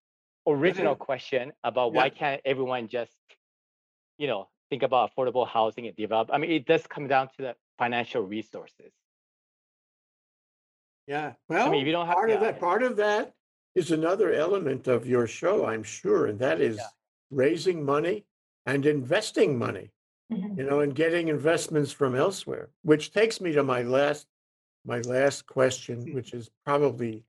original 0.46 0.94
question 0.94 1.52
about 1.64 1.92
Yeah. 1.92 1.98
why 1.98 2.10
can't 2.10 2.40
everyone 2.44 2.88
just, 2.88 3.16
you 4.18 4.26
know, 4.26 4.48
think 4.70 4.82
about 4.82 5.10
affordable 5.14 5.46
housing 5.46 5.86
and 5.86 5.96
develop? 5.96 6.30
I 6.32 6.38
mean, 6.38 6.50
it 6.52 6.66
does 6.66 6.86
come 6.86 7.08
down 7.08 7.28
to 7.36 7.42
the 7.42 7.56
financial 7.78 8.22
resources. 8.22 8.92
Yeah, 11.06 11.34
well, 11.48 11.72
if 11.72 11.86
you 11.86 11.92
don't 11.92 12.06
have- 12.06 12.14
part 12.16 12.30
of 12.30 12.40
yeah. 12.42 12.50
that, 12.50 12.60
part 12.60 12.82
of 12.82 12.96
that 12.96 13.34
is 13.74 13.90
another 13.92 14.32
element 14.32 14.88
of 14.88 15.06
your 15.06 15.26
show, 15.26 15.66
I'm 15.66 15.82
sure, 15.82 16.26
and 16.26 16.38
that 16.40 16.60
is 16.60 16.76
Yeah. 16.76 16.88
raising 17.30 17.84
money 17.84 18.26
and 18.64 18.84
investing 18.86 19.56
money, 19.58 19.92
Mhm. 20.32 20.58
you 20.58 20.64
know, 20.64 20.80
and 20.80 20.94
getting 20.94 21.28
investments 21.28 21.92
from 21.92 22.14
elsewhere, 22.14 22.70
which 22.82 23.12
takes 23.12 23.40
me 23.40 23.52
to 23.52 23.62
my 23.62 23.82
last, 23.82 24.26
my 24.84 25.00
last 25.02 25.46
question, 25.46 26.12
which 26.14 26.32
is 26.34 26.50
probably 26.64 27.24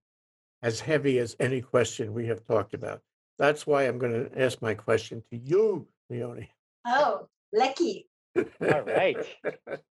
as 0.64 0.80
heavy 0.80 1.20
as 1.20 1.36
any 1.40 1.62
question 1.62 2.14
we 2.14 2.26
have 2.28 2.44
talked 2.46 2.74
about. 2.74 3.04
That's 3.38 3.68
why 3.68 3.84
I'm 3.84 4.00
going 4.00 4.30
to 4.30 4.42
ask 4.42 4.60
my 4.62 4.74
question 4.74 5.22
to 5.30 5.38
you, 5.38 5.88
Leonie. 6.10 6.52
Oh, 6.86 7.30
lucky. 7.54 8.10
All 8.36 8.82
right. 8.82 9.18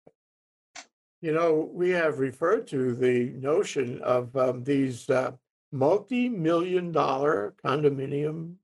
You 1.26 1.32
know, 1.32 1.68
we 1.74 1.90
have 1.90 2.20
referred 2.20 2.68
to 2.68 2.94
the 2.94 3.30
notion 3.30 4.00
of 4.02 4.36
um, 4.36 4.62
these 4.62 5.10
uh, 5.10 5.32
multi-million 5.72 6.92
dollar 6.92 7.52
condominium 7.64 8.54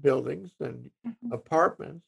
buildings 0.00 0.50
and 0.58 0.90
Mhm. 1.06 1.32
apartments 1.32 2.04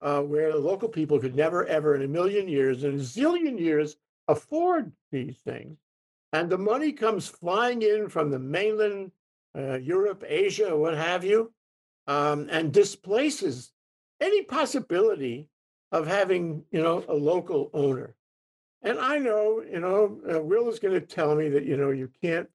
uh, 0.00 0.22
where 0.22 0.52
the 0.52 0.58
local 0.58 0.88
people 0.88 1.18
could 1.18 1.34
never, 1.34 1.66
ever 1.66 1.94
in 1.94 2.00
a 2.00 2.08
million 2.08 2.48
years, 2.48 2.82
in 2.82 2.94
a 2.94 3.02
zillion 3.02 3.60
years, 3.60 3.98
afford 4.26 4.90
these 5.10 5.36
things. 5.44 5.76
And 6.32 6.48
the 6.48 6.56
money 6.72 6.92
comes 6.94 7.28
flying 7.28 7.82
in 7.82 8.08
from 8.08 8.30
the 8.30 8.38
mainland, 8.38 9.12
uh, 9.54 9.74
Europe, 9.74 10.24
Asia, 10.26 10.74
what 10.74 10.96
have 10.96 11.24
you, 11.24 11.52
um, 12.06 12.48
and 12.50 12.72
displaces 12.72 13.70
any 14.18 14.44
possibility 14.44 15.50
of 15.92 16.06
having, 16.06 16.64
you 16.70 16.82
know, 16.82 17.04
a 17.06 17.14
local 17.14 17.68
owner. 17.74 18.16
And 18.86 19.00
I 19.00 19.18
know, 19.18 19.64
you 19.68 19.80
know, 19.80 20.20
uh, 20.32 20.40
Will 20.40 20.68
is 20.68 20.78
going 20.78 20.94
to 20.94 21.04
tell 21.04 21.34
me 21.34 21.48
that, 21.48 21.66
you 21.66 21.76
know, 21.76 21.90
you 21.90 22.08
can't, 22.22 22.48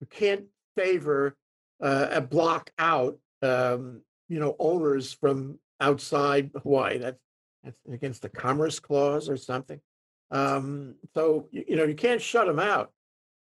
you 0.00 0.06
can't 0.08 0.46
favor 0.74 1.36
uh, 1.82 2.08
a 2.10 2.22
block 2.22 2.70
out, 2.78 3.18
um, 3.42 4.00
you 4.30 4.40
know, 4.40 4.56
owners 4.58 5.12
from 5.12 5.58
outside 5.78 6.50
Hawaii. 6.62 6.96
That's 6.96 7.20
that's 7.62 7.76
against 7.92 8.22
the 8.22 8.30
Commerce 8.30 8.80
Clause 8.80 9.28
or 9.28 9.36
something. 9.36 9.78
Um, 10.30 10.94
so 11.14 11.48
you, 11.50 11.64
you 11.68 11.76
know, 11.76 11.84
you 11.84 11.94
can't 11.94 12.22
shut 12.22 12.46
them 12.46 12.58
out. 12.58 12.92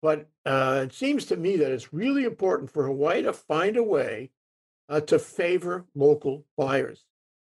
But 0.01 0.27
uh, 0.47 0.81
it 0.85 0.93
seems 0.93 1.25
to 1.25 1.37
me 1.37 1.57
that 1.57 1.71
it's 1.71 1.93
really 1.93 2.23
important 2.23 2.71
for 2.71 2.87
Hawaii 2.87 3.21
to 3.21 3.33
find 3.33 3.77
a 3.77 3.83
way 3.83 4.31
uh, 4.89 5.01
to 5.01 5.19
favor 5.19 5.85
local 5.93 6.45
buyers, 6.57 7.05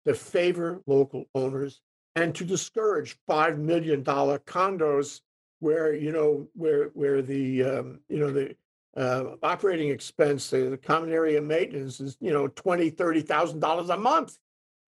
to 0.06 0.14
favor 0.14 0.80
local 0.86 1.26
owners, 1.32 1.80
and 2.16 2.34
to 2.34 2.44
discourage 2.44 3.16
five 3.26 3.58
million 3.58 4.02
dollar 4.02 4.38
condos 4.40 5.20
where 5.60 5.94
you 5.94 6.12
know 6.12 6.48
where 6.54 6.86
where 6.94 7.22
the 7.22 7.62
um, 7.62 8.00
you 8.08 8.18
know 8.18 8.30
the 8.30 8.54
uh, 8.96 9.36
operating 9.42 9.88
expense, 9.90 10.52
uh, 10.52 10.68
the 10.70 10.76
common 10.76 11.12
area 11.12 11.40
maintenance 11.40 12.00
is 12.00 12.16
you 12.20 12.32
know 12.32 12.48
twenty 12.48 12.90
thirty 12.90 13.20
thousand 13.20 13.60
dollars 13.60 13.90
a 13.90 13.96
month. 13.96 14.38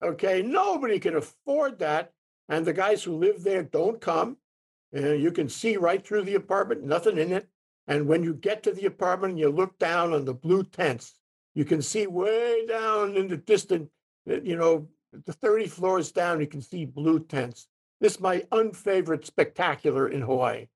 Okay, 0.03 0.41
nobody 0.41 0.99
can 0.99 1.15
afford 1.15 1.79
that, 1.79 2.13
and 2.49 2.65
the 2.65 2.73
guys 2.73 3.03
who 3.03 3.17
live 3.17 3.43
there 3.43 3.63
don't 3.63 3.99
come. 3.99 4.37
And 4.93 5.21
you 5.21 5.31
can 5.31 5.49
see 5.49 5.75
right 5.75 6.05
through 6.05 6.23
the 6.23 6.35
apartment, 6.35 6.83
nothing 6.83 7.17
in 7.17 7.33
it. 7.33 7.49
And 7.87 8.07
when 8.07 8.23
you 8.23 8.33
get 8.33 8.63
to 8.63 8.71
the 8.71 8.85
apartment 8.85 9.31
and 9.31 9.39
you 9.39 9.49
look 9.49 9.77
down 9.79 10.13
on 10.13 10.23
the 10.23 10.33
blue 10.33 10.63
tents, 10.63 11.15
you 11.55 11.65
can 11.65 11.81
see 11.81 12.07
way 12.07 12.65
down 12.67 13.17
in 13.17 13.27
the 13.27 13.37
distant, 13.37 13.89
uh, 14.29 14.39
you 14.41 14.55
know, 14.55 14.87
the 15.25 15.33
30 15.33 15.67
floors 15.67 16.11
down, 16.11 16.39
you 16.39 16.47
can 16.47 16.61
see 16.61 16.85
blue 16.85 17.19
tents. 17.19 17.67
This 17.99 18.15
is 18.15 18.19
my 18.19 18.45
unfavorite 18.51 19.25
spectacular 19.25 20.07
in 20.09 20.21
Hawaii. 20.21 20.67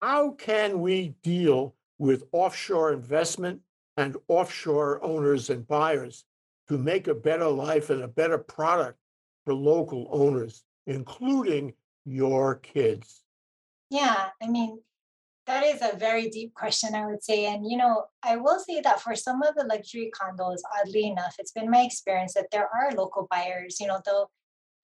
How 0.00 0.32
can 0.32 0.80
we 0.80 1.14
deal 1.22 1.74
with 1.98 2.24
offshore 2.32 2.92
investment 2.92 3.60
and 3.96 4.16
offshore 4.28 5.02
owners 5.04 5.50
and 5.50 5.66
buyers 5.66 6.24
to 6.68 6.78
make 6.78 7.08
a 7.08 7.14
better 7.14 7.48
life 7.48 7.90
and 7.90 8.02
a 8.02 8.08
better 8.08 8.38
product 8.38 8.98
for 9.44 9.52
local 9.52 10.08
owners, 10.10 10.62
including 10.86 11.74
your 12.04 12.56
kids? 12.56 13.22
Yeah, 13.90 14.28
I 14.40 14.46
mean, 14.46 14.80
that 15.50 15.64
is 15.64 15.82
a 15.82 15.96
very 15.96 16.28
deep 16.28 16.54
question, 16.54 16.94
I 16.94 17.06
would 17.06 17.24
say. 17.24 17.46
And, 17.46 17.68
you 17.68 17.76
know, 17.76 18.04
I 18.22 18.36
will 18.36 18.60
say 18.60 18.80
that 18.82 19.00
for 19.00 19.16
some 19.16 19.42
of 19.42 19.56
the 19.56 19.64
luxury 19.64 20.08
condos, 20.14 20.58
oddly 20.78 21.08
enough, 21.08 21.34
it's 21.40 21.50
been 21.50 21.68
my 21.68 21.82
experience 21.82 22.34
that 22.34 22.52
there 22.52 22.68
are 22.72 22.92
local 22.92 23.26
buyers, 23.28 23.80
you 23.80 23.88
know, 23.88 24.00
they'll 24.04 24.30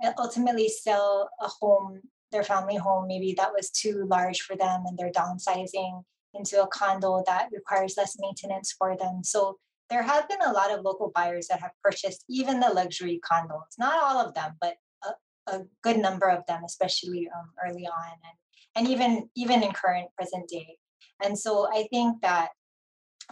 uh, 0.04 0.10
ultimately 0.18 0.68
sell 0.68 1.30
a 1.40 1.46
home, 1.46 2.00
their 2.32 2.42
family 2.42 2.74
home, 2.74 3.06
maybe 3.06 3.32
that 3.34 3.52
was 3.54 3.70
too 3.70 4.06
large 4.10 4.40
for 4.40 4.56
them 4.56 4.82
and 4.86 4.98
they're 4.98 5.12
downsizing 5.12 6.02
into 6.34 6.60
a 6.60 6.66
condo 6.66 7.22
that 7.26 7.48
requires 7.52 7.94
less 7.96 8.16
maintenance 8.18 8.74
for 8.76 8.96
them. 8.96 9.22
So 9.22 9.58
there 9.88 10.02
have 10.02 10.28
been 10.28 10.42
a 10.44 10.52
lot 10.52 10.72
of 10.72 10.84
local 10.84 11.12
buyers 11.14 11.46
that 11.46 11.60
have 11.60 11.70
purchased 11.84 12.24
even 12.28 12.58
the 12.58 12.70
luxury 12.70 13.20
condos, 13.24 13.78
not 13.78 14.02
all 14.02 14.18
of 14.18 14.34
them, 14.34 14.56
but 14.60 14.74
a, 15.04 15.10
a 15.58 15.64
good 15.84 15.98
number 15.98 16.28
of 16.28 16.44
them, 16.46 16.64
especially 16.64 17.28
um, 17.32 17.50
early 17.64 17.86
on. 17.86 18.12
And 18.12 18.36
and 18.76 18.88
even 18.88 19.28
even 19.36 19.62
in 19.62 19.72
current 19.72 20.08
present 20.16 20.48
day 20.48 20.76
and 21.24 21.38
so 21.38 21.68
i 21.74 21.86
think 21.90 22.20
that 22.22 22.50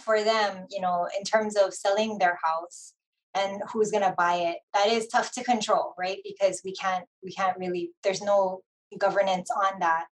for 0.00 0.22
them 0.24 0.66
you 0.70 0.80
know 0.80 1.08
in 1.18 1.24
terms 1.24 1.56
of 1.56 1.74
selling 1.74 2.18
their 2.18 2.38
house 2.42 2.94
and 3.34 3.62
who's 3.72 3.90
going 3.90 4.02
to 4.02 4.14
buy 4.16 4.36
it 4.36 4.58
that 4.74 4.88
is 4.88 5.06
tough 5.08 5.32
to 5.32 5.44
control 5.44 5.94
right 5.98 6.18
because 6.24 6.62
we 6.64 6.72
can't 6.74 7.04
we 7.22 7.32
can't 7.32 7.58
really 7.58 7.90
there's 8.02 8.22
no 8.22 8.60
governance 8.98 9.50
on 9.50 9.80
that 9.80 10.06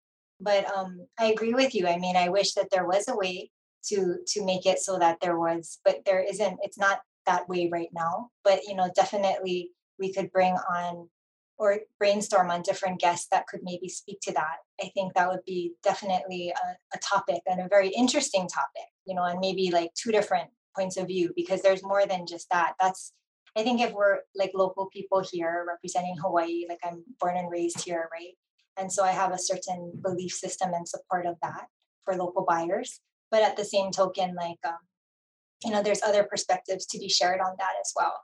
But 0.41 0.67
um, 0.71 1.07
I 1.19 1.27
agree 1.27 1.55
with 1.55 1.75
you. 1.75 1.87
I 1.89 1.99
mean, 1.99 2.17
I 2.17 2.29
wish 2.29 2.55
that 2.55 2.71
there 2.71 2.87
was 2.87 3.09
a 3.09 3.17
way 3.17 3.51
to 3.91 4.19
to 4.27 4.45
make 4.45 4.67
it 4.67 4.79
so 4.79 4.99
that 4.99 5.19
there 5.21 5.39
was, 5.39 5.81
but 5.85 6.05
there 6.07 6.21
isn't. 6.21 6.59
It's 6.63 6.79
not 6.79 7.01
that 7.27 7.49
way 7.49 7.69
right 7.73 7.91
now. 7.93 8.31
But 8.45 8.63
you 8.69 8.75
know, 8.75 8.91
definitely 8.95 9.71
we 9.99 10.13
could 10.13 10.31
bring 10.33 10.55
on 10.55 11.09
or 11.59 11.81
brainstorm 11.99 12.51
on 12.51 12.63
different 12.63 13.01
guests 13.01 13.27
that 13.33 13.47
could 13.49 13.61
maybe 13.63 13.89
speak 13.89 14.21
to 14.23 14.33
that. 14.33 14.57
I 14.83 14.91
think 14.95 15.15
that 15.15 15.29
would 15.29 15.45
be 15.45 15.73
definitely 15.83 16.51
a, 16.51 16.97
a 16.97 16.99
topic 17.01 17.43
and 17.47 17.61
a 17.61 17.69
very 17.69 17.89
interesting 17.89 18.49
topic, 18.49 18.89
you 19.05 19.15
know, 19.15 19.25
and 19.25 19.41
maybe 19.41 19.71
like 19.73 19.93
two 19.95 20.13
different 20.13 20.49
points 20.77 20.97
of 20.97 21.09
view 21.09 21.33
because 21.35 21.61
there's 21.63 21.83
more 21.83 22.07
than 22.07 22.27
just 22.27 22.49
that. 22.51 22.75
That's 22.81 23.13
I 23.57 23.65
think 23.65 23.81
if 23.81 23.93
we're 23.93 24.21
like 24.37 24.53
local 24.55 24.87
people 24.87 25.25
here 25.33 25.65
representing 25.67 26.17
Hawaii, 26.17 26.67
like 26.69 26.79
I'm 26.85 27.03
born 27.19 27.37
and 27.37 27.51
raised 27.51 27.83
here, 27.85 28.09
right? 28.13 28.35
And 28.79 28.93
so 28.93 29.03
I 29.03 29.11
have 29.11 29.33
a 29.33 29.39
certain 29.39 29.93
belief 30.01 30.33
system 30.33 30.73
and 30.75 30.87
support 30.87 31.27
of 31.27 31.37
that 31.43 31.67
for 32.05 32.15
local 32.15 32.45
buyers. 32.49 33.01
But 33.33 33.43
at 33.43 33.57
the 33.57 33.65
same 33.65 33.91
token, 33.91 34.37
like 34.37 34.59
um, 34.65 34.79
you 35.65 35.73
know, 35.73 35.83
there's 35.83 36.03
other 36.03 36.23
perspectives 36.23 36.87
to 36.87 36.99
be 36.99 37.09
shared 37.09 37.41
on 37.41 37.55
that 37.59 37.73
as 37.81 37.93
well. 37.97 38.21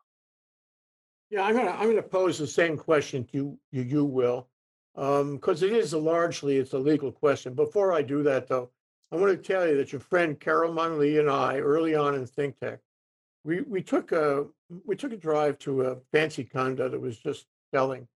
Yeah, 1.35 1.43
I'm 1.43 1.57
gonna, 1.57 1.73
I'm 1.73 1.89
gonna 1.89 2.01
pose 2.01 2.39
the 2.39 2.47
same 2.47 2.77
question 2.77 3.25
to 3.25 3.31
you, 3.33 3.59
you, 3.73 3.83
you 3.83 4.05
will. 4.05 4.47
Um, 4.95 5.35
because 5.35 5.65
it 5.65 5.73
is 5.73 5.93
a 5.93 5.99
largely, 5.99 6.59
it's 6.59 6.75
a 6.75 6.79
legal 6.79 7.11
question. 7.11 7.55
Before 7.55 7.93
I 7.93 8.03
do 8.03 8.23
that, 8.23 8.47
though, 8.47 8.71
I 9.11 9.17
want 9.17 9.33
to 9.33 9.53
tell 9.53 9.67
you 9.67 9.77
that 9.79 9.91
your 9.91 10.01
friend 10.01 10.39
Carol 10.39 10.73
Mon 10.73 10.97
Lee 10.97 11.19
and 11.19 11.29
I, 11.29 11.59
early 11.59 11.97
on 11.97 12.15
in 12.15 12.25
ThinkTech, 12.25 12.79
we, 13.43 13.63
we 13.63 13.83
took 13.83 14.13
a, 14.13 14.47
we 14.87 14.95
took 14.95 15.13
a 15.13 15.17
drive 15.17 15.59
to 15.59 15.83
a 15.83 15.97
fancy 16.13 16.45
condo 16.45 16.89
that 16.89 17.01
was 17.01 17.19
just 17.19 17.47
selling. 17.73 18.07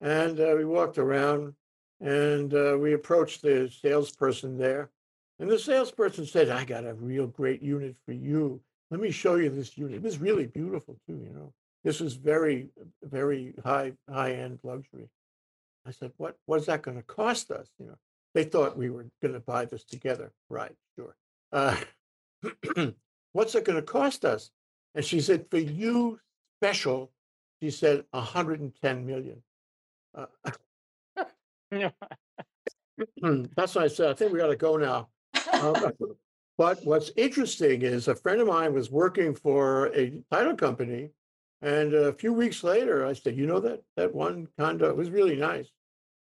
And 0.00 0.40
uh, 0.40 0.54
we 0.56 0.64
walked 0.64 0.98
around 0.98 1.54
and 2.00 2.52
uh, 2.54 2.76
we 2.76 2.94
approached 2.94 3.40
the 3.40 3.70
salesperson 3.70 4.58
there. 4.58 4.90
And 5.38 5.48
the 5.48 5.60
salesperson 5.60 6.26
said, 6.26 6.48
I 6.48 6.64
got 6.64 6.84
a 6.84 6.94
real 6.94 7.28
great 7.28 7.62
unit 7.62 7.94
for 8.04 8.14
you. 8.14 8.60
Let 8.90 8.98
me 8.98 9.12
show 9.12 9.36
you 9.36 9.48
this 9.48 9.78
unit. 9.78 9.94
It 9.94 10.02
was 10.02 10.18
really 10.18 10.46
beautiful 10.46 10.98
too, 11.06 11.20
you 11.24 11.32
know. 11.32 11.52
This 11.84 12.00
was 12.00 12.14
very, 12.14 12.68
very 13.02 13.54
high, 13.64 13.92
high-end 14.10 14.58
luxury. 14.62 15.08
I 15.86 15.90
said, 15.90 16.12
what, 16.16 16.36
what's 16.46 16.66
that 16.66 16.82
gonna 16.82 17.02
cost 17.02 17.50
us? 17.50 17.68
You 17.78 17.86
know, 17.86 17.96
they 18.34 18.44
thought 18.44 18.76
we 18.76 18.90
were 18.90 19.06
gonna 19.22 19.40
buy 19.40 19.64
this 19.64 19.84
together. 19.84 20.32
Right, 20.50 20.74
sure. 20.96 21.16
Uh, 21.52 21.76
what's 23.32 23.54
it 23.54 23.64
gonna 23.64 23.82
cost 23.82 24.24
us? 24.24 24.50
And 24.94 25.04
she 25.04 25.20
said, 25.20 25.46
for 25.50 25.58
you 25.58 26.18
special, 26.60 27.10
she 27.62 27.70
said, 27.70 28.04
hundred 28.12 28.60
and 28.60 28.74
ten 28.82 29.06
million. 29.06 29.42
Uh, 30.14 30.26
That's 33.20 33.74
what 33.74 33.84
I 33.84 33.88
said. 33.88 34.10
I 34.10 34.14
think 34.14 34.32
we 34.32 34.38
gotta 34.38 34.56
go 34.56 34.76
now. 34.76 35.08
Um, 35.52 35.92
But 36.58 36.84
what's 36.84 37.12
interesting 37.16 37.82
is 37.82 38.08
a 38.08 38.16
friend 38.16 38.40
of 38.40 38.48
mine 38.48 38.74
was 38.74 38.90
working 38.90 39.32
for 39.32 39.94
a 39.94 40.12
title 40.32 40.56
company. 40.56 41.10
And 41.60 41.92
a 41.92 42.12
few 42.12 42.32
weeks 42.32 42.62
later, 42.62 43.04
I 43.04 43.14
said, 43.14 43.36
you 43.36 43.46
know, 43.46 43.60
that, 43.60 43.82
that 43.96 44.14
one 44.14 44.48
condo, 44.58 44.90
it 44.90 44.96
was 44.96 45.10
really 45.10 45.36
nice. 45.36 45.68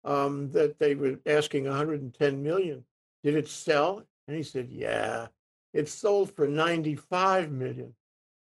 Um, 0.04 0.50
that 0.52 0.78
they 0.78 0.94
were 0.94 1.18
asking 1.26 1.66
hundred 1.66 2.00
and 2.00 2.14
ten 2.14 2.42
million. 2.42 2.84
Did 3.24 3.34
it 3.34 3.48
sell? 3.48 4.02
And 4.28 4.36
he 4.36 4.42
said, 4.42 4.68
yeah, 4.70 5.26
it 5.74 5.88
sold 5.88 6.34
for 6.34 6.46
ninety-five 6.46 7.50
million. 7.50 7.94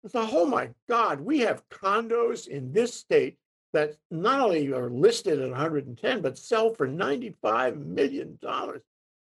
I 0.05 0.09
thought, 0.09 0.31
oh 0.33 0.47
my 0.47 0.71
God, 0.89 1.21
we 1.21 1.41
have 1.41 1.69
condos 1.69 2.49
in 2.49 2.73
this 2.73 2.95
state 2.95 3.37
that 3.73 3.97
not 4.11 4.41
only 4.41 4.73
are 4.73 4.91
listed 4.91 5.41
at 5.41 5.51
110, 5.51 6.23
but 6.23 6.39
sell 6.39 6.75
for 6.75 6.87
95 6.87 7.77
million 7.77 8.39
dollars. 8.43 8.83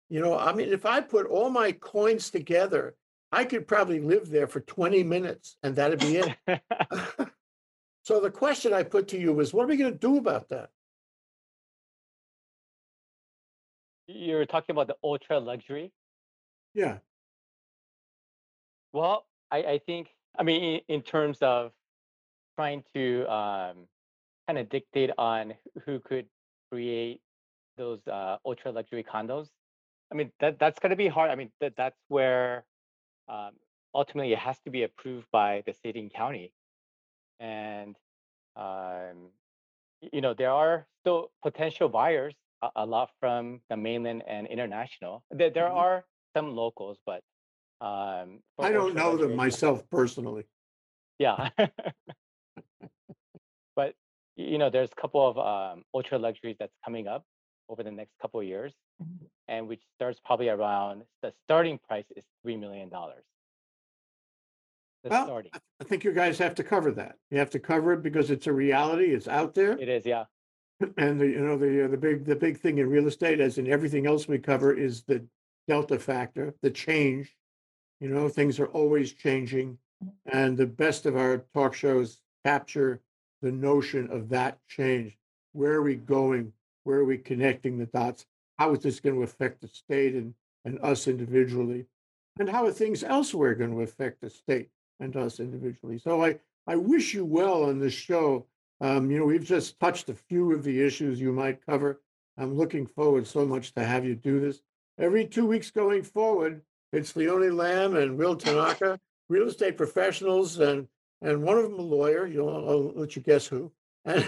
You 0.09 0.21
know, 0.21 0.37
I 0.37 0.53
mean, 0.53 0.73
if 0.73 0.85
I 0.85 1.01
put 1.01 1.27
all 1.27 1.49
my 1.49 1.71
coins 1.71 2.29
together, 2.29 2.95
I 3.31 3.45
could 3.45 3.67
probably 3.67 3.99
live 3.99 4.29
there 4.29 4.47
for 4.47 4.59
20 4.59 5.03
minutes 5.03 5.57
and 5.63 5.75
that'd 5.75 5.99
be 5.99 6.17
it. 6.17 6.37
so 8.03 8.19
the 8.19 8.29
question 8.29 8.73
I 8.73 8.83
put 8.83 9.07
to 9.09 9.17
you 9.17 9.33
was, 9.33 9.53
what 9.53 9.63
are 9.63 9.67
we 9.67 9.77
going 9.77 9.93
to 9.93 9.97
do 9.97 10.17
about 10.17 10.49
that? 10.49 10.69
You're 14.07 14.45
talking 14.45 14.73
about 14.73 14.87
the 14.87 14.97
ultra 15.03 15.39
luxury. 15.39 15.91
Yeah. 16.73 16.97
Well, 18.91 19.25
I, 19.49 19.57
I 19.57 19.79
think, 19.85 20.09
I 20.37 20.43
mean, 20.43 20.61
in, 20.61 20.95
in 20.95 21.01
terms 21.01 21.37
of 21.41 21.71
trying 22.57 22.83
to 22.93 23.25
um, 23.31 23.87
kind 24.47 24.59
of 24.59 24.69
dictate 24.69 25.11
on 25.17 25.53
who 25.85 25.99
could 25.99 26.25
create 26.71 27.21
those 27.77 28.05
uh, 28.07 28.37
ultra 28.45 28.71
luxury 28.71 29.03
condos, 29.03 29.47
I 30.11 30.15
mean, 30.15 30.31
that 30.41 30.59
that's 30.59 30.79
going 30.79 30.91
to 30.91 30.95
be 30.95 31.07
hard. 31.07 31.31
I 31.31 31.35
mean, 31.35 31.51
that 31.61 31.73
that's 31.75 31.97
where 32.07 32.65
um, 33.27 33.51
ultimately 33.95 34.33
it 34.33 34.39
has 34.39 34.59
to 34.65 34.69
be 34.69 34.83
approved 34.83 35.27
by 35.31 35.63
the 35.65 35.73
city 35.73 36.01
and 36.01 36.13
county. 36.13 36.51
And, 37.39 37.95
um, 38.55 39.29
you 40.01 40.21
know, 40.21 40.33
there 40.33 40.51
are 40.51 40.87
still 41.01 41.31
potential 41.43 41.89
buyers, 41.89 42.33
a, 42.61 42.69
a 42.77 42.85
lot 42.85 43.11
from 43.19 43.61
the 43.69 43.77
mainland 43.77 44.23
and 44.27 44.47
international. 44.47 45.23
There, 45.31 45.49
there 45.49 45.69
Mhm. 45.69 45.75
are 45.77 46.05
some 46.35 46.55
locals, 46.55 46.97
but 47.05 47.23
um, 47.81 48.41
I 48.59 48.71
don't 48.71 48.95
know 48.95 49.17
them 49.17 49.35
myself 49.35 49.87
personally. 49.89 50.45
yeah. 51.19 51.49
but 53.75 53.95
you 54.35 54.57
know, 54.57 54.69
there's 54.69 54.91
a 54.91 54.95
couple 55.01 55.27
of 55.27 55.37
um, 55.37 55.83
ultra 55.93 56.17
luxuries 56.17 56.55
that's 56.59 56.73
coming 56.83 57.07
up 57.07 57.23
over 57.69 57.83
the 57.83 57.91
next 57.91 58.13
couple 58.21 58.39
of 58.39 58.45
years, 58.47 58.73
Mhm. 59.01 59.29
and 59.47 59.67
which 59.67 59.83
starts 59.95 60.19
probably 60.19 60.49
around 60.49 61.05
the 61.21 61.31
starting 61.43 61.77
price 61.79 62.05
is 62.15 62.25
three 62.41 62.57
million 62.57 62.89
dollars. 62.89 63.23
Well, 65.09 65.25
starting, 65.25 65.51
I 65.53 65.59
I 65.81 65.85
think 65.85 66.05
you 66.05 66.13
guys 66.13 66.37
have 66.37 66.55
to 66.55 66.63
cover 66.63 66.91
that. 66.91 67.17
You 67.29 67.37
have 67.39 67.49
to 67.49 67.59
cover 67.59 67.93
it 67.93 68.03
because 68.03 68.31
it's 68.31 68.47
a 68.47 68.53
reality. 68.53 69.13
It's 69.13 69.27
out 69.27 69.53
there. 69.53 69.77
it 69.77 69.89
is, 69.89 70.05
yeah. 70.05 70.25
And 70.97 71.19
the, 71.19 71.27
you 71.27 71.39
know, 71.39 71.57
the, 71.57 71.85
uh, 71.85 71.87
the 71.89 71.97
big, 71.97 72.25
the 72.25 72.35
big 72.35 72.57
thing 72.57 72.77
in 72.77 72.89
real 72.89 73.07
estate, 73.07 73.39
as 73.39 73.57
in 73.57 73.67
everything 73.67 74.07
else 74.07 74.27
we 74.27 74.39
cover, 74.39 74.73
is 74.73 75.03
the 75.03 75.25
delta 75.67 75.99
factor, 75.99 76.55
the 76.61 76.71
change. 76.71 77.35
You 77.99 78.09
know, 78.09 78.29
things 78.29 78.59
are 78.59 78.67
always 78.67 79.13
changing. 79.13 79.77
And 80.25 80.57
the 80.57 80.65
best 80.65 81.05
of 81.05 81.17
our 81.17 81.45
talk 81.53 81.73
shows 81.73 82.19
capture 82.45 83.01
the 83.41 83.51
notion 83.51 84.09
of 84.09 84.29
that 84.29 84.57
change. 84.67 85.17
Where 85.51 85.73
are 85.73 85.83
we 85.83 85.95
going? 85.95 86.53
Where 86.85 86.99
are 86.99 87.05
we 87.05 87.17
connecting 87.17 87.77
the 87.77 87.85
dots? 87.87 88.25
How 88.57 88.73
is 88.73 88.79
this 88.79 88.99
going 88.99 89.15
to 89.17 89.23
affect 89.23 89.61
the 89.61 89.67
state 89.67 90.13
and, 90.15 90.33
and 90.63 90.79
us 90.79 91.07
individually? 91.07 91.87
And 92.39 92.49
how 92.49 92.65
are 92.65 92.71
things 92.71 93.03
elsewhere 93.03 93.53
going 93.53 93.71
to 93.71 93.81
affect 93.81 94.21
the 94.21 94.29
state 94.29 94.69
and 94.99 95.15
us 95.15 95.39
individually? 95.39 95.97
So 95.97 96.23
I, 96.23 96.39
I 96.67 96.75
wish 96.75 97.13
you 97.13 97.25
well 97.25 97.63
on 97.63 97.79
this 97.79 97.93
show. 97.93 98.45
Um, 98.81 99.09
you 99.09 99.19
know, 99.19 99.25
we've 99.25 99.45
just 99.45 99.79
touched 99.79 100.09
a 100.09 100.13
few 100.13 100.51
of 100.53 100.63
the 100.63 100.81
issues 100.81 101.19
you 101.19 101.31
might 101.31 101.65
cover. 101.65 102.01
I'm 102.37 102.55
looking 102.55 102.85
forward 102.85 103.27
so 103.27 103.45
much 103.45 103.73
to 103.73 103.83
have 103.83 104.05
you 104.05 104.15
do 104.15 104.39
this. 104.39 104.61
Every 104.97 105.25
two 105.25 105.45
weeks 105.45 105.71
going 105.71 106.03
forward, 106.03 106.61
it's 106.91 107.15
Leone 107.15 107.55
Lamb 107.55 107.95
and 107.95 108.17
Will 108.17 108.35
Tanaka, 108.35 108.99
real 109.29 109.47
estate 109.47 109.77
professionals, 109.77 110.59
and 110.59 110.87
and 111.21 111.41
one 111.41 111.57
of 111.57 111.63
them 111.63 111.79
a 111.79 111.81
lawyer. 111.81 112.27
You'll 112.27 112.49
I'll 112.49 112.91
let 112.95 113.15
you 113.15 113.21
guess 113.21 113.47
who. 113.47 113.71
And, 114.05 114.25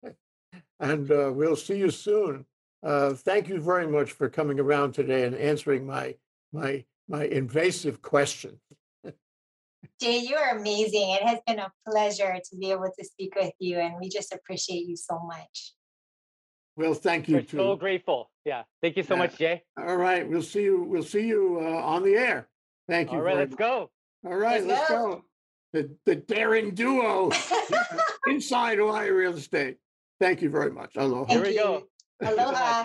and 0.80 1.10
uh, 1.10 1.30
we'll 1.32 1.56
see 1.56 1.76
you 1.76 1.90
soon. 1.90 2.46
Uh, 2.82 3.14
thank 3.14 3.48
you 3.48 3.60
very 3.60 3.86
much 3.86 4.12
for 4.12 4.28
coming 4.28 4.58
around 4.58 4.92
today 4.92 5.24
and 5.24 5.34
answering 5.36 5.86
my 5.86 6.14
my 6.52 6.84
my 7.08 7.24
invasive 7.24 8.02
questions. 8.02 8.58
Jay, 10.00 10.18
you 10.18 10.34
are 10.36 10.56
amazing. 10.58 11.10
It 11.10 11.22
has 11.22 11.38
been 11.46 11.58
a 11.60 11.70
pleasure 11.88 12.34
to 12.50 12.56
be 12.56 12.70
able 12.72 12.90
to 12.98 13.04
speak 13.04 13.34
with 13.36 13.52
you, 13.58 13.78
and 13.78 13.94
we 14.00 14.08
just 14.08 14.32
appreciate 14.32 14.86
you 14.86 14.96
so 14.96 15.20
much. 15.24 15.72
Well, 16.76 16.94
thank 16.94 17.28
you 17.28 17.36
We're 17.36 17.46
so 17.46 17.76
grateful. 17.76 18.30
Yeah. 18.44 18.64
Thank 18.82 18.96
you 18.96 19.04
so 19.04 19.14
Yeah. 19.14 19.18
much, 19.18 19.38
Jay. 19.38 19.62
All 19.78 19.96
right, 19.96 20.28
we'll 20.28 20.42
see 20.42 20.64
you. 20.64 20.82
We'll 20.82 21.04
see 21.04 21.26
you 21.26 21.58
uh, 21.62 21.64
on 21.82 22.02
the 22.02 22.14
air. 22.16 22.48
Thank 22.88 23.12
you. 23.12 23.18
All 23.18 23.22
right, 23.24 23.36
let's 23.36 23.52
much. 23.52 23.58
go. 23.58 23.90
All 24.26 24.36
right, 24.36 24.64
Let's 24.64 24.80
let's 24.80 24.88
go. 24.90 24.96
go. 25.12 25.24
The 25.72 25.96
the 26.06 26.16
daring 26.16 26.74
duo 26.74 27.30
inside 28.26 28.78
Hawaii 28.78 29.10
real 29.10 29.34
estate. 29.34 29.76
Thank 30.20 30.42
you 30.42 30.50
very 30.50 30.70
much. 30.70 30.96
Aloha. 30.96 31.32
Here 31.32 31.42
we 31.42 31.54
go. 31.54 31.74
you. 31.74 31.88
Thank 32.20 32.38
Aloha. 32.38 32.84